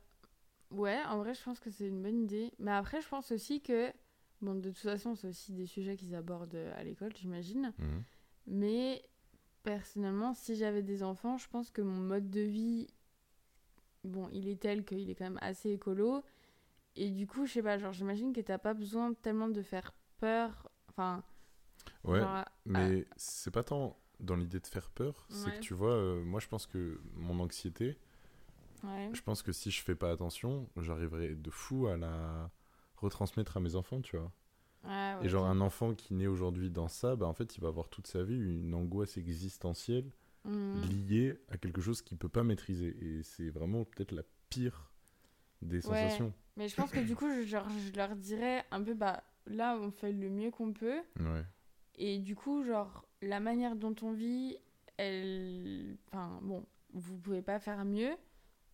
ouais, 0.70 0.98
en 1.08 1.18
vrai, 1.18 1.34
je 1.34 1.42
pense 1.42 1.60
que 1.60 1.70
c'est 1.70 1.88
une 1.88 2.02
bonne 2.02 2.22
idée. 2.24 2.52
Mais 2.58 2.72
après, 2.72 3.00
je 3.00 3.08
pense 3.08 3.32
aussi 3.32 3.60
que, 3.60 3.92
bon, 4.40 4.54
de 4.54 4.70
toute 4.70 4.78
façon, 4.78 5.14
c'est 5.14 5.28
aussi 5.28 5.52
des 5.52 5.66
sujets 5.66 5.96
qu'ils 5.96 6.14
abordent 6.14 6.54
euh, 6.54 6.72
à 6.78 6.82
l'école, 6.84 7.12
j'imagine. 7.16 7.72
Mhm. 7.78 8.04
Mais 8.46 9.04
personnellement, 9.62 10.34
si 10.34 10.56
j'avais 10.56 10.82
des 10.82 11.02
enfants, 11.02 11.38
je 11.38 11.48
pense 11.48 11.70
que 11.70 11.82
mon 11.82 12.00
mode 12.00 12.30
de 12.30 12.40
vie, 12.40 12.88
bon, 14.04 14.28
il 14.32 14.48
est 14.48 14.60
tel 14.60 14.84
qu'il 14.84 15.10
est 15.10 15.14
quand 15.14 15.24
même 15.24 15.38
assez 15.42 15.70
écolo. 15.70 16.22
Et 16.96 17.10
du 17.10 17.26
coup, 17.26 17.46
je 17.46 17.52
sais 17.54 17.62
pas, 17.62 17.78
genre, 17.78 17.92
j'imagine 17.92 18.32
que 18.32 18.40
t'as 18.40 18.58
pas 18.58 18.74
besoin 18.74 19.14
tellement 19.14 19.48
de 19.48 19.62
faire 19.62 19.92
peur. 20.18 20.70
Enfin, 20.88 21.24
Ouais, 22.04 22.20
genre, 22.20 22.44
mais 22.66 23.06
c'est 23.16 23.50
pas 23.50 23.62
tant 23.62 23.98
dans 24.20 24.36
l'idée 24.36 24.60
de 24.60 24.66
faire 24.66 24.90
peur, 24.90 25.26
c'est 25.30 25.52
que 25.52 25.58
tu 25.58 25.72
vois, 25.74 25.92
euh, 25.94 26.22
moi 26.22 26.40
je 26.40 26.48
pense 26.48 26.66
que 26.66 27.00
mon 27.14 27.40
anxiété, 27.40 27.98
ouais. 28.82 29.12
je 29.12 29.20
pense 29.22 29.42
que 29.42 29.52
si 29.52 29.70
je 29.70 29.82
fais 29.82 29.94
pas 29.94 30.10
attention, 30.10 30.68
j'arriverai 30.76 31.34
de 31.34 31.50
fou 31.50 31.86
à 31.88 31.96
la 31.96 32.50
retransmettre 32.96 33.56
à 33.56 33.60
mes 33.60 33.74
enfants, 33.76 34.00
tu 34.00 34.16
vois. 34.16 34.32
Ouais, 34.84 35.16
Et 35.20 35.28
genre 35.28 35.46
un 35.46 35.60
enfant 35.60 35.94
qui 35.94 36.14
naît 36.14 36.26
aujourd'hui 36.28 36.70
dans 36.70 36.88
ça, 36.88 37.16
bah 37.16 37.26
en 37.26 37.34
fait 37.34 37.56
il 37.56 37.62
va 37.62 37.68
avoir 37.68 37.88
toute 37.90 38.06
sa 38.08 38.24
vie 38.24 38.36
une 38.38 38.74
angoisse 38.74 39.16
existentielle 39.18 40.10
Mhm. 40.44 40.90
liée 40.90 41.38
à 41.48 41.58
quelque 41.58 41.80
chose 41.82 42.02
qu'il 42.02 42.18
peut 42.18 42.28
pas 42.30 42.44
maîtriser. 42.44 42.96
Et 43.02 43.22
c'est 43.24 43.50
vraiment 43.50 43.84
peut-être 43.84 44.12
la 44.12 44.24
pire 44.50 44.89
des 45.62 45.76
Ouais. 45.88 46.02
sensations. 46.02 46.32
Mais 46.56 46.68
je 46.68 46.76
pense 46.76 46.90
que 46.90 47.00
du 47.00 47.14
coup, 47.16 47.28
je, 47.32 47.42
genre, 47.42 47.68
je 47.68 47.92
leur 47.96 48.14
dirais 48.16 48.64
un 48.70 48.82
peu, 48.82 48.94
bah 48.94 49.22
là, 49.46 49.76
on 49.80 49.90
fait 49.90 50.12
le 50.12 50.28
mieux 50.28 50.50
qu'on 50.50 50.72
peut. 50.72 51.00
Ouais. 51.18 51.44
Et 51.96 52.18
du 52.18 52.34
coup, 52.36 52.62
genre, 52.64 53.04
la 53.22 53.40
manière 53.40 53.76
dont 53.76 53.94
on 54.02 54.12
vit, 54.12 54.56
elle. 54.96 55.96
Enfin, 56.08 56.38
bon, 56.42 56.64
vous 56.92 57.16
pouvez 57.18 57.42
pas 57.42 57.58
faire 57.58 57.84
mieux. 57.84 58.10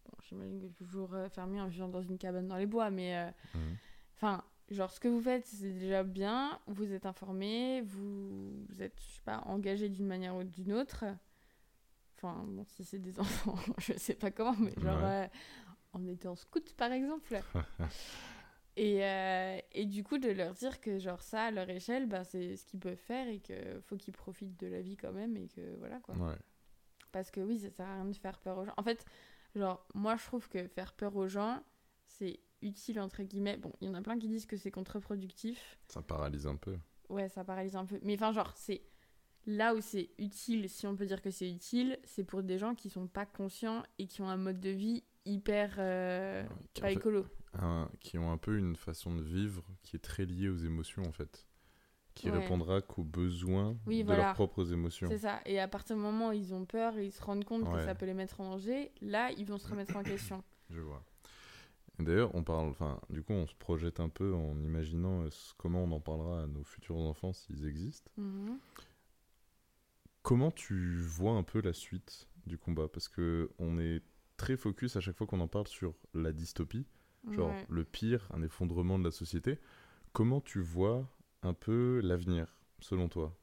Bon, 0.05 0.13
j'imagine 0.29 0.61
que 0.61 0.67
toujours 0.79 1.15
euh, 1.15 1.29
faire 1.29 1.47
mieux 1.47 1.61
en 1.61 1.67
vivant 1.69 1.89
dans 1.89 2.03
une 2.03 2.19
cabane 2.19 2.47
dans 2.49 2.57
les 2.57 2.67
bois, 2.67 2.91
mais. 2.91 3.17
euh. 3.17 3.31
Enfin, 4.15 4.43
genre, 4.71 4.91
ce 4.91 4.99
que 5.01 5.09
vous 5.09 5.21
faites, 5.21 5.47
c'est 5.47 5.73
déjà 5.79 6.03
bien. 6.03 6.59
Vous 6.67 6.93
êtes 6.93 7.05
informé, 7.07 7.83
vous, 7.83 8.65
vous 8.69 8.83
êtes, 8.83 8.99
je 9.01 9.15
sais 9.17 9.23
pas, 9.25 9.43
engagé 9.47 9.89
d'une 9.89 10.07
manière 10.07 10.35
ou 10.37 10.43
d'une 10.45 10.73
autre. 10.73 11.05
Enfin, 12.17 12.45
bon, 12.49 12.65
si 12.65 12.85
c'est 12.85 12.99
des 12.99 13.19
enfants, 13.21 13.57
je 13.79 13.93
sais 13.99 14.15
pas 14.15 14.31
comment, 14.31 14.57
mais 14.59 14.73
genre, 14.79 14.97
Ouais. 15.03 15.25
euh, 15.25 15.27
en 15.97 16.07
étant 16.07 16.37
scout, 16.37 16.75
par 16.75 16.93
exemple. 16.93 17.41
et, 18.77 19.05
euh, 19.05 19.59
et 19.73 19.87
du 19.87 20.05
coup, 20.05 20.19
de 20.19 20.31
leur 20.31 20.53
dire 20.55 20.81
que, 20.81 20.99
genre, 20.99 21.23
ça, 21.23 21.45
à 21.45 21.51
leur 21.51 21.69
échelle, 21.69 22.07
bah, 22.07 22.25
c'est 22.25 22.57
ce 22.57 22.67
qu'ils 22.67 22.81
peuvent 22.81 22.97
faire 22.97 23.29
et 23.29 23.41
qu'il 23.41 23.81
faut 23.83 23.97
qu'ils 23.97 24.15
profitent 24.15 24.59
de 24.61 24.67
la 24.67 24.83
vie 24.83 24.97
quand 24.97 25.13
même 25.13 25.37
et 25.37 25.49
que 25.49 25.77
voilà, 25.79 25.99
quoi. 26.01 26.15
Ouais. 26.17 26.37
Parce 27.13 27.31
que 27.31 27.41
oui, 27.41 27.59
ça 27.59 27.71
sert 27.71 27.87
à 27.87 27.95
rien 27.95 28.05
de 28.05 28.17
faire 28.17 28.39
peur 28.39 28.59
aux 28.59 28.65
gens. 28.65 28.75
En 28.77 28.83
fait, 28.83 29.05
genre, 29.55 29.87
moi, 29.95 30.17
je 30.17 30.25
trouve 30.25 30.49
que 30.49 30.67
faire 30.69 30.93
peur 30.93 31.17
aux 31.17 31.29
gens, 31.29 31.63
c'est 32.07 32.41
utile, 32.63 33.01
entre 33.01 33.23
guillemets. 33.23 33.57
Bon, 33.57 33.73
il 33.81 33.89
y 33.89 33.91
en 33.91 33.95
a 33.95 34.03
plein 34.03 34.19
qui 34.19 34.29
disent 34.29 34.47
que 34.47 34.57
c'est 34.57 34.71
contre-productif. 34.71 35.79
Ça 35.89 36.03
paralyse 36.03 36.47
un 36.47 36.57
peu. 36.57 36.77
Ouais, 37.09 37.29
ça 37.29 37.45
paralyse 37.45 37.77
un 37.77 37.87
peu. 37.87 37.99
Mais 38.03 38.15
enfin, 38.15 38.33
genre, 38.33 38.53
c'est 38.57 38.83
là 39.47 39.75
où 39.75 39.81
c'est 39.81 40.11
utile, 40.19 40.69
si 40.69 40.87
on 40.87 40.97
peut 40.97 41.07
dire 41.07 41.23
que 41.23 41.31
c'est 41.31 41.49
utile, 41.49 41.99
c'est 42.05 42.25
pour 42.25 42.43
des 42.43 42.59
gens 42.59 42.75
qui 42.75 42.91
sont 42.91 43.07
pas 43.07 43.27
conscients 43.27 43.83
et 43.99 44.07
qui 44.07 44.21
ont 44.21 44.29
un 44.29 44.37
mode 44.37 44.61
de 44.61 44.71
vie 44.71 45.05
hyper 45.27 45.75
euh, 45.79 46.43
Ouais, 46.43 46.49
qui, 46.75 46.81
pas 46.81 46.87
en 46.87 46.91
fait, 46.91 46.97
écolo. 46.97 47.27
un- 47.55 47.91
qui 48.01 48.19
ont 48.19 48.31
un 48.33 48.39
peu 48.39 48.57
une 48.59 48.77
façon 48.77 49.15
de 49.15 49.23
vivre 49.23 49.63
qui 49.83 49.97
est 49.97 50.01
très 50.01 50.25
liée 50.25 50.49
aux 50.49 50.57
émotions 50.57 51.03
en 51.03 51.13
fait. 51.13 51.47
Qui 52.15 52.31
Ouais. 52.31 52.39
répondra 52.39 52.81
qu'aux 52.81 53.05
besoins 53.05 53.77
Oui, 53.87 54.01
de 54.01 54.07
voilà. 54.07 54.23
leurs 54.27 54.35
propres 54.35 54.73
émotions. 54.73 55.09
C'est 55.11 55.19
ça. 55.19 55.41
Et 55.45 55.61
à 55.61 55.69
partir 55.69 55.97
du 55.97 56.03
moment 56.03 56.29
où 56.31 56.33
ils 56.33 56.55
ont 56.55 56.65
peur 56.65 56.97
et 56.97 57.05
ils 57.07 57.13
se 57.13 57.23
rendent 57.23 57.45
compte 57.45 57.71
que 57.71 57.85
ça 57.85 57.95
peut 57.95 58.07
les 58.07 58.15
mettre 58.15 58.41
en 58.41 58.45
danger, 58.53 58.91
là, 59.03 59.31
ils 59.33 59.45
vont 59.45 59.59
se 59.59 59.69
remettre 59.69 59.97
en 59.97 60.03
question. 60.33 60.43
Je 60.71 60.81
vois. 60.81 61.05
D'ailleurs, 61.99 62.35
on 62.35 62.43
parle, 62.43 62.69
enfin, 62.69 63.01
du 63.11 63.23
coup, 63.23 63.33
on 63.35 63.47
se 63.47 63.55
projette 63.55 64.01
un 64.01 64.09
peu 64.11 64.35
en 64.35 64.59
imaginant 64.63 65.23
euh, 65.25 65.29
comment 65.59 65.85
on 65.85 65.93
en 65.93 66.01
parlera 66.01 66.43
à 66.43 66.47
nos 66.47 66.63
futurs 66.65 66.97
enfants 66.97 67.33
s'ils 67.35 67.67
existent. 67.67 68.11
Mhm. 68.17 68.59
Comment 70.23 70.51
tu 70.51 71.01
vois 71.01 71.33
un 71.33 71.43
peu 71.43 71.61
la 71.61 71.73
suite 71.73 72.29
du 72.47 72.59
combat? 72.59 72.89
Parce 72.89 73.09
que 73.09 73.51
on 73.59 73.79
est 73.79 74.03
très 74.37 74.57
focus 74.57 74.97
à 74.97 75.01
chaque 75.01 75.17
fois 75.17 75.27
qu'on 75.27 75.41
en 75.41 75.49
parle 75.49 75.67
sur 75.69 75.95
la 76.15 76.33
dystopie, 76.33 76.87
genre 77.29 77.49
Ouais. 77.51 77.67
le 77.69 77.85
pire, 77.85 78.29
un 78.33 78.43
effondrement 78.43 78.99
de 78.99 79.05
la 79.05 79.11
société. 79.11 79.59
Comment 80.13 80.41
tu 80.41 80.61
vois 80.61 81.09
un 81.43 81.55
peu 81.55 82.01
l'avenir, 82.03 82.57
selon 82.81 83.09
toi? 83.09 83.37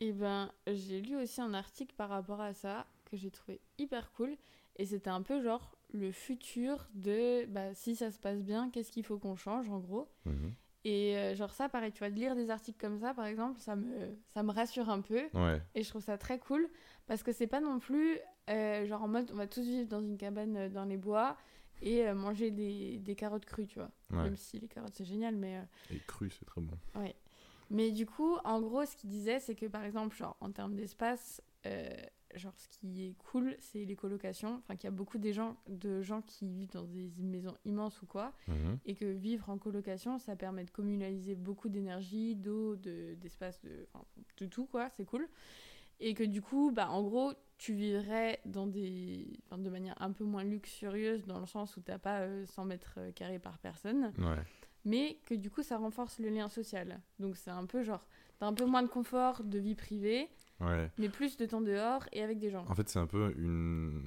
Eh 0.00 0.12
ben, 0.12 0.50
j'ai 0.66 1.00
lu 1.02 1.16
aussi 1.16 1.40
un 1.40 1.52
article 1.54 1.94
par 1.96 2.08
rapport 2.08 2.40
à 2.40 2.54
ça 2.54 2.86
que 3.04 3.16
j'ai 3.16 3.30
trouvé 3.30 3.60
hyper 3.78 4.12
cool. 4.12 4.36
Et 4.76 4.86
c'était 4.86 5.10
un 5.10 5.22
peu 5.22 5.42
genre 5.42 5.76
le 5.92 6.10
futur 6.12 6.88
de 6.94 7.44
bah, 7.46 7.74
si 7.74 7.96
ça 7.96 8.10
se 8.10 8.18
passe 8.18 8.42
bien, 8.42 8.70
qu'est-ce 8.70 8.90
qu'il 8.92 9.04
faut 9.04 9.18
qu'on 9.18 9.36
change 9.36 9.68
en 9.68 9.78
gros. 9.78 10.08
Mhm. 10.24 10.54
Et 10.84 11.16
euh, 11.18 11.34
genre 11.34 11.52
ça, 11.52 11.68
pareil, 11.68 11.92
tu 11.92 11.98
vois, 11.98 12.08
de 12.10 12.14
lire 12.14 12.34
des 12.34 12.48
articles 12.50 12.78
comme 12.80 12.98
ça, 12.98 13.12
par 13.12 13.26
exemple, 13.26 13.60
ça 13.60 13.76
me, 13.76 14.16
ça 14.28 14.42
me 14.42 14.52
rassure 14.52 14.88
un 14.88 15.02
peu. 15.02 15.28
Ouais, 15.34 15.60
Et 15.74 15.82
je 15.82 15.88
trouve 15.90 16.02
ça 16.02 16.16
très 16.16 16.38
cool 16.38 16.68
parce 17.06 17.22
que 17.22 17.32
c'est 17.32 17.46
pas 17.46 17.60
non 17.60 17.78
plus 17.78 18.18
euh, 18.50 18.84
genre 18.86 19.02
en 19.02 19.08
mode 19.08 19.30
on 19.32 19.36
va 19.36 19.46
tous 19.46 19.62
vivre 19.62 19.88
dans 19.88 20.00
une 20.02 20.16
cabane 20.18 20.56
euh, 20.56 20.68
dans 20.68 20.84
les 20.84 20.96
bois 20.96 21.36
et 21.82 22.06
euh, 22.06 22.14
manger 22.14 22.50
des, 22.50 22.98
des 22.98 23.14
carottes 23.14 23.44
crues, 23.46 23.66
tu 23.66 23.78
vois. 23.78 23.90
ouais. 24.10 24.24
Même 24.24 24.36
si 24.36 24.58
les 24.58 24.68
carottes 24.68 24.94
c'est 24.94 25.04
génial, 25.04 25.34
mais. 25.36 25.56
euh, 25.56 25.94
Et 25.94 26.00
cru, 26.06 26.30
c'est 26.30 26.44
très 26.44 26.60
bon. 26.60 26.76
Mais 27.72 27.92
du 27.92 28.04
coup, 28.04 28.36
en 28.44 28.60
gros, 28.60 28.84
ce 28.84 28.96
qu'il 28.96 29.10
disait, 29.10 29.38
c'est 29.38 29.54
que 29.54 29.66
par 29.66 29.84
exemple, 29.84 30.16
genre 30.16 30.36
en 30.40 30.50
termes 30.50 30.74
d'espace, 30.74 31.40
genre 32.34 32.52
ce 32.56 32.68
qui 32.68 33.06
est 33.06 33.14
cool, 33.30 33.56
c'est 33.60 33.84
les 33.84 33.94
colocations. 33.94 34.56
Enfin, 34.58 34.74
qu'il 34.74 34.84
y 34.84 34.92
a 34.92 34.96
beaucoup 34.96 35.18
des 35.18 35.32
gens, 35.32 35.56
de 35.68 36.02
gens 36.02 36.20
qui 36.22 36.48
vivent 36.48 36.70
dans 36.72 36.82
des 36.84 37.10
maisons 37.18 37.54
immenses 37.64 38.02
ou 38.02 38.06
quoi, 38.06 38.32
Mhm. 38.48 38.78
et 38.86 38.94
que 38.96 39.04
vivre 39.04 39.48
en 39.50 39.56
colocation, 39.58 40.18
ça 40.18 40.34
permet 40.36 40.64
de 40.64 40.70
communaliser 40.70 41.36
beaucoup 41.36 41.68
d'énergie, 41.68 42.34
d'eau, 42.34 42.74
de- 42.76 43.14
d'espace, 43.14 43.60
de, 43.62 43.86
enfin, 43.94 44.04
de 44.38 44.46
tout 44.46 44.66
quoi, 44.66 44.90
c'est 44.90 45.04
cool. 45.04 45.28
Et 46.00 46.14
que 46.14 46.24
du 46.24 46.40
coup, 46.42 46.70
bah, 46.72 46.88
en 46.90 47.02
gros, 47.02 47.32
tu 47.58 47.74
vivrais 47.74 48.40
dans 48.46 48.66
des, 48.66 49.26
enfin, 49.46 49.58
de 49.58 49.68
manière 49.68 49.94
un 50.00 50.12
peu 50.12 50.24
moins 50.24 50.44
luxurieuse 50.44 51.26
dans 51.26 51.38
le 51.40 51.46
sens 51.46 51.76
où 51.76 51.80
t'as 51.82 51.98
pas 51.98 52.20
euh, 52.20 52.46
100 52.46 52.64
mètres 52.64 52.98
carrés 53.14 53.38
par 53.38 53.58
personne, 53.58 54.12
Ouais. 54.18 54.42
mais 54.86 55.18
que 55.26 55.34
du 55.34 55.50
coup, 55.50 55.62
ça 55.62 55.76
renforce 55.76 56.18
le 56.18 56.30
lien 56.30 56.48
social. 56.48 57.00
Donc 57.18 57.36
c'est 57.36 57.50
un 57.50 57.66
peu 57.66 57.82
genre, 57.82 58.06
t'as 58.38 58.46
un 58.46 58.54
peu 58.54 58.64
moins 58.64 58.82
de 58.82 58.88
confort 58.88 59.44
de 59.44 59.58
vie 59.58 59.74
privée, 59.74 60.28
Ouais. 60.60 60.90
mais 60.98 61.08
plus 61.10 61.36
de 61.36 61.44
temps 61.46 61.60
dehors 61.60 62.06
et 62.12 62.22
avec 62.22 62.38
des 62.38 62.50
gens. 62.50 62.64
En 62.68 62.74
fait, 62.74 62.88
c'est 62.88 62.98
un 62.98 63.06
peu 63.06 63.34
une, 63.36 64.02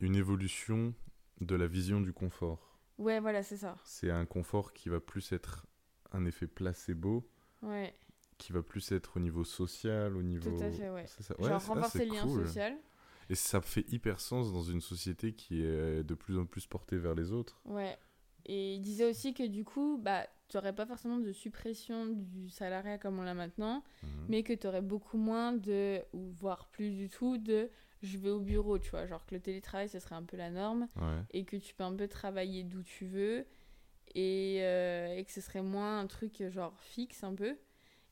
une 0.00 0.16
évolution 0.16 0.92
de 1.40 1.54
la 1.54 1.66
vision 1.66 2.00
du 2.02 2.12
confort. 2.12 2.78
Ouais, 2.98 3.20
voilà, 3.20 3.42
c'est 3.42 3.56
ça. 3.58 3.76
C'est 3.84 4.10
un 4.10 4.24
confort 4.26 4.72
qui 4.74 4.88
va 4.90 5.00
plus 5.00 5.32
être 5.32 5.66
un 6.12 6.24
effet 6.26 6.46
placebo, 6.46 7.26
Ouais, 7.62 7.94
qui 8.38 8.52
va 8.52 8.62
plus 8.62 8.92
être 8.92 9.16
au 9.16 9.20
niveau 9.20 9.44
social, 9.44 10.16
au 10.16 10.22
niveau... 10.22 10.50
tout 10.56 10.62
à 10.62 10.70
fait, 10.70 10.90
ouais. 10.90 11.06
Ça. 11.06 11.34
genre 11.34 11.40
Ouais, 11.40 11.46
c'est- 11.46 11.52
ah, 11.54 11.58
renforcer 11.74 11.98
c'est 11.98 12.04
le 12.06 12.12
lien 12.12 12.22
cool. 12.22 12.46
social. 12.46 12.76
Et 13.28 13.34
ça 13.34 13.60
fait 13.60 13.84
hyper 13.92 14.20
sens 14.20 14.52
dans 14.52 14.62
une 14.62 14.80
société 14.80 15.32
qui 15.32 15.62
est 15.62 16.04
de 16.04 16.14
plus 16.14 16.38
en 16.38 16.46
plus 16.46 16.66
portée 16.66 16.96
vers 16.98 17.14
les 17.14 17.32
autres. 17.32 17.60
Ouais. 17.64 17.96
Et 18.44 18.74
il 18.74 18.80
disait 18.80 19.10
aussi 19.10 19.34
que 19.34 19.44
du 19.44 19.64
coup, 19.64 19.98
bah, 20.00 20.24
tu 20.48 20.56
n'aurais 20.56 20.72
pas 20.74 20.86
forcément 20.86 21.18
de 21.18 21.32
suppression 21.32 22.06
du 22.06 22.48
salariat 22.50 22.98
comme 22.98 23.18
on 23.18 23.22
l'a 23.22 23.34
maintenant, 23.34 23.82
Mhm. 24.04 24.08
mais 24.28 24.42
que 24.44 24.52
tu 24.52 24.66
aurais 24.68 24.82
beaucoup 24.82 25.16
moins 25.18 25.52
de, 25.52 26.00
ou 26.12 26.30
voire 26.30 26.68
plus 26.68 26.90
du 26.90 27.08
tout, 27.08 27.38
de 27.38 27.68
je 28.02 28.18
vais 28.18 28.30
au 28.30 28.38
bureau, 28.38 28.78
tu 28.78 28.90
vois. 28.90 29.06
Genre 29.06 29.26
que 29.26 29.34
le 29.34 29.40
télétravail, 29.40 29.88
ce 29.88 29.98
serait 29.98 30.14
un 30.14 30.22
peu 30.22 30.36
la 30.36 30.50
norme, 30.50 30.86
Ouais. 30.94 31.22
et 31.32 31.44
que 31.44 31.56
tu 31.56 31.74
peux 31.74 31.82
un 31.82 31.96
peu 31.96 32.06
travailler 32.06 32.62
d'où 32.62 32.84
tu 32.84 33.06
veux, 33.06 33.44
et, 34.14 34.58
euh, 34.60 35.16
et 35.16 35.24
que 35.24 35.32
ce 35.32 35.40
serait 35.40 35.62
moins 35.62 35.98
un 35.98 36.06
truc 36.06 36.40
euh, 36.42 36.50
genre 36.50 36.78
fixe 36.78 37.24
un 37.24 37.34
peu. 37.34 37.56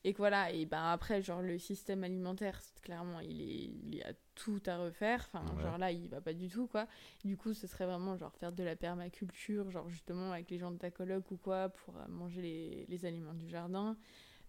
Et 0.07 0.13
que 0.13 0.19
voilà, 0.19 0.51
et 0.51 0.67
ben 0.67 0.83
après, 0.91 1.19
genre 1.23 1.41
le 1.41 1.57
système 1.57 2.03
alimentaire, 2.03 2.61
clairement, 2.83 3.19
il 3.21 3.41
est, 3.41 3.63
il 3.87 3.95
y 3.95 4.03
a 4.03 4.13
tout 4.35 4.61
à 4.67 4.77
refaire. 4.77 5.27
Enfin, 5.33 5.43
Ouais. 5.55 5.63
genre 5.63 5.79
là, 5.79 5.91
il 5.91 6.07
va 6.09 6.21
pas 6.21 6.33
du 6.33 6.47
tout, 6.47 6.67
quoi. 6.67 6.85
Du 7.23 7.35
coup, 7.37 7.55
ce 7.55 7.65
serait 7.65 7.87
vraiment 7.87 8.15
genre 8.15 8.31
faire 8.35 8.51
de 8.51 8.61
la 8.63 8.75
permaculture, 8.75 9.71
genre 9.71 9.89
justement 9.89 10.31
avec 10.31 10.51
les 10.51 10.59
gens 10.59 10.69
de 10.69 10.77
ta 10.77 10.91
coloc 10.91 11.31
ou 11.31 11.37
quoi, 11.37 11.69
pour 11.69 11.97
euh, 11.97 12.07
manger 12.07 12.41
les, 12.43 12.85
les 12.87 13.05
aliments 13.07 13.33
du 13.33 13.49
jardin, 13.49 13.97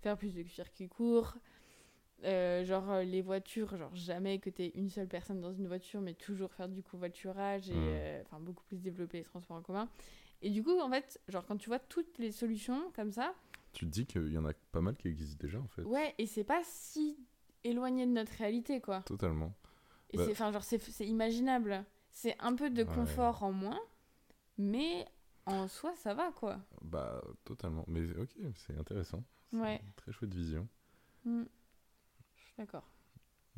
faire 0.02 0.18
plus 0.18 0.34
de 0.34 0.42
circuits 0.44 0.88
courts. 0.90 1.34
Euh, 2.24 2.64
genre 2.64 2.90
euh, 2.90 3.02
les 3.02 3.22
voitures, 3.22 3.76
genre 3.76 3.94
jamais 3.94 4.38
que 4.38 4.50
t'aies 4.50 4.72
une 4.74 4.88
seule 4.90 5.06
personne 5.08 5.40
dans 5.40 5.52
une 5.52 5.68
voiture, 5.68 6.00
mais 6.02 6.12
toujours 6.14 6.52
faire 6.52 6.68
du 6.68 6.82
covoiturage 6.82 7.70
et 7.70 7.74
Mhm. 7.74 7.80
euh, 7.82 8.22
enfin 8.26 8.40
beaucoup 8.40 8.64
plus 8.64 8.78
développer 8.82 9.18
les 9.18 9.24
transports 9.24 9.56
en 9.56 9.62
commun. 9.62 9.88
Et 10.42 10.50
du 10.50 10.62
coup, 10.62 10.78
en 10.80 10.90
fait, 10.90 11.18
genre 11.28 11.44
quand 11.46 11.56
tu 11.56 11.68
vois 11.70 11.78
toutes 11.78 12.18
les 12.18 12.30
solutions 12.32 12.90
comme 12.94 13.10
ça, 13.12 13.34
tu 13.76 13.84
te 13.84 13.90
dis 13.90 14.06
qu'il 14.06 14.32
y 14.32 14.38
en 14.38 14.44
a 14.46 14.52
pas 14.72 14.80
mal 14.80 14.96
qui 14.96 15.06
existent 15.08 15.36
déjà 15.40 15.60
en 15.60 15.68
fait. 15.68 15.82
Ouais, 15.82 16.14
et 16.18 16.26
c'est 16.26 16.44
pas 16.44 16.62
si 16.64 17.18
éloigné 17.62 18.06
de 18.06 18.12
notre 18.12 18.32
réalité, 18.32 18.80
quoi. 18.80 19.02
Totalement. 19.02 19.54
Et 20.10 20.16
Bah- 20.16 20.24
c'est, 20.24 20.32
enfin, 20.32 20.50
genre, 20.50 20.64
c'est, 20.64 21.06
imaginable. 21.06 21.84
C'est 22.10 22.34
un 22.40 22.54
peu 22.54 22.70
de 22.70 22.82
Ouais. 22.84 22.94
confort 22.94 23.42
en 23.42 23.52
moins, 23.52 23.78
mais 24.56 25.06
en 25.44 25.68
soi, 25.68 25.94
ça 25.96 26.14
va, 26.14 26.32
quoi. 26.32 26.58
Bah, 26.80 27.22
totalement. 27.44 27.84
Mais 27.88 28.08
ok, 28.16 28.30
c'est 28.54 28.78
intéressant. 28.78 29.22
Ouais. 29.52 29.82
Très 29.96 30.10
chouette 30.12 30.32
vision. 30.34 30.66
Mm. 31.24 31.42
Je 32.36 32.42
suis 32.44 32.54
d'accord. 32.56 32.88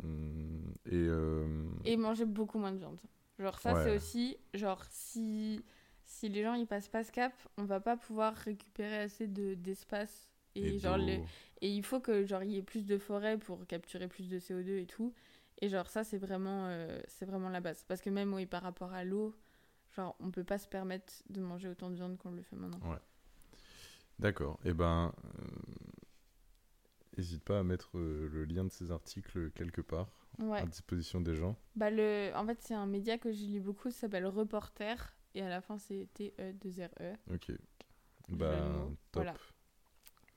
Hum, 0.03 0.75
et. 0.87 0.95
euh, 0.95 1.69
Et 1.85 1.97
manger 1.97 2.25
beaucoup 2.25 2.59
moins 2.59 2.73
de 2.73 2.79
viande. 2.79 3.01
Genre, 3.39 3.59
ça, 3.61 3.73
Ouais. 3.75 3.85
c'est 3.85 3.97
aussi, 3.97 4.37
genre, 4.55 4.83
si, 4.91 5.62
si 6.09 6.29
les 6.29 6.43
gens 6.43 6.55
ils 6.55 6.67
passent 6.67 6.89
pas 6.89 7.05
ce 7.05 7.13
cap, 7.13 7.33
on 7.59 7.65
va 7.65 7.79
pas 7.81 7.97
pouvoir 7.97 8.35
récupérer 8.35 8.99
assez 8.99 9.27
de, 9.29 9.55
d'espace. 9.55 10.29
Et, 10.55 10.75
et 10.75 10.79
genre, 10.81 10.97
d'eau. 10.99 11.07
le- 11.07 11.21
et 11.61 11.71
il 11.71 11.85
faut 11.85 12.01
que 12.01 12.25
genre 12.27 12.43
il 12.43 12.51
y 12.53 12.57
ait 12.57 12.63
plus 12.63 12.85
de 12.87 12.99
forêt 12.99 13.39
pour 13.39 13.65
capturer 13.67 14.09
plus 14.09 14.29
de 14.29 14.39
CO2 14.41 14.79
et 14.79 14.87
tout. 14.87 15.15
Et 15.61 15.69
genre 15.69 15.89
ça 15.89 16.03
c'est 16.05 16.19
vraiment 16.19 16.67
euh, 16.69 17.01
c'est 17.09 17.27
vraiment 17.27 17.49
la 17.51 17.61
base 17.61 17.85
parce 17.87 18.01
que 18.01 18.11
même 18.11 18.33
oui 18.35 18.47
par 18.47 18.63
rapport 18.63 18.93
à 18.93 19.05
l'eau, 19.05 19.35
genre 19.95 20.17
on 20.21 20.31
peut 20.31 20.45
pas 20.45 20.59
se 20.59 20.67
permettre 20.67 21.13
de 21.29 21.41
manger 21.41 21.69
autant 21.69 21.91
de 21.91 21.95
viande 21.97 22.17
qu'on 22.17 22.31
le 22.33 22.43
fait 22.43 22.57
maintenant. 22.57 22.81
D'accord. 24.19 24.59
Et 24.65 24.73
ben. 24.73 25.13
N'hésite 27.17 27.43
pas 27.43 27.59
à 27.59 27.63
mettre 27.65 27.99
euh, 27.99 28.29
le 28.33 28.45
lien 28.45 28.65
de 28.65 28.71
ces 28.71 28.91
articles 28.93 29.51
quelque 29.53 29.81
part 29.81 30.09
Ouais. 30.39 30.61
à 30.61 30.67
disposition 30.67 31.21
des 31.21 31.35
gens. 31.35 31.57
Bah 31.75 31.91
le 31.91 32.31
en 32.37 32.47
fait 32.47 32.59
c'est 32.61 32.75
un 32.75 32.87
média 32.87 33.19
que 33.19 33.33
je 33.33 33.43
lis 33.45 33.59
beaucoup, 33.59 33.91
ça 33.91 34.03
s'appelle 34.03 34.27
Reporter 34.27 35.17
et 35.39 35.43
à 35.43 35.49
la 35.49 35.61
fin 35.61 35.78
c'est 35.78 36.09
T 36.14 36.34
E 36.41 36.53
2 36.53 36.70
R 36.70 36.89
E. 37.01 37.14
Ok. 37.32 37.53
Bah, 38.28 38.51
top. 39.12 39.22
Voilà. 39.22 39.34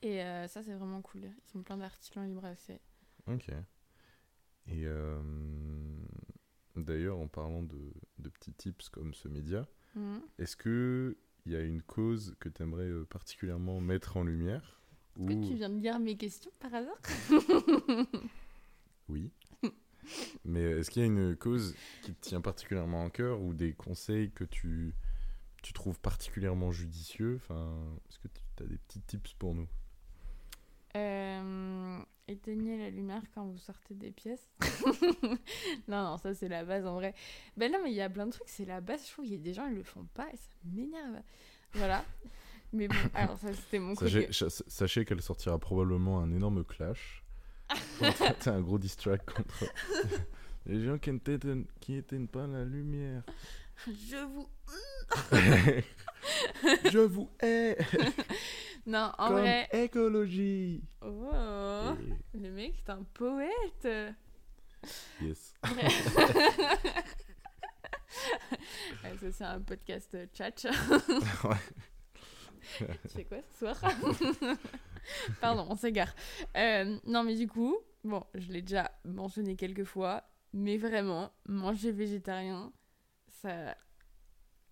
Et 0.01 0.23
euh, 0.23 0.47
ça 0.47 0.63
c'est 0.63 0.73
vraiment 0.73 1.01
cool. 1.01 1.21
Ils 1.53 1.57
ont 1.57 1.63
plein 1.63 1.77
d'articles 1.77 2.19
en 2.19 2.23
libre 2.23 2.45
accès. 2.45 2.79
Ok. 3.27 3.49
Et 4.67 4.85
euh, 4.85 5.21
d'ailleurs, 6.75 7.17
en 7.19 7.27
parlant 7.27 7.63
de, 7.63 7.91
de 8.19 8.29
petits 8.29 8.53
tips 8.53 8.89
comme 8.89 9.13
ce 9.13 9.27
média, 9.27 9.67
Mhm. 9.95 10.21
est-ce 10.39 10.55
que 10.55 11.17
il 11.45 11.51
y 11.51 11.55
a 11.55 11.61
une 11.61 11.81
cause 11.81 12.35
que 12.39 12.47
tu 12.47 12.61
aimerais 12.63 12.89
particulièrement 13.09 13.81
mettre 13.81 14.15
en 14.15 14.23
lumière 14.23 14.79
Est-ce 15.17 15.25
que 15.25 15.33
ou... 15.33 15.47
tu 15.47 15.55
viens 15.55 15.69
de 15.69 15.79
lire 15.81 15.99
mes 15.99 16.15
questions 16.15 16.51
par 16.59 16.73
hasard? 16.73 16.95
Oui. 19.09 19.31
Mais 20.45 20.61
est-ce 20.61 20.89
qu'il 20.91 21.01
y 21.01 21.05
a 21.05 21.07
une 21.07 21.35
cause 21.35 21.75
qui 22.03 22.13
te 22.13 22.21
tient 22.21 22.41
particulièrement 22.41 23.05
à 23.05 23.09
cœur 23.09 23.41
ou 23.41 23.53
des 23.53 23.73
conseils 23.73 24.31
que 24.31 24.43
tu, 24.43 24.93
tu 25.61 25.73
trouves 25.73 25.99
particulièrement 25.99 26.71
judicieux? 26.71 27.35
Enfin, 27.43 27.75
Est-ce 28.09 28.19
que 28.19 28.27
tu 28.27 28.63
as 28.63 28.67
des 28.67 28.77
petits 28.77 29.01
tips 29.01 29.33
pour 29.35 29.55
nous? 29.55 29.67
Euh, 30.95 31.99
éteignez 32.27 32.77
la 32.77 32.89
lumière 32.89 33.21
quand 33.33 33.45
vous 33.45 33.57
sortez 33.57 33.93
des 33.93 34.11
pièces. 34.11 34.49
non, 35.87 36.03
non, 36.03 36.17
ça 36.17 36.33
c'est 36.33 36.49
la 36.49 36.65
base 36.65 36.85
en 36.85 36.95
vrai. 36.95 37.13
Ben 37.55 37.71
non, 37.71 37.79
mais 37.83 37.91
il 37.91 37.95
y 37.95 38.01
a 38.01 38.09
plein 38.09 38.25
de 38.25 38.31
trucs, 38.31 38.49
c'est 38.49 38.65
la 38.65 38.81
base. 38.81 39.05
Je 39.07 39.11
trouve 39.13 39.25
qu'il 39.25 39.35
y 39.35 39.37
a 39.37 39.41
des 39.41 39.53
gens, 39.53 39.67
ils 39.67 39.75
le 39.75 39.83
font 39.83 40.05
pas 40.13 40.27
et 40.33 40.37
ça 40.37 40.49
m'énerve. 40.65 41.21
Voilà. 41.73 42.03
Mais 42.73 42.87
bon, 42.89 42.95
alors 43.13 43.37
ça 43.37 43.53
c'était 43.53 43.79
mon 43.79 43.95
Sachez, 43.95 44.27
côté. 44.27 44.49
sachez 44.67 45.05
qu'elle 45.05 45.21
sortira 45.21 45.57
probablement 45.59 46.19
un 46.19 46.31
énorme 46.33 46.63
clash. 46.65 47.20
C'est 48.39 48.47
un 48.49 48.61
gros 48.61 48.77
distract 48.79 49.29
contre 49.31 49.65
les 50.65 50.83
gens 50.85 50.97
qui 50.97 51.11
n'éteignent 51.11 51.65
qui 51.79 51.95
éteignent 51.95 52.27
pas 52.27 52.47
la 52.47 52.63
lumière. 52.63 53.23
Je 53.87 54.25
vous. 54.25 54.47
Je 56.91 56.99
vous 56.99 57.29
hais 57.41 57.77
Non, 58.85 59.11
en 59.17 59.27
comme 59.27 59.37
vrai. 59.39 59.67
écologie. 59.73 60.83
Oh, 61.01 61.93
Et- 62.33 62.37
le 62.37 62.51
mec, 62.51 62.75
c'est 62.85 62.91
un 62.91 63.03
poète. 63.13 63.87
Yes. 65.21 65.53
Ouais, 69.03 69.17
ça 69.19 69.31
c'est 69.31 69.43
un 69.43 69.61
podcast 69.61 70.09
euh, 70.15 70.25
tchatch. 70.33 70.65
Ouais. 70.65 71.55
tu 72.77 73.09
fais 73.09 73.25
quoi 73.25 73.37
ce 73.53 73.59
soir? 73.59 73.79
Pardon, 75.41 75.67
on 75.69 75.75
s'égare. 75.75 76.13
Euh, 76.55 76.97
non, 77.05 77.23
mais 77.23 77.35
du 77.35 77.47
coup, 77.47 77.77
bon, 78.03 78.23
je 78.35 78.51
l'ai 78.51 78.61
déjà 78.61 78.91
mentionné 79.05 79.55
quelques 79.55 79.83
fois, 79.83 80.23
mais 80.53 80.77
vraiment, 80.77 81.31
manger 81.47 81.91
végétarien, 81.91 82.71
ça. 83.27 83.75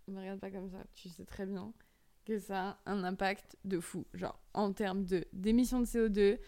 Me 0.08 0.20
regarde 0.20 0.40
pas 0.40 0.50
comme 0.50 0.70
ça, 0.70 0.80
tu 0.96 1.08
sais 1.10 1.26
très 1.26 1.46
bien 1.46 1.72
que 2.26 2.40
ça 2.40 2.80
a 2.86 2.92
un 2.92 3.04
impact 3.04 3.58
de 3.64 3.80
fou. 3.80 4.06
Genre, 4.14 4.40
en 4.54 4.74
termes 4.74 5.06
de 5.06 5.26
d'émissions 5.34 5.80
de 5.80 5.86
CO2, 5.86 6.40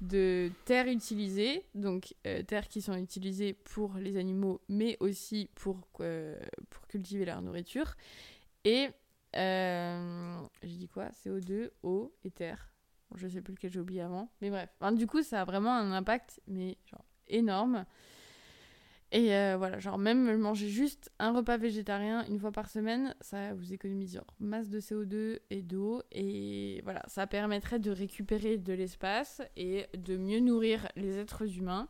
de 0.00 0.50
terres 0.64 0.86
utilisées, 0.88 1.64
donc 1.74 2.14
euh, 2.26 2.42
terres 2.42 2.68
qui 2.68 2.80
sont 2.80 2.94
utilisées 2.94 3.52
pour 3.52 3.94
les 3.94 4.16
animaux, 4.16 4.60
mais 4.68 4.96
aussi 5.00 5.50
pour, 5.56 5.88
euh, 6.00 6.38
pour 6.70 6.86
cultiver 6.86 7.24
leur 7.24 7.42
nourriture. 7.42 7.94
Et 8.64 8.88
euh, 9.36 10.40
j'ai 10.62 10.76
dit 10.76 10.88
quoi? 10.88 11.08
CO2, 11.24 11.70
eau 11.82 12.14
terre. 12.34 12.72
Bon, 13.10 13.16
je 13.16 13.28
sais 13.28 13.40
plus 13.40 13.54
lequel 13.54 13.70
j'ai 13.70 13.80
oublié 13.80 14.02
avant. 14.02 14.30
Mais 14.40 14.50
bref. 14.50 14.70
Enfin, 14.80 14.92
du 14.92 15.06
coup, 15.06 15.22
ça 15.22 15.42
a 15.42 15.44
vraiment 15.44 15.74
un 15.74 15.92
impact, 15.92 16.40
mais 16.46 16.76
genre 16.90 17.04
énorme. 17.28 17.86
Et 19.10 19.34
euh, 19.34 19.56
voilà, 19.56 19.78
genre 19.78 19.96
même 19.96 20.36
manger 20.36 20.68
juste 20.68 21.10
un 21.18 21.32
repas 21.32 21.56
végétarien 21.56 22.26
une 22.26 22.38
fois 22.38 22.52
par 22.52 22.68
semaine, 22.68 23.14
ça 23.22 23.54
vous 23.54 23.72
économise 23.72 24.14
genre 24.16 24.34
masse 24.38 24.68
de 24.68 24.80
CO2 24.80 25.38
et 25.48 25.62
d'eau. 25.62 26.02
Et 26.12 26.82
voilà, 26.84 27.02
ça 27.06 27.26
permettrait 27.26 27.78
de 27.78 27.90
récupérer 27.90 28.58
de 28.58 28.72
l'espace 28.74 29.40
et 29.56 29.86
de 29.96 30.18
mieux 30.18 30.40
nourrir 30.40 30.88
les 30.94 31.18
êtres 31.18 31.56
humains. 31.58 31.88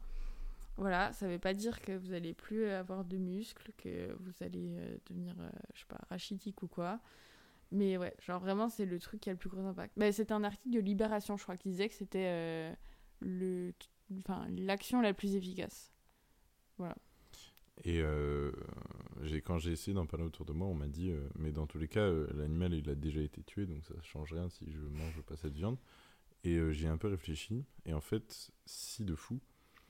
Voilà, 0.76 1.12
ça 1.12 1.26
veut 1.26 1.40
pas 1.40 1.54
dire 1.54 1.80
que 1.80 1.90
vous 1.90 2.12
allez 2.12 2.34
plus 2.34 2.68
avoir 2.68 3.04
de 3.04 3.16
muscles, 3.16 3.72
que 3.76 4.14
vous 4.20 4.44
allez 4.44 4.76
euh, 4.78 4.96
devenir, 5.10 5.34
euh, 5.40 5.50
je 5.74 5.80
sais 5.80 5.86
pas, 5.88 5.98
rachitique 6.08 6.62
ou 6.62 6.68
quoi. 6.68 7.00
Mais 7.70 7.98
ouais, 7.98 8.14
genre 8.20 8.40
vraiment, 8.40 8.68
c'est 8.68 8.86
le 8.86 8.98
truc 8.98 9.20
qui 9.20 9.28
a 9.28 9.32
le 9.32 9.38
plus 9.38 9.50
gros 9.50 9.60
impact. 9.66 9.92
Bah, 9.98 10.10
c'était 10.12 10.32
un 10.32 10.44
article 10.44 10.74
de 10.74 10.80
Libération, 10.80 11.36
je 11.36 11.42
crois, 11.42 11.56
qui 11.56 11.68
disait 11.68 11.88
que 11.88 11.94
c'était 11.94 12.26
euh, 12.26 12.74
le, 13.20 13.74
enfin, 14.20 14.46
l'action 14.56 15.00
la 15.02 15.12
plus 15.12 15.34
efficace. 15.34 15.92
Voilà. 16.78 16.96
Et 17.84 18.00
euh, 18.00 18.50
j'ai, 19.22 19.40
quand 19.42 19.58
j'ai 19.58 19.70
essayé 19.72 19.94
d'en 19.94 20.06
parler 20.06 20.24
autour 20.24 20.46
de 20.46 20.52
moi, 20.52 20.66
on 20.66 20.74
m'a 20.74 20.88
dit, 20.88 21.10
euh, 21.10 21.28
mais 21.38 21.52
dans 21.52 21.66
tous 21.66 21.78
les 21.78 21.88
cas, 21.88 22.00
euh, 22.00 22.26
l'animal 22.34 22.72
il 22.74 22.88
a 22.90 22.94
déjà 22.94 23.20
été 23.20 23.42
tué, 23.42 23.66
donc 23.66 23.84
ça 23.84 23.94
change 24.02 24.32
rien 24.32 24.48
si 24.48 24.70
je 24.72 24.80
mange 24.80 25.20
pas 25.22 25.36
cette 25.36 25.54
viande. 25.54 25.78
Et 26.44 26.56
euh, 26.56 26.72
j'y 26.72 26.86
ai 26.86 26.88
un 26.88 26.96
peu 26.96 27.08
réfléchi, 27.08 27.64
et 27.84 27.92
en 27.92 28.00
fait, 28.00 28.50
si 28.66 29.04
de 29.04 29.14
fou, 29.14 29.40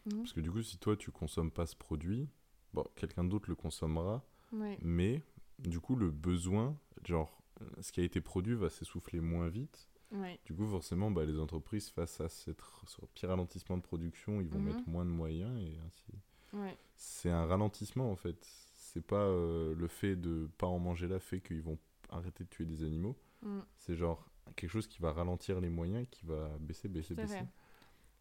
Mhm. 0.06 0.18
parce 0.18 0.32
que 0.32 0.40
du 0.40 0.50
coup, 0.50 0.62
si 0.62 0.78
toi 0.78 0.96
tu 0.96 1.10
consommes 1.10 1.50
pas 1.50 1.66
ce 1.66 1.76
produit, 1.76 2.28
bon, 2.72 2.84
quelqu'un 2.96 3.24
d'autre 3.24 3.48
le 3.48 3.54
consommera, 3.56 4.24
Ouais. 4.52 4.78
mais 4.82 5.22
du 5.58 5.80
coup, 5.80 5.96
le 5.96 6.10
besoin, 6.10 6.78
genre, 7.06 7.37
ce 7.80 7.92
qui 7.92 8.00
a 8.00 8.04
été 8.04 8.20
produit 8.20 8.54
va 8.54 8.70
s'essouffler 8.70 9.20
moins 9.20 9.48
vite. 9.48 9.88
Ouais. 10.12 10.38
Du 10.46 10.54
coup, 10.54 10.66
forcément, 10.66 11.10
bah, 11.10 11.24
les 11.24 11.38
entreprises, 11.38 11.90
face 11.90 12.20
à 12.20 12.28
cette, 12.28 12.60
ce 12.86 13.00
petit 13.06 13.26
ralentissement 13.26 13.76
de 13.76 13.82
production, 13.82 14.40
ils 14.40 14.48
vont 14.48 14.58
Mhm. 14.58 14.64
mettre 14.64 14.88
moins 14.88 15.04
de 15.04 15.10
moyens, 15.10 15.58
et 15.60 15.76
ainsi 15.86 16.06
Ouais. 16.54 16.76
c'est 16.96 17.30
un 17.30 17.44
ralentissement 17.44 18.10
en 18.10 18.16
fait. 18.16 18.38
C'est 18.74 19.04
pas 19.06 19.16
euh, 19.26 19.74
le 19.74 19.86
fait 19.86 20.16
de 20.16 20.48
pas 20.56 20.66
en 20.66 20.78
manger 20.78 21.08
là 21.08 21.18
fait 21.20 21.40
qu'ils 21.42 21.60
vont 21.60 21.78
arrêter 22.08 22.44
de 22.44 22.48
tuer 22.48 22.64
des 22.64 22.84
animaux. 22.84 23.16
Mm. 23.42 23.58
C'est 23.76 23.96
genre 23.96 24.26
quelque 24.56 24.70
chose 24.70 24.86
qui 24.88 25.02
va 25.02 25.12
ralentir 25.12 25.60
les 25.60 25.68
moyens, 25.68 26.06
qui 26.10 26.24
va 26.24 26.56
baisser, 26.58 26.88
baisser, 26.88 27.14
baisser. 27.14 27.42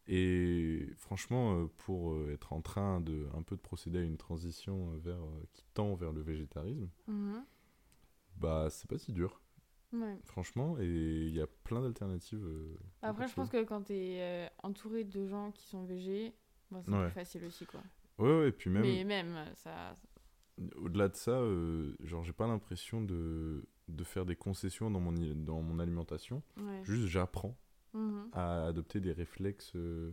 Et 0.09 0.87
franchement, 0.97 1.55
euh, 1.59 1.67
pour 1.77 2.13
euh, 2.13 2.31
être 2.33 2.53
en 2.53 2.61
train 2.61 3.01
de 3.01 3.27
un 3.33 3.41
peu 3.41 3.55
de 3.55 3.61
procéder 3.61 3.99
à 3.99 4.03
une 4.03 4.17
transition 4.17 4.91
euh, 4.93 4.97
vers 4.97 5.21
euh, 5.21 5.43
qui 5.53 5.63
tend 5.73 5.95
vers 5.95 6.11
le 6.13 6.21
végétarisme, 6.21 6.89
Mhm. 7.07 7.43
Bah 8.39 8.67
c'est 8.69 8.89
pas 8.89 8.97
si 8.97 9.11
dur, 9.13 9.41
Ouais. 9.93 10.17
franchement. 10.25 10.77
Et 10.79 10.85
il 10.85 11.33
y 11.33 11.41
a 11.41 11.47
plein 11.63 11.81
d'alternatives. 11.81 12.43
euh, 12.45 12.75
Après, 13.01 13.27
je 13.27 13.33
pense 13.33 13.49
que 13.49 13.63
quand 13.63 13.83
t'es 13.83 14.17
euh, 14.19 14.47
entouré 14.63 15.03
de 15.03 15.25
gens 15.27 15.51
qui 15.51 15.65
sont 15.67 15.83
végés, 15.85 16.33
bon, 16.71 16.81
c'est 16.83 16.91
Ouais. 16.91 17.05
plus 17.05 17.13
facile 17.13 17.45
aussi, 17.45 17.65
quoi. 17.65 17.81
Ouais, 18.19 18.39
ouais. 18.39 18.49
Et 18.49 18.51
puis 18.51 18.69
même 18.69 18.81
Mais 18.83 19.03
même, 19.03 19.35
ça... 19.55 19.93
au-delà 20.77 21.07
de 21.09 21.15
ça, 21.15 21.31
euh, 21.31 21.95
genre 22.01 22.23
j'ai 22.23 22.33
pas 22.33 22.47
l'impression 22.47 23.01
de 23.01 23.67
de 23.87 24.03
faire 24.03 24.25
des 24.25 24.35
concessions 24.35 24.91
dans 24.91 24.99
mon 24.99 25.13
dans 25.13 25.61
mon 25.61 25.79
alimentation. 25.79 26.43
Ouais. 26.57 26.81
Juste 26.83 27.05
j'apprends 27.07 27.57
Mhm. 27.93 28.29
à 28.33 28.65
adopter 28.67 28.99
des 28.99 29.13
réflexes 29.13 29.71
euh, 29.75 30.11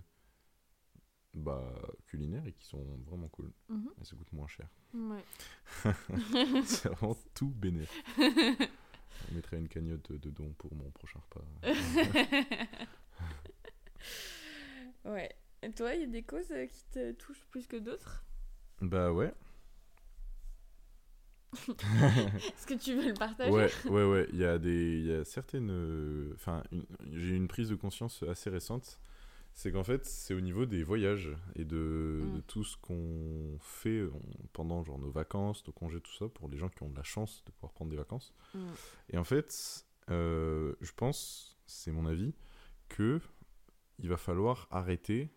bah, 1.34 1.62
culinaires 2.06 2.46
et 2.46 2.52
qui 2.52 2.64
sont 2.64 2.84
vraiment 3.06 3.28
cool. 3.28 3.52
Mhm. 3.68 3.90
Et 4.00 4.04
ça 4.04 4.16
coûte 4.16 4.32
moins 4.32 4.48
cher. 4.48 4.68
Ouais. 4.94 5.24
C'est 6.64 6.88
vraiment 6.92 7.16
tout 7.34 7.50
bénéf. 7.50 7.90
On 8.18 9.34
mettrait 9.34 9.58
une 9.58 9.68
cagnotte 9.68 10.12
de 10.12 10.30
dons 10.30 10.52
pour 10.58 10.74
mon 10.74 10.90
prochain 10.90 11.20
repas. 11.20 11.44
ouais. 15.04 15.34
Et 15.62 15.72
toi, 15.72 15.94
il 15.94 16.00
y 16.02 16.04
a 16.04 16.08
des 16.08 16.22
causes 16.22 16.50
euh, 16.52 16.66
qui 16.66 16.84
te 16.92 17.12
touchent 17.12 17.46
plus 17.50 17.66
que 17.66 17.76
d'autres? 17.76 18.24
Bah 18.80 19.12
ouais. 19.12 19.32
Est-ce 21.54 22.66
que 22.66 22.74
tu 22.74 22.94
veux 22.94 23.08
le 23.08 23.14
partager? 23.14 23.50
Ouais, 23.50 23.70
ouais, 23.86 24.04
ouais. 24.04 24.26
Il 24.32 24.38
y 24.38 24.44
a 24.44 24.58
des, 24.58 24.98
il 24.98 25.06
y 25.06 25.12
a 25.12 25.24
certaines, 25.24 25.70
euh, 25.70 26.32
enfin, 26.34 26.62
j'ai 27.12 27.28
eu 27.28 27.36
une 27.36 27.48
prise 27.48 27.68
de 27.68 27.76
conscience 27.76 28.22
assez 28.24 28.50
récente. 28.50 28.98
C'est 29.56 29.70
qu'en 29.70 29.84
fait, 29.84 30.04
c'est 30.04 30.34
au 30.34 30.40
niveau 30.40 30.66
des 30.66 30.82
voyages 30.82 31.30
et 31.54 31.64
de, 31.64 32.22
Mm. 32.24 32.32
de 32.36 32.40
tout 32.40 32.64
ce 32.64 32.76
qu'on 32.76 33.56
fait 33.60 34.02
on- 34.02 34.46
pendant 34.52 34.82
genre 34.82 34.98
nos 34.98 35.10
vacances, 35.12 35.64
nos 35.66 35.72
congés, 35.72 36.00
tout 36.00 36.12
ça, 36.12 36.28
pour 36.28 36.48
les 36.48 36.58
gens 36.58 36.68
qui 36.68 36.82
ont 36.82 36.90
de 36.90 36.96
la 36.96 37.04
chance 37.04 37.44
de 37.46 37.52
pouvoir 37.52 37.72
prendre 37.72 37.90
des 37.90 37.96
vacances. 37.96 38.34
Mm. 38.54 38.58
Et 39.10 39.18
en 39.18 39.22
fait, 39.24 39.86
euh, 40.10 40.74
je 40.80 40.90
pense, 40.92 41.56
c'est 41.66 41.92
mon 41.92 42.04
avis, 42.06 42.34
que 42.88 43.20
il 44.00 44.08
va 44.08 44.16
falloir 44.16 44.66
arrêter 44.70 45.30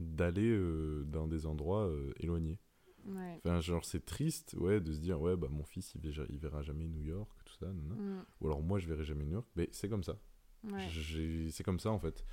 d'aller 0.00 0.50
euh, 0.50 1.04
dans 1.06 1.28
des 1.28 1.46
endroits 1.46 1.86
euh, 1.86 2.12
éloignés. 2.18 2.58
Ouais. 3.06 3.36
Enfin, 3.38 3.60
genre, 3.60 3.84
c'est 3.84 4.04
triste, 4.04 4.54
ouais, 4.58 4.80
de 4.80 4.92
se 4.92 4.98
dire, 4.98 5.20
ouais, 5.20 5.36
bah, 5.36 5.46
mon 5.48 5.64
fils, 5.64 5.94
il 5.94 6.00
verra, 6.00 6.24
il 6.28 6.38
verra 6.38 6.62
jamais 6.62 6.86
New 6.88 7.02
York, 7.02 7.30
tout 7.44 7.54
ça. 7.54 7.66
Mm. 7.68 8.24
ou 8.40 8.46
alors 8.46 8.62
moi, 8.62 8.78
je 8.80 8.88
verrai 8.88 9.04
jamais 9.04 9.24
New 9.24 9.34
York. 9.34 9.46
Mais 9.54 9.68
c'est 9.72 9.88
comme 9.88 10.02
ça. 10.02 10.18
Ouais. 10.64 10.88
C'est 11.50 11.62
comme 11.62 11.78
ça, 11.78 11.90
en 11.92 11.98
fait. 12.00 12.26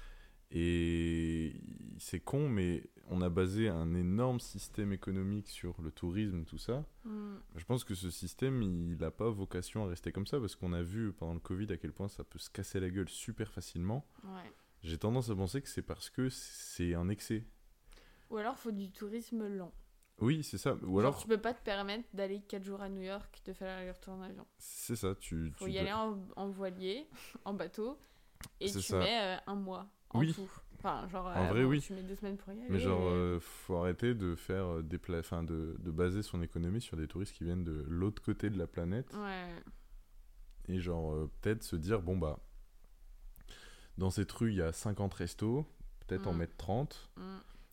Et 0.51 1.61
c'est 1.99 2.19
con, 2.19 2.47
mais 2.49 2.83
on 3.09 3.21
a 3.21 3.29
basé 3.29 3.67
un 3.69 3.93
énorme 3.95 4.39
système 4.39 4.93
économique 4.93 5.47
sur 5.49 5.81
le 5.81 5.91
tourisme, 5.91 6.45
tout 6.45 6.57
ça. 6.57 6.85
Mm. 7.03 7.35
Je 7.55 7.65
pense 7.65 7.83
que 7.83 7.95
ce 7.95 8.09
système, 8.09 8.61
il 8.61 8.97
n'a 8.97 9.11
pas 9.11 9.29
vocation 9.29 9.85
à 9.85 9.87
rester 9.89 10.11
comme 10.11 10.25
ça, 10.27 10.39
parce 10.39 10.55
qu'on 10.55 10.73
a 10.73 10.81
vu 10.81 11.11
pendant 11.13 11.33
le 11.33 11.39
Covid 11.39 11.71
à 11.71 11.77
quel 11.77 11.91
point 11.91 12.07
ça 12.07 12.23
peut 12.23 12.39
se 12.39 12.49
casser 12.49 12.79
la 12.79 12.89
gueule 12.89 13.09
super 13.09 13.51
facilement. 13.51 14.05
Ouais. 14.23 14.51
J'ai 14.83 14.97
tendance 14.97 15.29
à 15.29 15.35
penser 15.35 15.61
que 15.61 15.67
c'est 15.69 15.81
parce 15.81 16.09
que 16.09 16.29
c'est 16.29 16.93
un 16.93 17.09
excès. 17.09 17.43
Ou 18.29 18.37
alors, 18.37 18.57
faut 18.57 18.71
du 18.71 18.89
tourisme 18.91 19.47
lent. 19.47 19.73
Oui, 20.19 20.43
c'est 20.43 20.57
ça. 20.57 20.75
Ou 20.75 20.79
Genre, 20.79 20.99
alors, 20.99 21.17
tu 21.17 21.27
peux 21.27 21.39
pas 21.41 21.53
te 21.53 21.61
permettre 21.63 22.07
d'aller 22.13 22.41
4 22.41 22.63
jours 22.63 22.81
à 22.81 22.89
New 22.89 23.01
York, 23.03 23.41
de 23.45 23.53
faire 23.53 23.77
aller-retour 23.77 24.13
en 24.15 24.21
avion. 24.21 24.45
c'est 24.57 24.95
ça. 24.95 25.13
Tu, 25.15 25.51
Faut 25.57 25.65
tu 25.65 25.71
y 25.71 25.73
dois- 25.73 25.81
aller 25.81 25.93
en, 25.93 26.19
en 26.35 26.49
voilier, 26.49 27.07
en 27.45 27.53
bateau, 27.53 27.97
et 28.59 28.71
tu 28.71 28.81
ça. 28.81 28.99
mets 28.99 29.19
euh, 29.37 29.37
un 29.47 29.55
mois 29.55 29.87
en 30.11 30.19
Oui. 30.19 30.33
tout. 30.33 30.49
Enfin, 30.79 31.07
genre, 31.09 31.25
En 31.27 31.45
euh, 31.45 31.47
vrai, 31.49 31.63
bon, 31.63 31.69
oui. 31.69 31.81
Tu 31.81 31.93
mets 31.93 32.03
deux 32.03 32.15
semaines 32.15 32.37
pour 32.37 32.53
y 32.53 32.59
aller. 32.59 32.67
Mais 32.69 32.79
genre, 32.79 33.01
euh, 33.03 33.39
faut 33.39 33.75
arrêter 33.77 34.13
de 34.13 34.35
faire 34.35 34.65
euh, 34.77 34.81
des 34.83 34.97
pla- 34.99 35.19
enfin, 35.19 35.43
de, 35.43 35.75
de 35.79 35.91
baser 35.91 36.21
son 36.21 36.41
économie 36.41 36.81
sur 36.81 36.97
des 36.97 37.07
touristes 37.07 37.33
qui 37.33 37.43
viennent 37.43 37.63
de 37.63 37.83
l'autre 37.87 38.21
côté 38.21 38.49
de 38.51 38.57
la 38.57 38.67
planète 38.67 39.11
Ouais. 39.15 39.47
et 40.67 40.79
genre 40.79 41.13
euh, 41.13 41.31
peut-être 41.41 41.63
se 41.63 41.75
dire 41.75 42.01
bon 42.01 42.15
bah 42.17 42.39
dans 43.97 44.11
cette 44.11 44.31
rue 44.31 44.51
il 44.51 44.57
y 44.57 44.61
a 44.61 44.71
50 44.71 45.13
restos, 45.15 45.65
peut-être 46.05 46.27
en 46.27 46.33
Mm. 46.33 46.37
mettre 46.37 46.57
30, 46.57 47.09
Mm. 47.17 47.21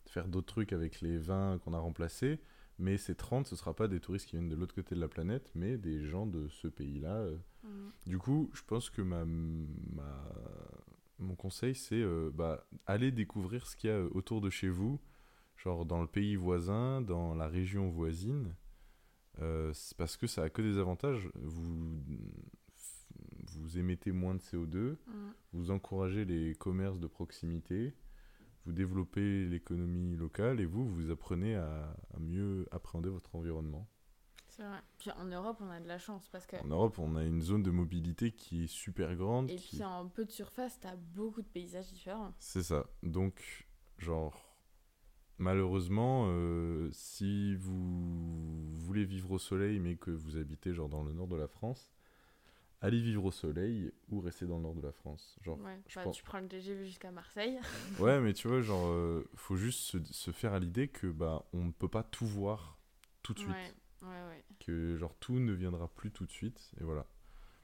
faire 0.07 0.27
d'autres 0.27 0.47
trucs 0.47 0.73
avec 0.73 1.01
les 1.01 1.17
20 1.19 1.59
qu'on 1.59 1.73
a 1.73 1.79
remplacés, 1.79 2.39
mais 2.79 2.97
ces 2.97 3.13
30 3.13 3.45
ce 3.47 3.55
sera 3.55 3.75
pas 3.75 3.87
des 3.87 3.99
touristes 3.99 4.25
qui 4.27 4.35
viennent 4.35 4.49
de 4.49 4.55
l'autre 4.55 4.73
côté 4.73 4.95
de 4.95 4.99
la 4.99 5.07
planète, 5.07 5.51
mais 5.53 5.77
des 5.77 6.03
gens 6.05 6.25
de 6.25 6.47
ce 6.47 6.67
pays-là. 6.67 7.27
Mm. 7.63 7.67
Du 8.07 8.17
coup, 8.17 8.49
je 8.55 8.63
pense 8.63 8.89
que 8.89 9.03
ma, 9.03 9.23
ma 9.25 10.23
mon 11.19 11.35
conseil 11.35 11.75
c'est 11.75 12.01
euh, 12.01 12.29
bah 12.33 12.67
aller 12.85 13.11
découvrir 13.11 13.65
ce 13.67 13.75
qu'il 13.75 13.89
y 13.89 13.93
a 13.93 13.97
euh, 13.97 14.09
autour 14.13 14.41
de 14.41 14.49
chez 14.49 14.69
vous 14.69 14.99
genre 15.57 15.85
dans 15.85 16.01
le 16.01 16.07
pays 16.07 16.35
voisin, 16.35 17.01
dans 17.01 17.33
la 17.33 17.47
région 17.47 17.89
voisine, 17.89 18.53
euh, 19.41 19.71
parce 19.97 20.17
que 20.17 20.27
ça 20.27 20.43
a 20.43 20.49
que 20.49 20.61
des 20.61 20.77
avantages. 20.77 21.29
Vous, 21.35 22.03
vous 23.57 23.77
émettez 23.77 24.11
moins 24.11 24.35
de 24.35 24.39
CO2, 24.41 24.97
Mm. 25.07 25.31
vous 25.53 25.71
encouragez 25.71 26.25
les 26.25 26.55
commerces 26.55 26.99
de 26.99 27.07
proximité, 27.07 27.93
vous 28.65 28.73
développez 28.73 29.45
l'économie 29.45 30.15
locale 30.17 30.59
et 30.59 30.65
vous, 30.65 30.85
vous 30.87 31.09
apprenez 31.09 31.55
à, 31.55 31.95
à 32.13 32.19
mieux 32.19 32.67
appréhender 32.71 33.09
votre 33.09 33.33
environnement. 33.35 33.87
C'est 34.55 34.63
vrai. 34.63 34.79
Puis 34.99 35.11
en 35.11 35.25
Europe, 35.25 35.57
on 35.59 35.69
a 35.69 35.79
de 35.81 35.87
la 35.87 35.97
chance 35.99 36.27
parce 36.29 36.45
que. 36.45 36.55
En 36.57 36.67
Europe, 36.67 36.97
on 36.99 37.15
a 37.17 37.23
une 37.23 37.41
zone 37.41 37.61
de 37.63 37.71
mobilité 37.71 38.31
qui 38.31 38.63
est 38.63 38.67
super 38.67 39.15
grande. 39.15 39.49
Et 39.49 39.55
qui- 39.57 39.75
puis 39.77 39.83
en 39.83 40.07
peu 40.07 40.23
de 40.23 40.31
surface, 40.31 40.79
t'as 40.79 40.95
beaucoup 40.95 41.41
de 41.41 41.47
paysages 41.47 41.91
différents. 41.91 42.33
C'est 42.39 42.63
ça. 42.63 42.85
Donc, 43.03 43.67
genre, 43.97 44.55
malheureusement, 45.37 46.27
euh, 46.29 46.89
si 46.93 47.55
vous 47.55 48.77
voulez 48.77 49.03
vivre 49.05 49.31
au 49.31 49.39
soleil, 49.39 49.79
mais 49.79 49.95
que 49.95 50.11
vous 50.11 50.37
habitez 50.37 50.73
genre 50.73 50.89
dans 50.89 51.03
le 51.03 51.11
nord 51.13 51.27
de 51.27 51.35
la 51.35 51.47
France, 51.47 51.91
allez 52.81 53.01
vivre 53.01 53.25
au 53.25 53.31
soleil 53.31 53.91
ou 54.09 54.21
restez 54.21 54.45
dans 54.45 54.57
le 54.57 54.63
nord 54.63 54.75
de 54.75 54.81
la 54.81 54.91
France. 54.93 55.37
Genre, 55.41 55.59
Ouais. 55.59 55.79
je 55.87 55.95
Bah, 55.95 56.03
pense- 56.05 56.15
Tu 56.15 56.23
prends 56.23 56.39
le 56.39 56.47
TGV 56.47 56.85
jusqu'à 56.85 57.11
Marseille. 57.11 57.59
ouais, 57.99 58.21
mais 58.21 58.33
tu 58.33 58.47
vois, 58.47 58.61
genre, 58.61 58.87
euh, 58.87 59.27
faut 59.35 59.55
juste 59.57 59.79
se, 59.79 59.97
se 60.11 60.31
faire 60.31 60.53
à 60.53 60.59
l'idée 60.59 60.87
que 60.87 61.07
bah, 61.07 61.43
on 61.53 61.65
ne 61.65 61.71
peut 61.71 61.89
pas 61.89 62.03
tout 62.03 62.25
voir 62.27 62.77
tout 63.21 63.33
de 63.33 63.39
suite. 63.39 63.51
Ouais. 63.51 63.73
Ouais, 64.01 64.07
ouais. 64.29 64.43
Que 64.59 64.95
genre 64.97 65.15
tout 65.19 65.39
ne 65.39 65.53
viendra 65.53 65.87
plus 65.87 66.11
tout 66.11 66.25
de 66.25 66.31
suite. 66.31 66.71
Et 66.79 66.83
voilà. 66.83 67.05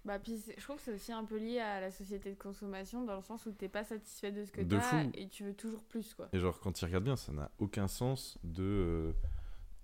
Bah, 0.04 0.18
puis 0.18 0.44
je 0.58 0.64
trouve 0.64 0.78
que 0.78 0.82
c'est 0.82 0.94
aussi 0.96 1.12
un 1.12 1.24
peu 1.26 1.38
lié 1.38 1.60
à 1.60 1.80
la 1.80 1.92
société 1.92 2.32
de 2.32 2.38
consommation 2.38 3.06
dans 3.06 3.16
le 3.18 3.22
sens 3.22 3.46
où 3.46 3.52
t'es 3.52 3.70
pas 3.70 3.84
satisfait 3.84 4.32
de 4.32 4.44
ce 4.46 4.52
que 4.52 4.62
t'as 4.62 5.04
et 5.14 5.30
tu 5.30 5.44
veux 5.44 5.54
toujours 5.54 5.84
plus, 5.84 6.16
quoi. 6.16 6.28
Et 6.34 6.40
genre, 6.40 6.60
quand 6.60 6.72
tu 6.72 6.84
regardes 6.86 7.04
bien, 7.04 7.16
ça 7.16 7.32
n'a 7.32 7.52
aucun 7.60 7.88
sens 7.88 8.40
de. 8.44 8.64
euh, 8.64 9.14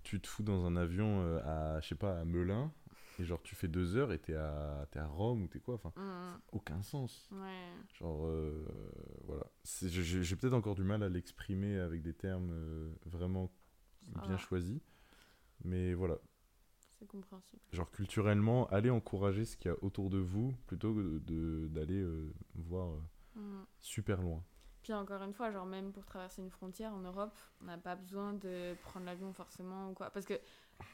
tu 0.02 0.20
te 0.20 0.26
fous 0.26 0.42
dans 0.42 0.64
un 0.64 0.74
avion 0.76 1.20
euh, 1.22 1.40
à, 1.44 1.80
je 1.80 1.88
sais 1.88 1.94
pas, 1.94 2.18
à 2.18 2.24
Melun, 2.24 2.72
et 3.20 3.24
genre, 3.24 3.40
tu 3.42 3.54
fais 3.54 3.68
deux 3.68 3.94
heures 3.96 4.10
et 4.12 4.18
t'es 4.18 4.34
à, 4.34 4.88
t'es 4.90 4.98
à 4.98 5.06
Rome 5.06 5.42
ou 5.42 5.46
t'es 5.48 5.60
quoi 5.60 5.74
Enfin, 5.76 5.92
Mm. 5.96 6.40
aucun 6.52 6.82
sens. 6.82 7.28
Ouais. 7.30 7.68
Genre, 8.00 8.26
euh, 8.26 8.64
voilà. 9.26 9.44
J'ai 9.64 10.34
peut-être 10.36 10.54
encore 10.54 10.74
du 10.74 10.82
mal 10.82 11.02
à 11.04 11.08
l'exprimer 11.08 11.78
avec 11.78 12.02
des 12.02 12.14
termes 12.14 12.50
euh, 12.52 12.90
vraiment 13.06 13.52
Ça 14.14 14.20
bien 14.26 14.36
choisis. 14.38 14.80
Mais 15.64 15.94
voilà. 15.94 16.18
C'est 16.98 17.06
compréhensible. 17.06 17.62
Genre, 17.72 17.90
culturellement, 17.90 18.66
allez 18.68 18.90
encourager 18.90 19.44
ce 19.44 19.56
qu'il 19.56 19.70
y 19.70 19.74
a 19.74 19.76
autour 19.82 20.10
de 20.10 20.18
vous 20.18 20.52
plutôt 20.66 20.92
que 20.94 21.18
de- 21.18 21.68
d'aller 21.68 22.00
euh, 22.00 22.32
voir 22.56 22.88
euh, 22.90 23.00
Mm. 23.40 23.64
super 23.80 24.20
loin. 24.20 24.42
Puis 24.82 24.92
encore 24.94 25.22
une 25.22 25.34
fois, 25.34 25.50
genre 25.50 25.66
même 25.66 25.92
pour 25.92 26.04
traverser 26.06 26.40
une 26.40 26.50
frontière 26.50 26.92
en 26.94 27.00
Europe, 27.00 27.36
on 27.60 27.66
n'a 27.66 27.76
pas 27.76 27.94
besoin 27.94 28.32
de 28.32 28.74
prendre 28.82 29.04
l'avion 29.06 29.32
forcément 29.32 29.90
ou 29.90 29.92
quoi. 29.92 30.08
Parce 30.10 30.24
que 30.24 30.34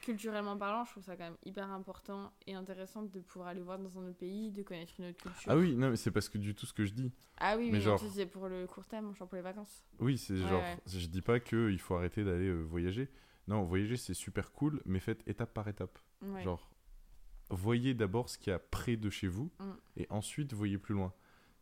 culturellement 0.01 0.57
parlant, 0.57 0.83
je 0.85 0.91
trouve 0.91 1.03
ça 1.03 1.15
quand 1.15 1.23
même 1.23 1.37
hyper 1.45 1.69
important 1.71 2.31
et 2.45 2.53
intéressant 2.55 3.03
de 3.03 3.19
pouvoir 3.21 3.49
aller 3.49 3.61
voir 3.61 3.79
dans 3.79 3.97
un 3.99 4.07
autre 4.07 4.17
pays, 4.17 4.51
de 4.51 4.63
connaître 4.63 4.93
une 4.99 5.05
autre 5.05 5.17
culture. 5.21 5.51
Ah 5.51 5.55
oui, 5.55 5.75
non, 5.75 5.89
mais 5.91 5.95
c'est 5.95 6.11
parce 6.11 6.27
que 6.29 6.37
du 6.37 6.53
tout 6.53 6.65
ce 6.65 6.73
que 6.73 6.85
je 6.85 6.93
dis. 6.93 7.11
Ah 7.37 7.55
oui, 7.57 7.67
mais 7.67 7.73
mais 7.77 7.81
genre- 7.81 7.99
c'est 7.99 8.25
pour 8.25 8.47
le 8.47 8.67
court 8.67 8.85
terme, 8.85 9.15
genre 9.15 9.27
pour 9.27 9.37
les 9.37 9.41
vacances. 9.43 9.83
Oui, 9.99 10.17
c'est 10.17 10.33
Ouais, 10.33 10.39
genre, 10.49 10.61
ouais. 10.61 10.77
je 10.87 11.07
dis 11.07 11.21
pas 11.21 11.39
qu'il 11.39 11.79
faut 11.79 11.95
arrêter 11.95 12.23
d'aller 12.23 12.47
euh, 12.49 12.61
voyager. 12.63 13.09
Non, 13.47 13.63
voyager 13.63 13.97
c'est 13.97 14.13
super 14.13 14.51
cool, 14.51 14.81
mais 14.85 14.99
faites 14.99 15.27
étape 15.27 15.53
par 15.53 15.67
étape. 15.67 15.99
Ouais. 16.21 16.43
Genre, 16.43 16.71
voyez 17.49 17.93
d'abord 17.93 18.29
ce 18.29 18.37
qu'il 18.37 18.51
y 18.51 18.53
a 18.53 18.59
près 18.59 18.97
de 18.97 19.09
chez 19.09 19.27
vous, 19.27 19.51
Mm. 19.59 19.63
et 19.97 20.07
ensuite 20.09 20.53
voyez 20.53 20.77
plus 20.77 20.95
loin. 20.95 21.13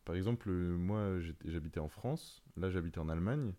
Par 0.04 0.14
exemple, 0.16 0.48
euh, 0.50 0.76
moi 0.76 1.18
j'habitais 1.44 1.80
en 1.80 1.88
France, 1.88 2.42
là 2.56 2.70
j'habitais 2.70 2.98
en 3.00 3.08
Allemagne. 3.08 3.52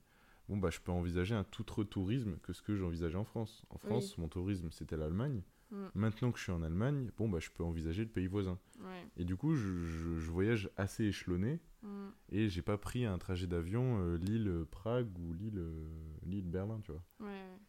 Bon, 0.48 0.58
bah 0.58 0.70
je 0.70 0.80
peux 0.80 0.92
envisager 0.92 1.34
un 1.34 1.44
tout 1.44 1.64
autre 1.72 1.84
tourisme 1.84 2.38
que 2.44 2.54
ce 2.54 2.62
que 2.62 2.76
j'envisageais 2.76 3.18
en 3.18 3.24
France. 3.24 3.64
En 3.72 3.78
France, 3.80 4.18
mon 4.20 4.28
tourisme 4.28 4.70
c'était 4.72 4.96
l'Allemagne. 4.98 5.42
Mm. 5.72 5.86
Maintenant 5.96 6.32
que 6.32 6.38
je 6.38 6.44
suis 6.44 6.52
en 6.52 6.62
Allemagne, 6.62 7.10
bon, 7.18 7.28
bah 7.30 7.40
je 7.40 7.50
peux 7.50 7.64
envisager 7.64 8.04
le 8.04 8.10
pays 8.12 8.28
voisin. 8.28 8.60
Ouais. 8.80 9.08
Et 9.18 9.26
du 9.26 9.36
coup, 9.36 9.56
je, 9.56 9.74
je- 9.84 10.20
je 10.20 10.32
voyage 10.32 10.70
assez 10.78 11.04
échelonné. 11.06 11.60
Mm. 11.82 12.08
Et 12.30 12.50
j'ai 12.50 12.62
pas 12.62 12.78
pris 12.78 13.06
un 13.06 13.18
trajet 13.18 13.48
d'avion 13.48 14.00
euh, 14.02 14.18
Lille-Prague 14.18 15.18
ou 15.20 15.34
Lille, 15.34 15.58
euh, 15.58 15.88
Lille-Berlin, 16.24 16.80
tu 16.84 16.92
vois. 16.92 17.04
Ouais, 17.20 17.26
ouais. 17.28 17.60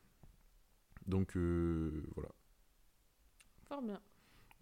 Donc 1.06 1.36
euh, 1.36 2.02
voilà. 2.14 2.30
Fort 3.64 3.82
bien. 3.82 4.00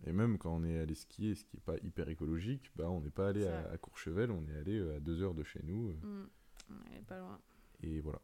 Et 0.06 0.12
même 0.12 0.36
quand 0.38 0.54
on 0.54 0.64
est 0.64 0.78
allé 0.78 0.94
skier, 0.94 1.34
ce 1.34 1.44
qui 1.44 1.56
est 1.56 1.60
pas 1.60 1.76
hyper 1.82 2.08
écologique, 2.08 2.70
bah 2.76 2.90
on 2.90 3.00
n'est 3.00 3.10
pas 3.10 3.28
allé 3.28 3.46
à, 3.46 3.78
Courchevel, 3.78 4.30
on 4.30 4.46
est 4.48 4.56
allé 4.56 4.78
euh, 4.78 4.96
à 4.96 5.00
deux 5.00 5.22
heures 5.22 5.34
de 5.34 5.44
chez 5.44 5.60
nous. 5.62 5.90
euh, 5.90 5.94
Mm. 6.02 6.28
Ouais, 6.70 7.02
pas 7.06 7.18
loin. 7.18 7.38
et 7.82 8.00
voilà. 8.00 8.20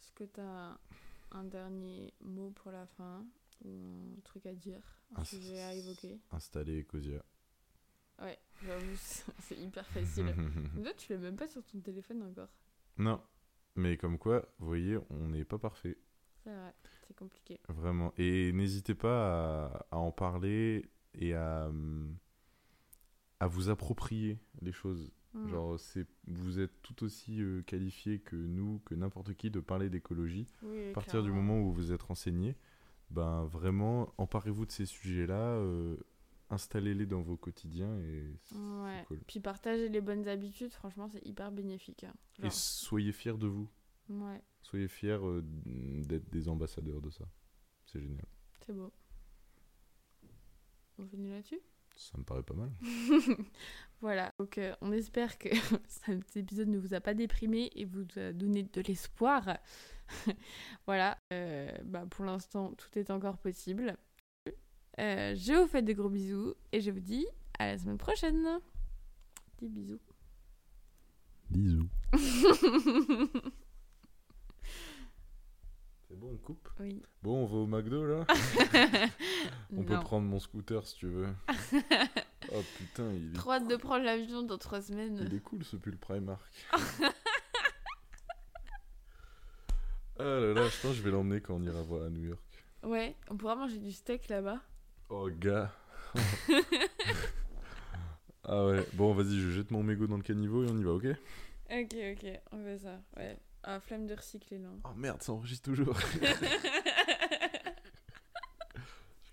Est-ce 0.00 0.12
que 0.12 0.24
t'as 0.24 0.76
un 1.32 1.44
dernier 1.44 2.12
mot 2.20 2.50
pour 2.50 2.70
la 2.70 2.86
fin 2.86 3.24
ou 3.64 4.14
un 4.16 4.20
truc 4.22 4.46
à 4.46 4.52
dire, 4.54 4.80
un 5.12 5.20
Ah, 5.20 5.24
sujet 5.24 5.60
à 5.60 5.74
évoquer? 5.74 6.18
Installer 6.32 6.80
Ecosia. 6.82 7.24
Ouais, 8.20 8.38
j'avoue, 8.64 8.94
c'est 8.96 9.24
c'est 9.40 9.56
hyper 9.56 9.86
facile. 9.88 10.34
Mais 10.76 10.82
toi, 10.82 10.92
tu 10.96 11.12
l'as 11.12 11.18
même 11.18 11.36
pas 11.36 11.48
sur 11.48 11.62
ton 11.64 11.80
téléphone 11.80 12.22
encore. 12.22 12.50
non. 12.98 13.20
Mais 13.76 13.96
comme 13.96 14.18
quoi, 14.18 14.48
vous 14.58 14.66
voyez, 14.66 14.98
on 15.10 15.28
n'est 15.28 15.44
pas 15.44 15.58
parfait. 15.58 15.98
C'est 16.42 16.50
vrai, 16.50 16.74
c'est 17.06 17.16
compliqué. 17.16 17.60
Vraiment. 17.68 18.12
Et 18.18 18.52
n'hésitez 18.52 18.94
pas 18.94 19.66
à, 19.66 19.86
à 19.90 19.96
en 19.98 20.12
parler 20.12 20.90
et 21.14 21.34
à, 21.34 21.66
hum, 21.68 22.16
à 23.40 23.46
vous 23.46 23.68
approprier 23.70 24.38
les 24.62 24.72
choses. 24.72 25.10
Mm. 25.34 25.48
Genre, 25.48 25.80
c'est, 25.80 26.06
vous 26.28 26.60
êtes 26.60 26.80
tout 26.82 27.04
aussi 27.04 27.42
euh, 27.42 27.62
qualifié 27.62 28.20
que 28.20 28.36
nous, 28.36 28.80
que 28.84 28.94
n'importe 28.94 29.34
qui, 29.34 29.50
de 29.50 29.60
parler 29.60 29.90
d'écologie. 29.90 30.46
Oui, 30.62 30.90
À 30.90 30.92
partir 30.92 31.22
du 31.22 31.32
moment 31.32 31.60
où 31.60 31.72
vous 31.72 31.92
êtes 31.92 32.02
renseigné, 32.02 32.56
ben 33.10 33.44
vraiment, 33.44 34.12
emparez-vous 34.18 34.66
de 34.66 34.72
ces 34.72 34.86
sujets-là, 34.86 35.34
euh, 35.34 35.96
installez-les 36.50 37.06
dans 37.06 37.22
vos 37.22 37.36
quotidiens 37.36 37.98
et 38.00 38.36
c'est 38.42 38.54
Ouais. 38.56 38.96
c'est 39.00 39.04
cool. 39.06 39.20
Puis 39.26 39.40
partager 39.40 39.88
les 39.88 40.00
bonnes 40.00 40.28
habitudes, 40.28 40.72
franchement, 40.72 41.08
c'est 41.08 41.24
hyper 41.26 41.50
bénéfique. 41.52 42.04
hein. 42.04 42.14
Et 42.42 42.50
soyez 42.50 43.12
fiers 43.12 43.38
de 43.38 43.46
vous. 43.46 43.68
ouais. 44.08 44.42
Soyez 44.62 44.88
fiers 44.88 45.18
euh, 45.22 45.42
d'être 45.44 46.30
des 46.30 46.48
ambassadeurs 46.48 47.00
de 47.02 47.10
ça. 47.10 47.24
c'était 47.84 48.00
génial. 48.06 48.24
C'est 48.66 48.72
beau. 48.72 48.92
On 50.98 51.06
finit 51.06 51.30
là-dessus? 51.30 51.60
Ça 51.96 52.16
me 52.18 52.24
paraît 52.24 52.42
pas 52.42 52.54
mal. 52.54 52.70
Voilà, 54.00 54.30
donc 54.38 54.58
euh, 54.58 54.74
on 54.82 54.92
espère 54.92 55.38
que 55.38 55.48
cet 55.88 56.36
épisode 56.36 56.68
ne 56.68 56.76
vous 56.78 56.92
a 56.92 57.00
pas 57.00 57.14
déprimé 57.14 57.70
et 57.74 57.84
vous 57.86 58.04
a 58.16 58.32
donné 58.34 58.62
de 58.64 58.80
l'espoir. 58.82 59.56
voilà, 60.86 61.16
euh, 61.32 61.70
bah, 61.84 62.04
pour 62.10 62.24
l'instant, 62.26 62.72
tout 62.74 62.98
est 62.98 63.10
encore 63.10 63.38
possible. 63.38 63.96
Euh, 65.00 65.34
je 65.34 65.52
vous 65.54 65.66
fais 65.66 65.82
des 65.82 65.94
gros 65.94 66.08
bisous 66.08 66.54
et 66.72 66.80
je 66.80 66.90
vous 66.90 67.00
dis 67.00 67.26
à 67.58 67.66
la 67.66 67.78
semaine 67.78 67.98
prochaine. 67.98 68.60
Des 69.60 69.68
bisous. 69.68 70.00
Bisous. 71.50 71.88
C'est 76.08 76.16
bon, 76.16 76.30
on 76.32 76.36
coupe? 76.36 76.68
Oui. 76.78 77.02
Bon, 77.22 77.42
on 77.42 77.46
va 77.46 77.56
au 77.56 77.66
McDo 77.66 78.04
là? 78.06 78.24
On 79.76 79.82
peut 79.82 79.98
prendre 79.98 80.28
mon 80.28 80.38
scooter 80.38 80.86
si 80.86 80.96
tu 80.96 81.06
veux. 81.06 81.28
oh 82.52 82.62
putain, 82.78 83.10
il 83.12 83.30
est, 83.30 83.34
Trop 83.34 83.52
hâte 83.52 83.66
de 83.66 83.74
prendre 83.76 84.04
l'avion 84.04 84.42
dans 84.42 84.58
trois 84.58 84.80
semaines. 84.80 85.26
il 85.26 85.34
est 85.34 85.40
cool 85.40 85.64
ce 85.64 85.76
pull 85.76 85.96
Primark. 85.96 86.40
ah 90.18 90.22
là 90.22 90.52
là, 90.54 90.68
je 90.68 90.80
pense 90.82 90.92
que 90.92 90.98
je 90.98 91.02
vais 91.02 91.10
l'emmener 91.10 91.40
quand 91.40 91.54
on 91.54 91.62
ira 91.64 91.82
voir 91.82 92.04
à 92.04 92.10
New 92.10 92.28
York. 92.28 92.64
Ouais, 92.84 93.16
on 93.28 93.36
pourra 93.36 93.56
manger 93.56 93.78
du 93.78 93.90
steak 93.90 94.28
là-bas. 94.28 94.60
Oh 95.16 95.30
gars. 95.30 95.70
ah 98.44 98.66
ouais, 98.66 98.84
bon 98.94 99.14
vas-y, 99.14 99.38
je 99.38 99.50
jette 99.50 99.70
mon 99.70 99.84
mégot 99.84 100.08
dans 100.08 100.16
le 100.16 100.24
caniveau 100.24 100.64
et 100.64 100.66
on 100.68 100.76
y 100.76 100.82
va, 100.82 100.90
ok? 100.90 101.06
Ok, 101.70 101.94
ok, 101.94 102.40
on 102.50 102.64
fait 102.64 102.78
ça. 102.78 103.00
Ouais. 103.16 103.38
Ah, 103.62 103.78
flemme 103.78 104.08
de 104.08 104.14
recycler 104.14 104.58
là. 104.58 104.70
Oh 104.82 104.94
merde, 104.96 105.22
ça 105.22 105.30
enregistre 105.32 105.70
toujours. 105.70 105.96
je 106.20 106.40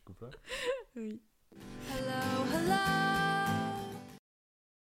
coupe 0.06 0.22
là? 0.22 0.30
Oui. 0.96 1.20
Hello, 1.52 2.46
hello. 2.54 3.11